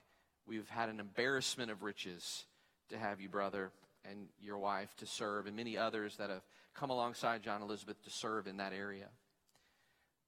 we've 0.48 0.70
had 0.70 0.88
an 0.88 1.02
embarrassment 1.02 1.70
of 1.70 1.84
riches 1.84 2.46
to 2.90 2.98
have 2.98 3.20
you, 3.20 3.28
brother, 3.28 3.72
and 4.10 4.28
your 4.42 4.58
wife 4.58 4.96
to 4.98 5.06
serve, 5.06 5.48
and 5.48 5.56
many 5.56 5.78
others 5.78 6.16
that 6.18 6.30
have 6.30 6.44
come 6.74 6.90
alongside 6.90 7.44
John 7.44 7.62
Elizabeth 7.62 8.02
to 8.04 8.10
serve 8.10 8.48
in 8.48 8.58
that 8.58 8.72
area. 8.72 9.08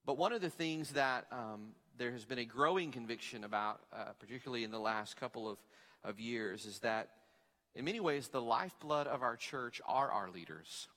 But 0.05 0.17
one 0.17 0.33
of 0.33 0.41
the 0.41 0.49
things 0.49 0.91
that 0.91 1.25
um, 1.31 1.69
there 1.97 2.11
has 2.11 2.25
been 2.25 2.39
a 2.39 2.45
growing 2.45 2.91
conviction 2.91 3.43
about, 3.43 3.81
uh, 3.93 4.13
particularly 4.19 4.63
in 4.63 4.71
the 4.71 4.79
last 4.79 5.17
couple 5.17 5.49
of, 5.49 5.57
of 6.03 6.19
years, 6.19 6.65
is 6.65 6.79
that 6.79 7.09
in 7.75 7.85
many 7.85 7.99
ways 7.99 8.27
the 8.27 8.41
lifeblood 8.41 9.07
of 9.07 9.21
our 9.21 9.35
church 9.35 9.81
are 9.85 10.11
our 10.11 10.29
leaders. 10.29 10.87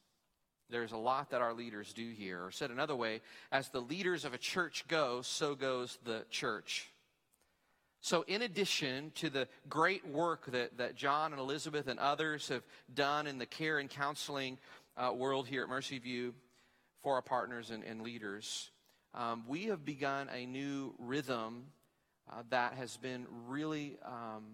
There's 0.71 0.93
a 0.93 0.99
lot 0.99 1.31
that 1.31 1.41
our 1.41 1.55
leaders 1.55 1.93
do 1.93 2.11
here. 2.11 2.45
Or 2.45 2.51
said 2.51 2.71
another 2.71 2.95
way, 2.95 3.23
as 3.51 3.71
the 3.71 3.81
leaders 3.81 4.25
of 4.25 4.35
a 4.35 4.39
church 4.39 4.85
go, 4.87 5.23
so 5.23 5.55
goes 5.55 5.99
the 6.05 6.25
church. 6.31 6.89
So, 8.01 8.25
in 8.29 8.43
addition 8.43 9.11
to 9.17 9.29
the 9.29 9.49
great 9.69 10.07
work 10.07 10.47
that, 10.53 10.77
that 10.79 10.95
John 10.95 11.33
and 11.33 11.41
Elizabeth 11.41 11.89
and 11.89 11.99
others 11.99 12.49
have 12.49 12.63
done 12.95 13.27
in 13.27 13.39
the 13.39 13.47
care 13.47 13.79
and 13.79 13.91
counseling 13.91 14.59
uh, 14.97 15.13
world 15.13 15.49
here 15.49 15.63
at 15.63 15.69
Mercy 15.69 15.99
View 15.99 16.35
for 17.03 17.15
our 17.15 17.23
partners 17.23 17.71
and, 17.71 17.83
and 17.83 18.03
leaders, 18.03 18.71
um, 19.15 19.45
we 19.49 19.65
have 19.65 19.85
begun 19.85 20.29
a 20.35 20.47
new 20.47 20.95
rhythm 20.99 21.65
uh, 22.31 22.43
that 22.51 22.75
has 22.75 22.97
been 22.97 23.27
really, 23.47 23.97
um, 24.05 24.45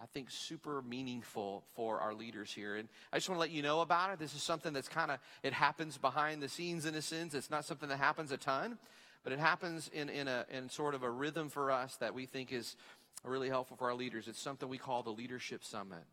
I 0.00 0.06
think, 0.06 0.30
super 0.30 0.82
meaningful 0.82 1.64
for 1.74 2.00
our 2.00 2.14
leaders 2.14 2.52
here. 2.52 2.76
And 2.76 2.88
I 3.12 3.18
just 3.18 3.28
want 3.28 3.36
to 3.36 3.40
let 3.40 3.50
you 3.50 3.62
know 3.62 3.80
about 3.80 4.12
it. 4.12 4.18
This 4.18 4.34
is 4.34 4.42
something 4.42 4.72
that's 4.72 4.88
kind 4.88 5.10
of, 5.10 5.18
it 5.42 5.52
happens 5.52 5.98
behind 5.98 6.42
the 6.42 6.48
scenes 6.48 6.86
in 6.86 6.94
a 6.94 7.02
sense. 7.02 7.34
It's 7.34 7.50
not 7.50 7.64
something 7.64 7.88
that 7.90 7.98
happens 7.98 8.32
a 8.32 8.38
ton, 8.38 8.78
but 9.22 9.32
it 9.32 9.38
happens 9.38 9.90
in, 9.92 10.08
in, 10.08 10.28
a, 10.28 10.46
in 10.50 10.70
sort 10.70 10.94
of 10.94 11.02
a 11.02 11.10
rhythm 11.10 11.50
for 11.50 11.70
us 11.70 11.96
that 11.96 12.14
we 12.14 12.24
think 12.24 12.52
is 12.52 12.76
really 13.22 13.50
helpful 13.50 13.76
for 13.76 13.90
our 13.90 13.94
leaders. 13.94 14.28
It's 14.28 14.40
something 14.40 14.68
we 14.68 14.78
call 14.78 15.02
the 15.02 15.10
Leadership 15.10 15.62
Summit. 15.62 16.04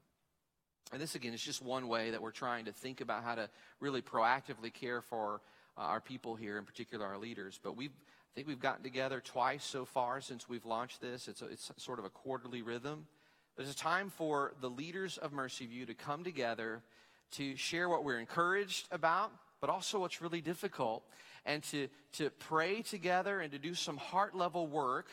And 0.91 1.01
this, 1.01 1.15
again, 1.15 1.33
is 1.33 1.41
just 1.41 1.61
one 1.61 1.87
way 1.87 2.11
that 2.11 2.21
we're 2.21 2.31
trying 2.31 2.65
to 2.65 2.71
think 2.71 3.01
about 3.01 3.23
how 3.23 3.35
to 3.35 3.49
really 3.79 4.01
proactively 4.01 4.73
care 4.73 5.01
for 5.01 5.41
uh, 5.77 5.81
our 5.81 6.01
people 6.01 6.35
here, 6.35 6.57
in 6.57 6.65
particular 6.65 7.05
our 7.05 7.17
leaders. 7.17 7.59
But 7.61 7.77
we've, 7.77 7.91
I 7.91 8.31
think 8.35 8.47
we've 8.47 8.59
gotten 8.59 8.83
together 8.83 9.21
twice 9.23 9.63
so 9.63 9.85
far 9.85 10.21
since 10.21 10.49
we've 10.49 10.65
launched 10.65 11.01
this. 11.01 11.27
It's, 11.27 11.41
a, 11.41 11.45
it's 11.45 11.71
sort 11.77 11.99
of 11.99 12.05
a 12.05 12.09
quarterly 12.09 12.61
rhythm. 12.61 13.07
There's 13.55 13.71
a 13.71 13.75
time 13.75 14.09
for 14.09 14.53
the 14.61 14.69
leaders 14.69 15.17
of 15.17 15.33
Mercy 15.33 15.65
View 15.65 15.85
to 15.85 15.93
come 15.93 16.23
together 16.23 16.83
to 17.31 17.55
share 17.55 17.89
what 17.89 18.03
we're 18.03 18.19
encouraged 18.19 18.87
about, 18.91 19.31
but 19.59 19.69
also 19.69 19.99
what's 19.99 20.21
really 20.21 20.41
difficult, 20.41 21.03
and 21.45 21.63
to, 21.63 21.87
to 22.13 22.29
pray 22.29 22.81
together 22.81 23.39
and 23.41 23.51
to 23.51 23.59
do 23.59 23.73
some 23.73 23.97
heart 23.97 24.35
level 24.35 24.67
work 24.67 25.07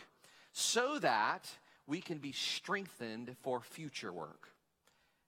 so 0.52 0.98
that 0.98 1.48
we 1.86 2.00
can 2.00 2.18
be 2.18 2.32
strengthened 2.32 3.36
for 3.42 3.60
future 3.60 4.12
work. 4.12 4.48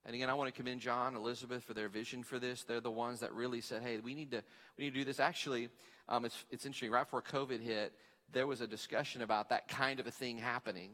And 0.06 0.14
again, 0.14 0.30
I 0.30 0.34
want 0.34 0.54
to 0.54 0.56
commend 0.56 0.80
John, 0.80 1.16
Elizabeth 1.16 1.64
for 1.64 1.74
their 1.74 1.88
vision 1.88 2.22
for 2.22 2.38
this. 2.38 2.62
They're 2.62 2.80
the 2.80 2.92
ones 2.92 3.18
that 3.20 3.34
really 3.34 3.60
said, 3.60 3.82
"Hey, 3.82 3.98
we 3.98 4.14
need 4.14 4.30
to 4.30 4.42
we 4.78 4.84
need 4.84 4.92
to 4.92 5.00
do 5.00 5.04
this." 5.04 5.18
Actually, 5.18 5.68
um, 6.08 6.24
it's 6.24 6.44
it's 6.48 6.64
interesting. 6.64 6.92
Right 6.92 7.02
before 7.02 7.22
COVID 7.22 7.60
hit, 7.60 7.92
there 8.32 8.46
was 8.46 8.60
a 8.60 8.68
discussion 8.68 9.22
about 9.22 9.48
that 9.48 9.66
kind 9.66 9.98
of 9.98 10.06
a 10.06 10.12
thing 10.12 10.38
happening. 10.38 10.90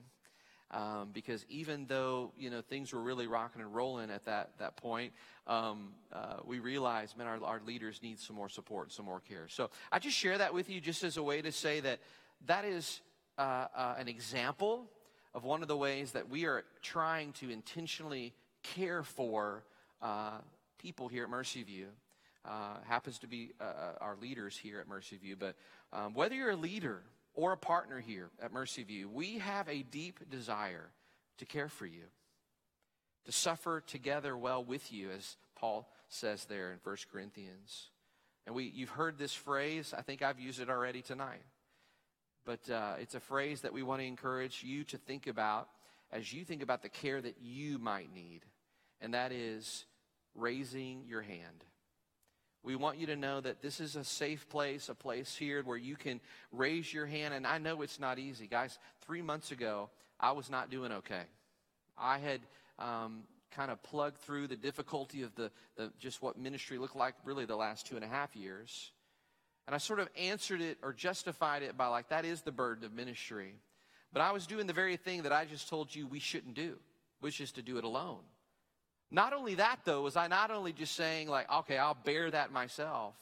Um, 0.71 1.11
because 1.13 1.45
even 1.51 1.85
though 1.85 2.33
you 2.39 2.49
know 2.49 2.63
things 2.63 2.95
were 2.95 3.03
really 3.03 3.27
rocking 3.27 3.61
and 3.61 3.75
rolling 3.75 4.11
at 4.11 4.25
that 4.25 4.53
that 4.59 4.79
point, 4.79 5.13
um, 5.47 5.93
uh, 6.11 6.37
we 6.47 6.61
realized, 6.61 7.19
man, 7.19 7.27
our, 7.27 7.45
our 7.45 7.61
leaders 7.67 8.01
need 8.03 8.19
some 8.19 8.35
more 8.35 8.49
support, 8.49 8.93
some 8.93 9.05
more 9.05 9.21
care. 9.21 9.47
So 9.49 9.69
I 9.93 9.99
just 9.99 10.17
share 10.17 10.39
that 10.39 10.55
with 10.55 10.71
you, 10.71 10.81
just 10.81 11.05
as 11.05 11.19
a 11.19 11.23
way 11.23 11.43
to 11.43 11.53
say 11.53 11.81
that 11.81 11.99
that 12.47 12.65
is 12.65 13.03
uh, 13.37 13.67
uh, 13.77 13.95
an 13.99 14.09
example 14.09 14.87
of 15.35 15.45
one 15.45 15.61
of 15.61 15.69
the 15.69 15.77
ways 15.77 16.13
that 16.13 16.31
we 16.31 16.47
are 16.47 16.65
trying 16.81 17.33
to 17.33 17.51
intentionally 17.51 18.33
care 18.63 19.03
for 19.03 19.65
uh, 20.01 20.39
people 20.79 21.09
here 21.09 21.25
at 21.25 21.31
Mercy 21.31 21.63
View. 21.63 21.87
Uh, 22.45 22.79
happens 22.89 23.19
to 23.21 23.29
be 23.29 23.53
uh, 23.61 23.65
uh, 23.65 23.93
our 24.01 24.17
leaders 24.21 24.57
here 24.57 24.81
at 24.81 24.89
Mercy 24.89 25.17
View. 25.17 25.37
But 25.37 25.55
um, 25.93 26.13
whether 26.13 26.35
you're 26.35 26.51
a 26.51 26.57
leader 26.57 27.03
or 27.35 27.53
a 27.53 27.57
partner 27.57 28.01
here 28.01 28.31
at 28.43 28.53
Mercy 28.53 28.83
View, 28.83 29.09
we 29.09 29.39
have 29.39 29.69
a 29.69 29.83
deep 29.83 30.19
desire 30.29 30.91
to 31.39 31.45
care 31.45 31.69
for 31.69 31.87
you, 31.87 32.05
to 33.27 33.33
suffer 33.33 33.81
together 33.81 34.37
well 34.37 34.65
with 34.65 34.93
you, 34.93 35.11
as 35.11 35.37
Paul 35.55 35.89
says 36.09 36.45
there 36.47 36.73
in 36.73 36.79
1 36.83 36.97
Corinthians. 37.13 37.91
And 38.45 38.57
we, 38.57 38.65
you've 38.65 38.91
heard 38.91 39.19
this 39.19 39.33
phrase. 39.33 39.95
I 39.97 40.03
think 40.03 40.21
I've 40.21 40.41
used 40.41 40.61
it 40.61 40.69
already 40.69 41.01
tonight. 41.01 41.45
But 42.45 42.69
uh, 42.69 42.95
it's 43.01 43.15
a 43.15 43.21
phrase 43.21 43.61
that 43.61 43.73
we 43.73 43.85
want 43.85 44.01
to 44.01 44.07
encourage 44.07 44.65
you 44.65 44.83
to 44.85 44.99
think 44.99 45.29
about 45.29 45.69
as 46.11 46.33
you 46.33 46.45
think 46.45 46.63
about 46.63 46.83
the 46.83 46.89
care 46.89 47.21
that 47.21 47.37
you 47.41 47.79
might 47.79 48.13
need 48.13 48.41
and 49.03 49.15
that 49.15 49.33
is 49.33 49.85
raising 50.35 51.05
your 51.07 51.21
hand. 51.21 51.65
We 52.63 52.77
want 52.77 52.99
you 52.99 53.07
to 53.09 53.17
know 53.17 53.41
that 53.41 53.61
this 53.61 53.81
is 53.81 53.97
a 53.97 54.05
safe 54.05 54.49
place, 54.49 54.89
a 54.89 54.95
place 54.95 55.35
here 55.35 55.63
where 55.65 55.77
you 55.77 55.97
can 55.97 56.21
raise 56.53 56.95
your 56.95 57.07
hand. 57.07 57.35
And 57.35 57.45
I 57.45 57.59
know 57.59 57.83
it's 57.83 57.99
not 57.99 58.21
easy. 58.21 58.47
Guys, 58.47 58.79
three 59.05 59.21
months 59.21 59.51
ago, 59.51 59.91
I 60.21 60.31
was 60.31 60.49
not 60.49 60.71
doing 60.71 60.93
okay. 60.93 61.25
I 61.99 62.19
had 62.19 62.41
um, 62.79 63.25
kind 63.51 63.73
of 63.73 63.83
plugged 63.83 64.19
through 64.19 64.47
the 64.47 64.57
difficulty 64.57 65.23
of 65.23 65.35
the, 65.35 65.51
the 65.77 65.91
just 65.99 66.23
what 66.23 66.39
ministry 66.39 66.79
looked 66.79 66.95
like 66.95 67.15
really 67.25 67.47
the 67.47 67.57
last 67.57 67.87
two 67.87 67.97
and 67.97 68.05
a 68.05 68.09
half 68.09 68.37
years. 68.37 68.93
And 69.67 69.75
I 69.75 69.79
sort 69.79 69.99
of 69.99 70.09
answered 70.17 70.61
it 70.61 70.79
or 70.83 70.93
justified 70.93 71.65
it 71.65 71.77
by 71.77 71.89
like, 71.89 72.11
that 72.11 72.25
is 72.25 72.43
the 72.43 72.53
burden 72.53 72.85
of 72.85 72.93
ministry. 72.93 73.57
But 74.13 74.23
I 74.23 74.31
was 74.31 74.47
doing 74.47 74.69
the 74.69 74.73
very 74.73 74.97
thing 74.97 75.23
that 75.23 75.33
I 75.33 75.47
just 75.47 75.69
told 75.69 75.93
you 75.95 76.07
we 76.07 76.21
shouldn't 76.21 76.55
do, 76.55 76.77
which 77.21 77.41
is 77.41 77.51
to 77.53 77.63
do 77.63 77.79
it 77.79 77.85
alone. 77.85 78.21
Not 79.15 79.35
only 79.35 79.57
that, 79.57 79.81
though, 79.85 80.01
was 80.01 80.17
I 80.17 80.27
not 80.27 80.51
only 80.51 80.73
just 80.73 80.97
saying, 80.97 81.29
like, 81.29 81.53
okay, 81.53 81.77
I'll 81.77 81.99
bear 82.03 82.31
that 82.31 82.51
myself, 82.51 83.15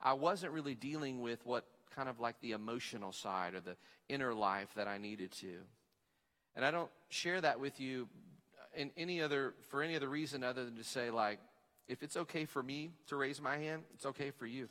I 0.00 0.12
wasn't 0.12 0.52
really 0.52 0.74
dealing 0.74 1.22
with 1.22 1.44
what 1.46 1.64
kind 1.96 2.10
of 2.10 2.20
like 2.20 2.38
the 2.42 2.52
emotional 2.52 3.10
side 3.10 3.54
or 3.54 3.60
the 3.60 3.76
inner 4.10 4.34
life 4.34 4.68
that 4.76 4.86
I 4.86 4.98
needed 4.98 5.32
to. 5.32 5.54
And 6.54 6.64
I 6.64 6.70
don't 6.70 6.90
share 7.08 7.40
that 7.40 7.58
with 7.58 7.80
you 7.80 8.06
in 8.76 8.90
any 8.98 9.22
other 9.22 9.54
for 9.70 9.82
any 9.82 9.96
other 9.96 10.08
reason 10.08 10.44
other 10.44 10.64
than 10.64 10.76
to 10.76 10.84
say 10.84 11.10
like 11.10 11.38
if 11.86 12.02
it's 12.02 12.16
okay 12.16 12.44
for 12.44 12.62
me 12.62 12.90
to 13.06 13.16
raise 13.16 13.40
my 13.40 13.56
hand, 13.56 13.82
it's 13.94 14.06
okay 14.06 14.30
for 14.30 14.46
you. 14.46 14.68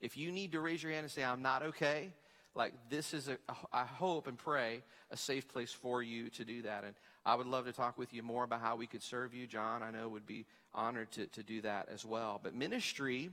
If 0.00 0.16
you 0.16 0.32
need 0.32 0.52
to 0.52 0.60
raise 0.60 0.82
your 0.82 0.92
hand 0.92 1.04
and 1.04 1.10
say 1.10 1.24
I'm 1.24 1.42
not 1.42 1.62
okay, 1.62 2.10
like 2.54 2.74
this 2.90 3.14
is 3.14 3.28
a 3.28 3.38
I 3.72 3.84
hope 3.84 4.26
and 4.26 4.36
pray 4.36 4.82
a 5.10 5.16
safe 5.16 5.48
place 5.48 5.72
for 5.72 6.02
you 6.02 6.28
to 6.30 6.44
do 6.44 6.62
that. 6.62 6.84
And 6.84 6.94
I 7.26 7.34
would 7.34 7.48
love 7.48 7.64
to 7.66 7.72
talk 7.72 7.98
with 7.98 8.14
you 8.14 8.22
more 8.22 8.44
about 8.44 8.60
how 8.60 8.76
we 8.76 8.86
could 8.86 9.02
serve 9.02 9.34
you. 9.34 9.48
John, 9.48 9.82
I 9.82 9.90
know, 9.90 10.08
would 10.08 10.26
be 10.26 10.46
honored 10.72 11.10
to, 11.12 11.26
to 11.26 11.42
do 11.42 11.60
that 11.62 11.88
as 11.92 12.04
well. 12.04 12.40
But 12.40 12.54
ministry, 12.54 13.30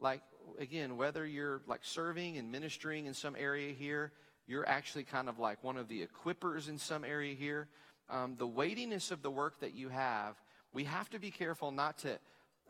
like, 0.00 0.22
again, 0.58 0.96
whether 0.96 1.26
you're 1.26 1.60
like 1.66 1.80
serving 1.82 2.38
and 2.38 2.50
ministering 2.50 3.04
in 3.04 3.12
some 3.12 3.36
area 3.38 3.74
here, 3.74 4.10
you're 4.46 4.66
actually 4.66 5.04
kind 5.04 5.28
of 5.28 5.38
like 5.38 5.62
one 5.62 5.76
of 5.76 5.86
the 5.86 6.06
equippers 6.06 6.70
in 6.70 6.78
some 6.78 7.04
area 7.04 7.34
here. 7.34 7.68
um, 8.08 8.36
the 8.38 8.46
weightiness 8.46 9.10
of 9.10 9.22
the 9.22 9.30
work 9.30 9.60
that 9.60 9.74
you 9.74 9.88
have, 9.88 10.36
we 10.72 10.84
have 10.84 11.10
to 11.10 11.18
be 11.18 11.30
careful 11.30 11.70
not 11.70 11.98
to, 11.98 12.18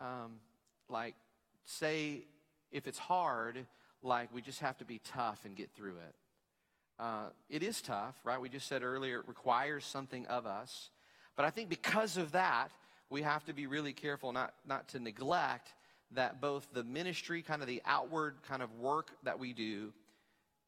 um, 0.00 0.40
like, 0.88 1.14
say 1.64 2.24
if 2.72 2.86
it's 2.86 2.98
hard, 2.98 3.66
like 4.02 4.32
we 4.32 4.40
just 4.40 4.60
have 4.60 4.78
to 4.78 4.84
be 4.84 5.00
tough 5.04 5.44
and 5.44 5.56
get 5.56 5.70
through 5.74 5.96
it. 5.96 6.14
Uh, 6.98 7.26
it 7.50 7.62
is 7.62 7.82
tough, 7.82 8.18
right? 8.24 8.40
We 8.40 8.48
just 8.48 8.66
said 8.68 8.82
earlier, 8.82 9.20
it 9.20 9.28
requires 9.28 9.84
something 9.84 10.26
of 10.26 10.46
us. 10.46 10.90
But 11.36 11.44
I 11.44 11.50
think 11.50 11.68
because 11.68 12.16
of 12.16 12.32
that, 12.32 12.68
we 13.10 13.22
have 13.22 13.44
to 13.44 13.52
be 13.52 13.66
really 13.66 13.92
careful 13.92 14.32
not, 14.32 14.54
not 14.66 14.88
to 14.88 14.98
neglect 14.98 15.74
that 16.12 16.40
both 16.40 16.66
the 16.72 16.84
ministry, 16.84 17.42
kind 17.42 17.62
of 17.62 17.68
the 17.68 17.82
outward 17.84 18.36
kind 18.48 18.62
of 18.62 18.72
work 18.78 19.10
that 19.24 19.38
we 19.38 19.52
do, 19.52 19.92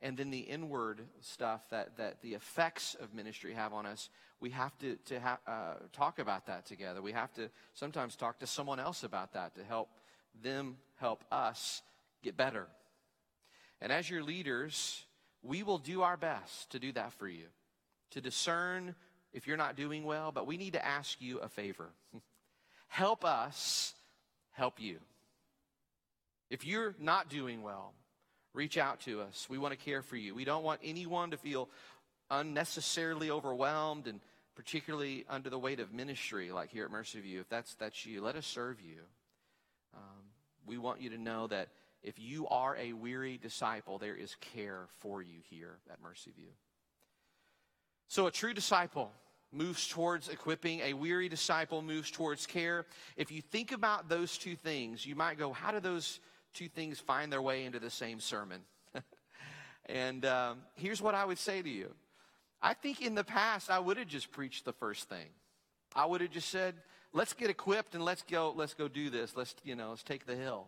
and 0.00 0.16
then 0.16 0.30
the 0.30 0.38
inward 0.40 1.00
stuff 1.20 1.62
that, 1.70 1.96
that 1.96 2.20
the 2.22 2.34
effects 2.34 2.94
of 3.00 3.14
ministry 3.14 3.54
have 3.54 3.72
on 3.72 3.86
us, 3.86 4.10
we 4.40 4.50
have 4.50 4.76
to, 4.78 4.96
to 5.06 5.18
ha- 5.18 5.38
uh, 5.46 5.74
talk 5.92 6.18
about 6.18 6.46
that 6.46 6.66
together. 6.66 7.02
We 7.02 7.12
have 7.12 7.32
to 7.34 7.50
sometimes 7.74 8.14
talk 8.14 8.38
to 8.40 8.46
someone 8.46 8.78
else 8.78 9.02
about 9.02 9.32
that 9.32 9.54
to 9.56 9.64
help 9.64 9.88
them 10.40 10.76
help 10.96 11.24
us 11.32 11.82
get 12.22 12.36
better. 12.36 12.66
And 13.80 13.90
as 13.90 14.08
your 14.08 14.22
leaders, 14.22 15.04
we 15.42 15.62
will 15.62 15.78
do 15.78 16.02
our 16.02 16.16
best 16.16 16.70
to 16.70 16.78
do 16.78 16.92
that 16.92 17.12
for 17.14 17.28
you, 17.28 17.46
to 18.10 18.20
discern 18.20 18.94
if 19.32 19.46
you're 19.46 19.56
not 19.56 19.76
doing 19.76 20.04
well, 20.04 20.32
but 20.32 20.46
we 20.46 20.56
need 20.56 20.72
to 20.72 20.84
ask 20.84 21.20
you 21.20 21.38
a 21.38 21.48
favor. 21.48 21.88
help 22.88 23.24
us 23.24 23.94
help 24.52 24.80
you. 24.80 24.98
If 26.50 26.66
you're 26.66 26.94
not 26.98 27.28
doing 27.28 27.62
well, 27.62 27.92
reach 28.54 28.78
out 28.78 29.00
to 29.00 29.20
us. 29.20 29.46
We 29.48 29.58
want 29.58 29.78
to 29.78 29.84
care 29.84 30.02
for 30.02 30.16
you. 30.16 30.34
We 30.34 30.44
don't 30.44 30.64
want 30.64 30.80
anyone 30.82 31.30
to 31.30 31.36
feel 31.36 31.68
unnecessarily 32.30 33.30
overwhelmed 33.30 34.06
and 34.06 34.20
particularly 34.56 35.24
under 35.28 35.50
the 35.50 35.58
weight 35.58 35.78
of 35.78 35.92
ministry 35.92 36.50
like 36.50 36.70
here 36.70 36.84
at 36.84 36.90
Mercy 36.90 37.20
View. 37.20 37.40
If 37.40 37.48
that's, 37.48 37.74
that's 37.74 38.04
you, 38.04 38.22
let 38.22 38.34
us 38.34 38.46
serve 38.46 38.80
you. 38.80 39.00
Um, 39.94 40.24
we 40.66 40.78
want 40.78 41.00
you 41.00 41.10
to 41.10 41.18
know 41.18 41.46
that 41.46 41.68
if 42.02 42.18
you 42.18 42.46
are 42.48 42.76
a 42.76 42.92
weary 42.92 43.38
disciple, 43.38 43.98
there 43.98 44.14
is 44.14 44.36
care 44.40 44.86
for 44.98 45.22
you 45.22 45.40
here 45.50 45.78
at 45.90 46.00
Mercy 46.02 46.32
View. 46.36 46.50
So, 48.08 48.26
a 48.26 48.30
true 48.30 48.54
disciple 48.54 49.12
moves 49.52 49.88
towards 49.88 50.28
equipping, 50.28 50.80
a 50.80 50.92
weary 50.92 51.28
disciple 51.28 51.82
moves 51.82 52.10
towards 52.10 52.46
care. 52.46 52.86
If 53.16 53.32
you 53.32 53.42
think 53.42 53.72
about 53.72 54.08
those 54.08 54.38
two 54.38 54.56
things, 54.56 55.04
you 55.06 55.14
might 55.14 55.38
go, 55.38 55.52
How 55.52 55.72
do 55.72 55.80
those 55.80 56.20
two 56.54 56.68
things 56.68 56.98
find 56.98 57.32
their 57.32 57.42
way 57.42 57.64
into 57.64 57.78
the 57.78 57.90
same 57.90 58.20
sermon? 58.20 58.60
and 59.86 60.24
um, 60.24 60.58
here's 60.74 61.02
what 61.02 61.14
I 61.14 61.24
would 61.24 61.38
say 61.38 61.62
to 61.62 61.68
you 61.68 61.94
I 62.60 62.74
think 62.74 63.00
in 63.00 63.14
the 63.14 63.24
past, 63.24 63.70
I 63.70 63.78
would 63.78 63.96
have 63.96 64.08
just 64.08 64.30
preached 64.32 64.64
the 64.64 64.72
first 64.72 65.08
thing. 65.08 65.28
I 65.94 66.06
would 66.06 66.20
have 66.20 66.30
just 66.30 66.50
said, 66.50 66.74
let's 67.12 67.32
get 67.32 67.50
equipped 67.50 67.94
and 67.94 68.04
let's 68.04 68.22
go, 68.22 68.52
let's 68.54 68.74
go 68.74 68.88
do 68.88 69.10
this. 69.10 69.36
Let's, 69.36 69.54
you 69.64 69.74
know, 69.74 69.90
let's 69.90 70.02
take 70.02 70.26
the 70.26 70.36
hill. 70.36 70.66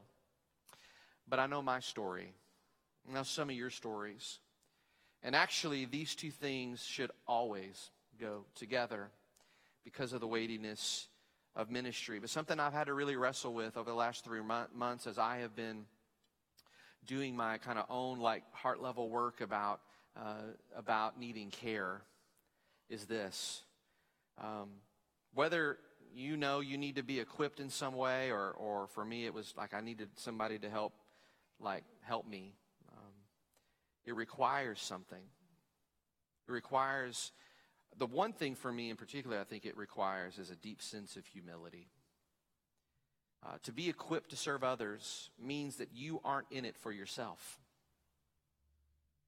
But 1.31 1.39
I 1.39 1.47
know 1.47 1.63
my 1.63 1.81
story. 1.81 2.35
Now, 3.11 3.23
some 3.23 3.49
of 3.49 3.57
your 3.57 3.71
stories. 3.71 4.41
And 5.23 5.35
actually, 5.35 5.85
these 5.85 6.15
two 6.15 6.31
things 6.31 6.85
should 6.85 7.11
always 7.27 7.91
go 8.21 8.45
together 8.57 9.09
because 9.85 10.13
of 10.13 10.21
the 10.21 10.27
weightiness 10.27 11.09
of 11.57 11.71
ministry. 11.71 12.19
But 12.19 12.31
something 12.31 12.59
I've 12.59 12.73
had 12.73 12.89
to 12.89 12.95
really 12.95 13.17
wrestle 13.17 13.55
with 13.55 13.77
over 13.77 13.91
the 13.91 13.97
last 13.97 14.25
three 14.25 14.41
months 14.75 15.07
as 15.07 15.19
I 15.19 15.39
have 15.39 15.55
been 15.55 15.85
doing 17.07 17.37
my 17.37 17.59
kind 17.59 17.79
of 17.79 17.87
own 17.89 18.19
like 18.19 18.43
heart 18.53 18.83
level 18.83 19.09
work 19.09 19.41
about 19.41 19.81
uh, 20.17 20.53
about 20.77 21.19
needing 21.19 21.51
care 21.51 22.03
is 22.89 23.07
this: 23.07 23.63
um, 24.43 24.69
whether 25.35 25.79
you 26.15 26.37
know 26.37 26.61
you 26.61 26.77
need 26.77 26.97
to 26.97 27.03
be 27.03 27.21
equipped 27.21 27.61
in 27.61 27.71
some 27.71 27.95
way, 27.95 28.31
or 28.31 28.51
or 28.51 28.87
for 28.89 29.05
me 29.05 29.27
it 29.27 29.35
was 29.35 29.55
like 29.57 29.75
I 29.75 29.81
needed 29.81 30.09
somebody 30.17 30.59
to 30.59 30.69
help, 30.71 30.93
like 31.61 31.85
help 32.03 32.27
me. 32.27 32.55
Um, 32.93 33.13
it 34.05 34.15
requires 34.15 34.81
something. 34.81 35.23
It 36.49 36.53
requires 36.53 37.33
the 37.99 38.07
one 38.07 38.33
thing 38.33 38.55
for 38.55 38.73
me 38.73 38.91
in 38.91 38.97
particular, 38.97 39.39
I 39.39 39.45
think 39.45 39.67
it 39.67 39.77
requires 39.77 40.39
is 40.39 40.51
a 40.51 40.57
deep 40.57 40.81
sense 40.81 41.17
of 41.17 41.27
humility. 41.27 41.89
Uh, 43.45 43.57
to 43.63 43.73
be 43.73 43.89
equipped 43.89 44.31
to 44.31 44.37
serve 44.37 44.63
others 44.63 45.31
means 45.43 45.77
that 45.77 45.89
you 45.95 46.21
aren't 46.25 46.47
in 46.51 46.65
it 46.65 46.77
for 46.77 46.93
yourself. 46.93 47.59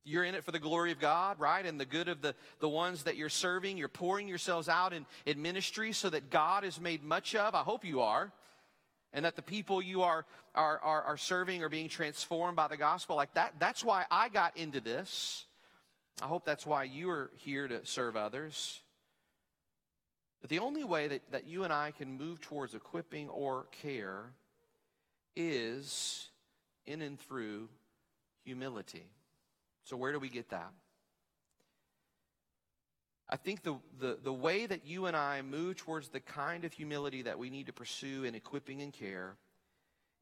You're 0.05 0.25
in 0.25 0.35
it 0.35 0.45
for 0.45 0.53
the 0.53 0.59
glory 0.59 0.91
of 0.91 0.99
God, 0.99 1.39
right? 1.39 1.65
And 1.65 1.79
the 1.79 1.85
good 1.85 2.09
of 2.09 2.23
the, 2.23 2.35
the 2.61 2.69
ones 2.69 3.05
that 3.05 3.17
you're 3.17 3.29
serving. 3.29 3.79
You're 3.79 3.89
pouring 3.89 4.27
yourselves 4.27 4.69
out 4.69 4.93
in, 4.93 5.07
in 5.27 5.41
ministry 5.41 5.93
so 5.93 6.11
that 6.11 6.29
God 6.29 6.65
is 6.65 6.81
made 6.81 7.05
much 7.05 7.35
of. 7.35 7.55
I 7.55 7.63
hope 7.63 7.85
you 7.85 8.01
are. 8.01 8.33
And 9.13 9.25
that 9.25 9.37
the 9.37 9.43
people 9.43 9.83
you 9.83 10.03
are, 10.03 10.25
are, 10.55 10.79
are, 10.79 11.03
are 11.03 11.17
serving 11.17 11.63
are 11.63 11.69
being 11.69 11.89
transformed 11.89 12.57
by 12.57 12.69
the 12.69 12.77
gospel. 12.77 13.17
Like 13.17 13.35
that, 13.35 13.55
that's 13.59 13.85
why 13.85 14.05
I 14.11 14.29
got 14.29 14.57
into 14.57 14.81
this. 14.81 15.45
I 16.23 16.27
hope 16.27 16.45
that's 16.45 16.67
why 16.67 16.85
you 16.85 17.11
are 17.11 17.31
here 17.37 17.69
to 17.69 17.85
serve 17.85 18.17
others. 18.17 18.81
But 20.41 20.51
the 20.51 20.59
only 20.59 20.85
way 20.85 21.09
that, 21.09 21.31
that 21.31 21.47
you 21.47 21.65
and 21.65 21.73
I 21.73 21.93
can 21.93 22.19
move 22.19 22.41
towards 22.41 22.75
equipping 22.75 23.29
or 23.29 23.67
care 23.71 24.33
is 25.37 26.29
in 26.85 27.01
and 27.01 27.19
through 27.19 27.69
humility. 28.45 29.07
So, 29.85 29.97
where 29.97 30.13
do 30.13 30.19
we 30.19 30.29
get 30.29 30.51
that? 30.51 30.73
I 33.33 33.37
think 33.37 33.63
the, 33.63 33.77
the, 33.99 34.19
the 34.23 34.33
way 34.33 34.67
that 34.67 34.87
you 34.87 35.07
and 35.07 35.17
I 35.17 35.41
move 35.41 35.77
towards 35.77 36.11
the 36.11 36.21
kind 36.21 36.67
of 36.67 36.75
humility 36.75 37.23
that 37.23 37.39
we 37.39 37.49
need 37.49 37.65
to 37.65 37.73
pursue 37.73 38.25
in 38.25 38.35
equipping 38.35 38.83
and 38.83 38.93
care 38.93 39.37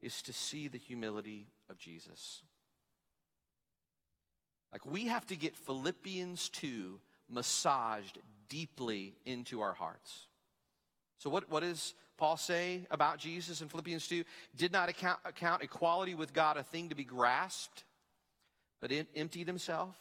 is 0.01 0.21
to 0.21 0.33
see 0.33 0.69
the 0.69 0.77
humility 0.77 1.47
of 1.69 1.77
Jesus. 1.77 2.41
Like 4.71 4.85
we 4.85 5.07
have 5.07 5.27
to 5.27 5.35
get 5.35 5.57
Philippians 5.57 6.47
2 6.51 7.01
massaged 7.29 8.17
deeply 8.47 9.15
into 9.25 9.59
our 9.59 9.73
hearts. 9.73 10.27
So, 11.17 11.29
what, 11.29 11.49
what 11.49 11.63
does 11.63 11.93
Paul 12.17 12.37
say 12.37 12.87
about 12.89 13.17
Jesus 13.17 13.59
in 13.59 13.67
Philippians 13.67 14.07
2? 14.07 14.23
Did 14.55 14.71
not 14.71 14.87
account, 14.87 15.19
account 15.25 15.63
equality 15.63 16.15
with 16.15 16.33
God 16.33 16.55
a 16.55 16.63
thing 16.63 16.87
to 16.87 16.95
be 16.95 17.03
grasped, 17.03 17.83
but 18.79 18.89
emptied 19.15 19.47
himself 19.47 19.97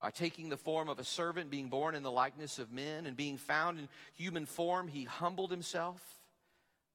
by 0.00 0.10
taking 0.10 0.48
the 0.48 0.56
form 0.56 0.88
of 0.88 0.98
a 0.98 1.04
servant, 1.04 1.50
being 1.50 1.68
born 1.68 1.94
in 1.94 2.02
the 2.02 2.10
likeness 2.10 2.58
of 2.58 2.72
men, 2.72 3.06
and 3.06 3.16
being 3.16 3.36
found 3.36 3.78
in 3.78 3.88
human 4.14 4.46
form, 4.46 4.88
he 4.88 5.04
humbled 5.04 5.50
himself 5.50 6.00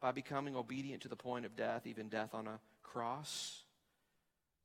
by 0.02 0.12
becoming 0.12 0.56
obedient 0.56 1.02
to 1.02 1.10
the 1.10 1.16
point 1.16 1.46
of 1.46 1.56
death, 1.56 1.86
even 1.86 2.10
death 2.10 2.34
on 2.34 2.48
a 2.48 2.60
cross. 2.82 3.64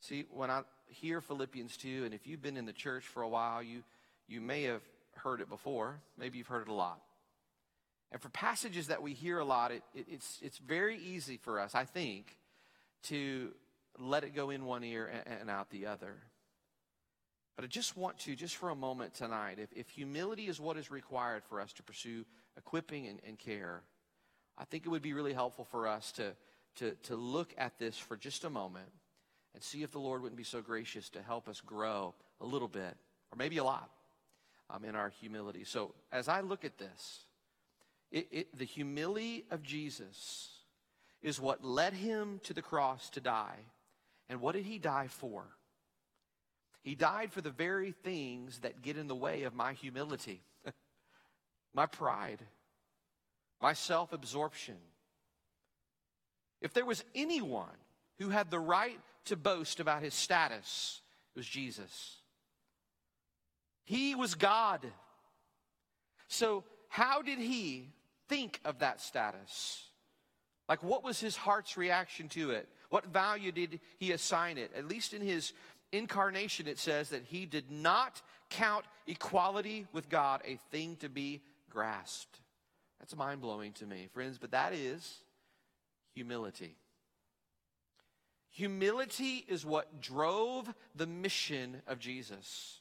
See, 0.00 0.24
when 0.30 0.50
I 0.50 0.62
hear 0.86 1.20
Philippians 1.20 1.76
2, 1.76 2.04
and 2.04 2.14
if 2.14 2.26
you've 2.26 2.42
been 2.42 2.56
in 2.56 2.66
the 2.66 2.72
church 2.72 3.04
for 3.04 3.22
a 3.22 3.28
while, 3.28 3.62
you, 3.62 3.82
you 4.28 4.40
may 4.40 4.64
have 4.64 4.82
heard 5.14 5.40
it 5.40 5.48
before. 5.48 6.00
Maybe 6.16 6.38
you've 6.38 6.46
heard 6.46 6.62
it 6.62 6.68
a 6.68 6.74
lot. 6.74 7.00
And 8.10 8.22
for 8.22 8.28
passages 8.30 8.86
that 8.86 9.02
we 9.02 9.12
hear 9.12 9.38
a 9.38 9.44
lot, 9.44 9.70
it, 9.70 9.82
it, 9.94 10.06
it's, 10.10 10.38
it's 10.42 10.58
very 10.58 10.96
easy 10.96 11.36
for 11.36 11.60
us, 11.60 11.74
I 11.74 11.84
think, 11.84 12.36
to 13.04 13.52
let 13.98 14.24
it 14.24 14.34
go 14.34 14.50
in 14.50 14.64
one 14.64 14.84
ear 14.84 15.10
and, 15.26 15.40
and 15.40 15.50
out 15.50 15.70
the 15.70 15.86
other. 15.86 16.14
But 17.58 17.64
I 17.64 17.66
just 17.66 17.96
want 17.96 18.20
to, 18.20 18.36
just 18.36 18.54
for 18.54 18.70
a 18.70 18.76
moment 18.76 19.14
tonight, 19.14 19.58
if, 19.58 19.72
if 19.72 19.88
humility 19.88 20.46
is 20.46 20.60
what 20.60 20.76
is 20.76 20.92
required 20.92 21.42
for 21.42 21.60
us 21.60 21.72
to 21.72 21.82
pursue 21.82 22.24
equipping 22.56 23.08
and, 23.08 23.18
and 23.26 23.36
care, 23.36 23.82
I 24.56 24.64
think 24.64 24.86
it 24.86 24.90
would 24.90 25.02
be 25.02 25.12
really 25.12 25.32
helpful 25.32 25.64
for 25.64 25.88
us 25.88 26.12
to, 26.12 26.36
to, 26.76 26.92
to 27.02 27.16
look 27.16 27.52
at 27.58 27.76
this 27.80 27.98
for 27.98 28.16
just 28.16 28.44
a 28.44 28.48
moment 28.48 28.92
and 29.54 29.60
see 29.60 29.82
if 29.82 29.90
the 29.90 29.98
Lord 29.98 30.22
wouldn't 30.22 30.36
be 30.36 30.44
so 30.44 30.62
gracious 30.62 31.08
to 31.10 31.20
help 31.20 31.48
us 31.48 31.60
grow 31.60 32.14
a 32.40 32.46
little 32.46 32.68
bit, 32.68 32.96
or 33.32 33.36
maybe 33.36 33.56
a 33.56 33.64
lot, 33.64 33.90
um, 34.70 34.84
in 34.84 34.94
our 34.94 35.08
humility. 35.08 35.64
So 35.64 35.96
as 36.12 36.28
I 36.28 36.42
look 36.42 36.64
at 36.64 36.78
this, 36.78 37.24
it, 38.12 38.28
it, 38.30 38.56
the 38.56 38.66
humility 38.66 39.46
of 39.50 39.64
Jesus 39.64 40.50
is 41.22 41.40
what 41.40 41.64
led 41.64 41.92
him 41.92 42.38
to 42.44 42.54
the 42.54 42.62
cross 42.62 43.10
to 43.10 43.20
die. 43.20 43.58
And 44.28 44.40
what 44.40 44.54
did 44.54 44.64
he 44.64 44.78
die 44.78 45.08
for? 45.08 45.42
He 46.88 46.94
died 46.94 47.34
for 47.34 47.42
the 47.42 47.50
very 47.50 47.92
things 47.92 48.60
that 48.60 48.80
get 48.80 48.96
in 48.96 49.08
the 49.08 49.14
way 49.14 49.42
of 49.42 49.54
my 49.54 49.74
humility, 49.74 50.40
my 51.74 51.84
pride, 51.84 52.40
my 53.60 53.74
self 53.74 54.14
absorption. 54.14 54.78
If 56.62 56.72
there 56.72 56.86
was 56.86 57.04
anyone 57.14 57.76
who 58.18 58.30
had 58.30 58.50
the 58.50 58.58
right 58.58 58.98
to 59.26 59.36
boast 59.36 59.80
about 59.80 60.02
his 60.02 60.14
status, 60.14 61.02
it 61.36 61.38
was 61.38 61.46
Jesus. 61.46 62.22
He 63.84 64.14
was 64.14 64.34
God. 64.34 64.80
So, 66.28 66.64
how 66.88 67.20
did 67.20 67.38
he 67.38 67.90
think 68.30 68.60
of 68.64 68.78
that 68.78 69.02
status? 69.02 69.84
Like, 70.70 70.82
what 70.82 71.04
was 71.04 71.20
his 71.20 71.36
heart's 71.36 71.76
reaction 71.76 72.30
to 72.30 72.52
it? 72.52 72.66
What 72.88 73.12
value 73.12 73.52
did 73.52 73.80
he 73.98 74.12
assign 74.12 74.56
it? 74.56 74.70
At 74.74 74.88
least 74.88 75.12
in 75.12 75.20
his 75.20 75.52
incarnation, 75.92 76.66
it 76.66 76.78
says 76.78 77.10
that 77.10 77.24
he 77.24 77.46
did 77.46 77.70
not 77.70 78.20
count 78.50 78.84
equality 79.06 79.86
with 79.92 80.08
God 80.08 80.42
a 80.44 80.58
thing 80.70 80.96
to 80.96 81.08
be 81.08 81.42
grasped. 81.70 82.40
That's 82.98 83.16
mind 83.16 83.40
blowing 83.40 83.72
to 83.74 83.86
me, 83.86 84.08
friends, 84.12 84.38
but 84.38 84.50
that 84.50 84.72
is 84.72 85.18
humility. 86.14 86.76
Humility 88.50 89.44
is 89.46 89.64
what 89.64 90.00
drove 90.00 90.72
the 90.96 91.06
mission 91.06 91.82
of 91.86 92.00
Jesus. 92.00 92.80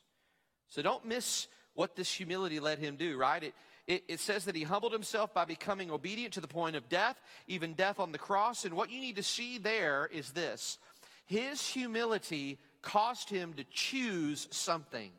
So 0.70 0.82
don't 0.82 1.06
miss 1.06 1.48
what 1.76 1.96
this 1.96 2.12
humility 2.12 2.60
let 2.60 2.80
him 2.80 2.96
do, 2.96 3.18
right? 3.18 3.44
It, 3.44 3.54
it, 3.86 4.04
it, 4.08 4.20
says 4.20 4.46
that 4.46 4.56
he 4.56 4.64
humbled 4.64 4.92
himself 4.92 5.34
by 5.34 5.46
becoming 5.46 5.92
obedient 5.92 6.34
to 6.34 6.42
the 6.42 6.48
point 6.48 6.76
of 6.76 6.90
death, 6.90 7.22
even 7.48 7.74
death 7.74 8.00
on 8.00 8.12
the 8.12 8.18
cross. 8.18 8.66
And 8.66 8.74
what 8.74 8.90
you 8.90 9.00
need 9.00 9.18
to 9.18 9.24
see 9.24 9.60
there 9.60 10.10
is 10.12 10.32
this 10.32 10.80
his 11.28 11.66
humility 11.66 12.58
caused 12.88 13.30
him 13.30 13.52
to 13.52 13.66
choose 13.66 14.48
something. 14.50 15.12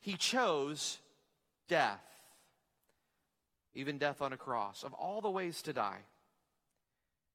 He 0.00 0.14
chose 0.14 0.98
death, 1.68 2.04
even 3.74 3.98
death 3.98 4.20
on 4.20 4.32
a 4.32 4.36
cross, 4.36 4.82
of 4.82 4.92
all 4.92 5.20
the 5.20 5.30
ways 5.30 5.62
to 5.62 5.72
die. 5.72 6.00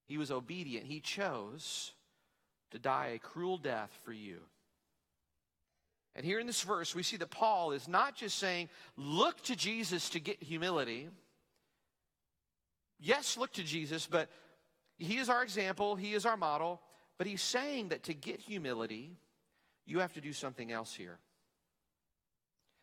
He 0.04 0.18
was 0.18 0.30
obedient. 0.30 0.84
He 0.84 1.00
chose 1.00 1.92
to 2.70 2.78
die 2.78 3.12
a 3.14 3.18
cruel 3.18 3.56
death 3.56 3.90
for 4.04 4.12
you. 4.12 4.40
And 6.14 6.26
here 6.26 6.38
in 6.38 6.46
this 6.46 6.62
verse, 6.62 6.94
we 6.94 7.02
see 7.02 7.16
that 7.16 7.30
Paul 7.30 7.72
is 7.72 7.88
not 7.88 8.14
just 8.14 8.38
saying, 8.38 8.68
look 8.94 9.40
to 9.44 9.56
Jesus 9.56 10.10
to 10.10 10.20
get 10.20 10.42
humility. 10.42 11.08
Yes, 12.98 13.38
look 13.38 13.54
to 13.54 13.62
Jesus, 13.62 14.06
but 14.06 14.28
he 14.98 15.16
is 15.16 15.30
our 15.30 15.42
example, 15.42 15.96
he 15.96 16.12
is 16.12 16.26
our 16.26 16.36
model. 16.36 16.82
But 17.20 17.26
he's 17.26 17.42
saying 17.42 17.90
that 17.90 18.04
to 18.04 18.14
get 18.14 18.40
humility, 18.40 19.10
you 19.84 19.98
have 19.98 20.14
to 20.14 20.22
do 20.22 20.32
something 20.32 20.72
else 20.72 20.94
here. 20.94 21.18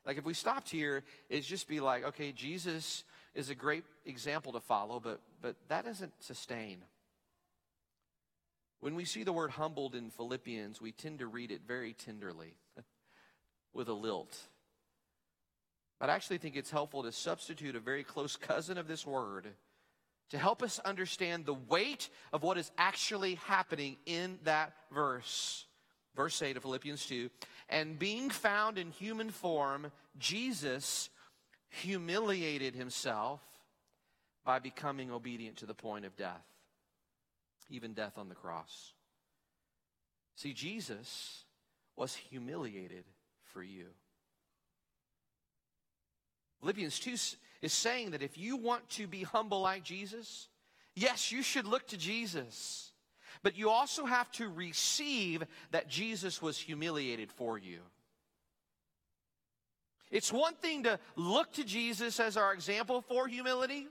Like 0.05 0.19
if 0.19 0.25
we 0.25 0.35
stopped 0.35 0.69
here, 0.69 1.03
it'd 1.27 1.43
just 1.43 1.67
be 1.67 1.79
like, 1.79 2.05
okay, 2.05 2.31
Jesus 2.33 3.03
is 3.33 3.49
a 3.49 3.55
great 3.55 3.83
example 4.05 4.51
to 4.51 4.59
follow, 4.59 4.99
but 4.99 5.21
but 5.41 5.55
that 5.69 5.85
doesn't 5.85 6.13
sustain. 6.19 6.83
When 8.79 8.93
we 8.93 9.05
see 9.05 9.23
the 9.23 9.33
word 9.33 9.49
humbled 9.49 9.95
in 9.95 10.11
Philippians, 10.11 10.79
we 10.79 10.91
tend 10.91 11.17
to 11.17 11.25
read 11.25 11.49
it 11.49 11.61
very 11.67 11.93
tenderly, 11.93 12.57
with 13.73 13.87
a 13.87 13.93
lilt. 13.93 14.37
But 15.99 16.11
I 16.11 16.13
actually 16.13 16.37
think 16.37 16.55
it's 16.55 16.69
helpful 16.69 17.01
to 17.01 17.11
substitute 17.11 17.75
a 17.75 17.79
very 17.79 18.03
close 18.03 18.35
cousin 18.35 18.77
of 18.77 18.87
this 18.87 19.03
word 19.03 19.47
to 20.29 20.37
help 20.37 20.61
us 20.61 20.79
understand 20.79 21.45
the 21.45 21.53
weight 21.53 22.09
of 22.33 22.43
what 22.43 22.57
is 22.57 22.71
actually 22.77 23.35
happening 23.35 23.97
in 24.05 24.39
that 24.43 24.73
verse. 24.91 25.65
Verse 26.15 26.41
8 26.41 26.57
of 26.57 26.63
Philippians 26.63 27.05
2 27.05 27.29
And 27.69 27.97
being 27.97 28.29
found 28.29 28.77
in 28.77 28.91
human 28.91 29.29
form, 29.29 29.91
Jesus 30.17 31.09
humiliated 31.69 32.75
himself 32.75 33.41
by 34.43 34.59
becoming 34.59 35.11
obedient 35.11 35.57
to 35.57 35.65
the 35.65 35.73
point 35.73 36.05
of 36.05 36.15
death, 36.15 36.45
even 37.69 37.93
death 37.93 38.17
on 38.17 38.29
the 38.29 38.35
cross. 38.35 38.93
See, 40.35 40.53
Jesus 40.53 41.43
was 41.95 42.15
humiliated 42.15 43.03
for 43.43 43.63
you. 43.63 43.87
Philippians 46.59 46.99
2 46.99 47.15
is 47.61 47.73
saying 47.73 48.11
that 48.11 48.21
if 48.21 48.37
you 48.37 48.57
want 48.57 48.87
to 48.89 49.07
be 49.07 49.23
humble 49.23 49.61
like 49.61 49.83
Jesus, 49.83 50.47
yes, 50.95 51.31
you 51.31 51.41
should 51.41 51.65
look 51.65 51.87
to 51.87 51.97
Jesus. 51.97 52.91
But 53.43 53.57
you 53.57 53.69
also 53.69 54.05
have 54.05 54.31
to 54.33 54.49
receive 54.49 55.43
that 55.71 55.87
Jesus 55.87 56.41
was 56.41 56.57
humiliated 56.57 57.31
for 57.31 57.57
you. 57.57 57.79
It's 60.09 60.31
one 60.31 60.55
thing 60.55 60.83
to 60.83 60.99
look 61.15 61.51
to 61.53 61.63
Jesus 61.63 62.19
as 62.19 62.37
our 62.37 62.53
example 62.53 63.01
for 63.01 63.27
humility. 63.27 63.87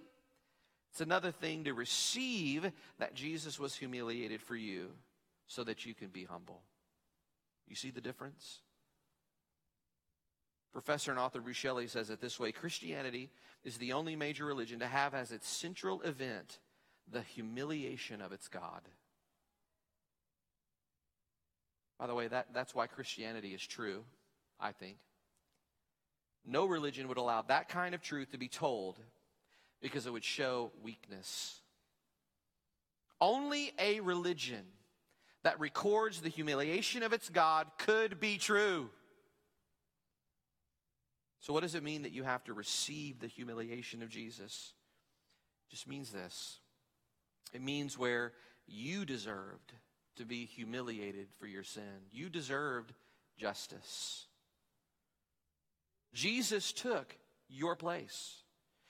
It's 0.91 1.01
another 1.03 1.31
thing 1.31 1.65
to 1.65 1.75
receive 1.75 2.73
that 2.99 3.15
Jesus 3.15 3.59
was 3.59 3.75
humiliated 3.75 4.41
for 4.41 4.57
you 4.57 4.89
so 5.47 5.63
that 5.65 5.85
you 5.85 5.95
can 5.95 6.09
be 6.09 6.25
humble. 6.25 6.63
You 7.69 7.77
see 7.77 7.91
the 7.91 8.01
difference? 8.01 8.61
Professor 10.73 11.11
and 11.11 11.21
author 11.21 11.41
Bruce 11.41 11.57
Shelley 11.57 11.87
says 11.87 12.11
it 12.11 12.21
this 12.21 12.39
way 12.39 12.53
Christianity 12.53 13.31
is 13.67 13.79
the 13.79 13.93
only 13.93 14.15
major 14.15 14.45
religion 14.45 14.79
to 14.79 14.87
have 14.87 15.13
as 15.13 15.33
its 15.33 15.49
central 15.49 16.01
event 16.03 16.61
the 17.11 17.21
humiliation 17.21 18.23
of 18.23 18.31
its 18.31 18.47
God. 18.47 18.83
By 21.99 22.07
the 22.07 22.15
way, 22.15 22.29
that, 22.29 22.55
that's 22.55 22.77
why 22.77 22.87
Christianity 22.87 23.55
is 23.55 23.67
true, 23.67 24.05
I 24.61 24.71
think. 24.71 24.99
No 26.47 26.65
religion 26.65 27.09
would 27.09 27.17
allow 27.17 27.43
that 27.43 27.69
kind 27.69 27.93
of 27.93 28.01
truth 28.01 28.31
to 28.31 28.39
be 28.39 28.47
told 28.47 29.01
because 29.83 30.07
it 30.07 30.13
would 30.13 30.25
show 30.25 30.71
weakness. 30.85 31.61
Only 33.21 33.73
a 33.81 33.99
religion 33.99 34.63
that 35.43 35.59
records 35.59 36.21
the 36.21 36.29
humiliation 36.29 37.03
of 37.03 37.13
its 37.13 37.31
God 37.31 37.67
could 37.79 38.21
be 38.21 38.39
true. 38.39 38.91
So, 41.47 41.53
what 41.53 41.63
does 41.63 41.77
it 41.77 41.85
mean 41.85 42.03
that 42.03 42.11
you 42.11 42.25
have 42.25 42.43
to 42.45 42.55
receive 42.55 43.21
the 43.21 43.29
humiliation 43.29 44.03
of 44.03 44.09
Jesus? 44.09 44.73
It 45.69 45.71
just 45.71 45.87
means 45.87 46.11
this 46.11 46.59
it 47.53 47.63
means 47.63 47.97
where 47.97 48.33
you 48.67 49.05
deserved 49.05 49.73
to 50.17 50.25
be 50.25 50.45
humiliated 50.45 51.29
for 51.39 51.47
your 51.47 51.63
sin, 51.63 52.03
you 52.11 52.29
deserved 52.29 52.93
justice. 53.39 54.27
Jesus 56.13 56.73
took 56.73 57.17
your 57.49 57.77
place. 57.77 58.43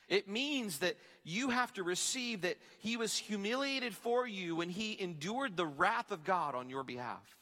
It 0.09 0.27
means 0.27 0.79
that 0.79 0.97
you 1.25 1.51
have 1.51 1.75
to 1.75 1.83
receive 1.83 2.41
that 2.41 2.57
he 2.79 2.97
was 2.97 3.19
humiliated 3.19 3.95
for 3.95 4.27
you 4.27 4.57
when 4.57 4.71
he 4.71 4.99
endured 4.99 5.59
the 5.59 5.67
wrath 5.67 6.11
of 6.11 6.25
God 6.25 6.55
on 6.55 6.71
your 6.71 6.85
behalf. 6.85 7.37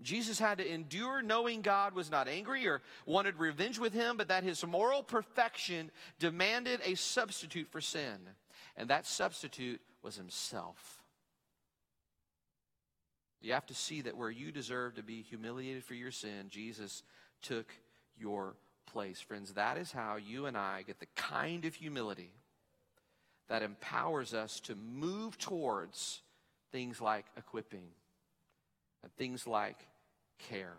Jesus 0.00 0.38
had 0.38 0.58
to 0.58 0.72
endure 0.72 1.22
knowing 1.22 1.60
God 1.60 1.94
was 1.94 2.10
not 2.10 2.28
angry 2.28 2.68
or 2.68 2.82
wanted 3.04 3.36
revenge 3.38 3.78
with 3.78 3.92
him, 3.92 4.16
but 4.16 4.28
that 4.28 4.44
his 4.44 4.64
moral 4.64 5.02
perfection 5.02 5.90
demanded 6.20 6.80
a 6.84 6.94
substitute 6.94 7.68
for 7.68 7.80
sin. 7.80 8.18
And 8.76 8.90
that 8.90 9.06
substitute 9.06 9.80
was 10.02 10.16
himself. 10.16 11.02
You 13.40 13.52
have 13.54 13.66
to 13.66 13.74
see 13.74 14.02
that 14.02 14.16
where 14.16 14.30
you 14.30 14.52
deserve 14.52 14.94
to 14.94 15.02
be 15.02 15.22
humiliated 15.22 15.84
for 15.84 15.94
your 15.94 16.10
sin, 16.10 16.46
Jesus 16.48 17.02
took 17.42 17.72
your 18.16 18.54
place. 18.86 19.20
Friends, 19.20 19.52
that 19.54 19.78
is 19.78 19.92
how 19.92 20.16
you 20.16 20.46
and 20.46 20.56
I 20.56 20.82
get 20.82 21.00
the 21.00 21.06
kind 21.16 21.64
of 21.64 21.74
humility 21.74 22.32
that 23.48 23.62
empowers 23.62 24.34
us 24.34 24.60
to 24.60 24.74
move 24.76 25.38
towards 25.38 26.20
things 26.70 27.00
like 27.00 27.26
equipping 27.36 27.88
and 29.02 29.12
things 29.14 29.46
like 29.46 29.78
care. 30.38 30.76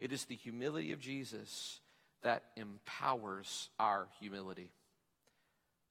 It 0.00 0.12
is 0.12 0.24
the 0.24 0.34
humility 0.34 0.92
of 0.92 1.00
Jesus 1.00 1.80
that 2.22 2.42
empowers 2.56 3.70
our 3.78 4.08
humility. 4.20 4.70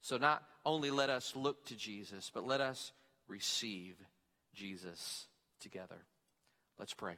So, 0.00 0.18
not 0.18 0.42
only 0.66 0.90
let 0.90 1.08
us 1.08 1.34
look 1.34 1.64
to 1.66 1.76
Jesus, 1.76 2.30
but 2.32 2.46
let 2.46 2.60
us 2.60 2.92
receive 3.28 3.96
Jesus 4.54 5.26
together. 5.60 6.04
Let's 6.78 6.94
pray. 6.94 7.14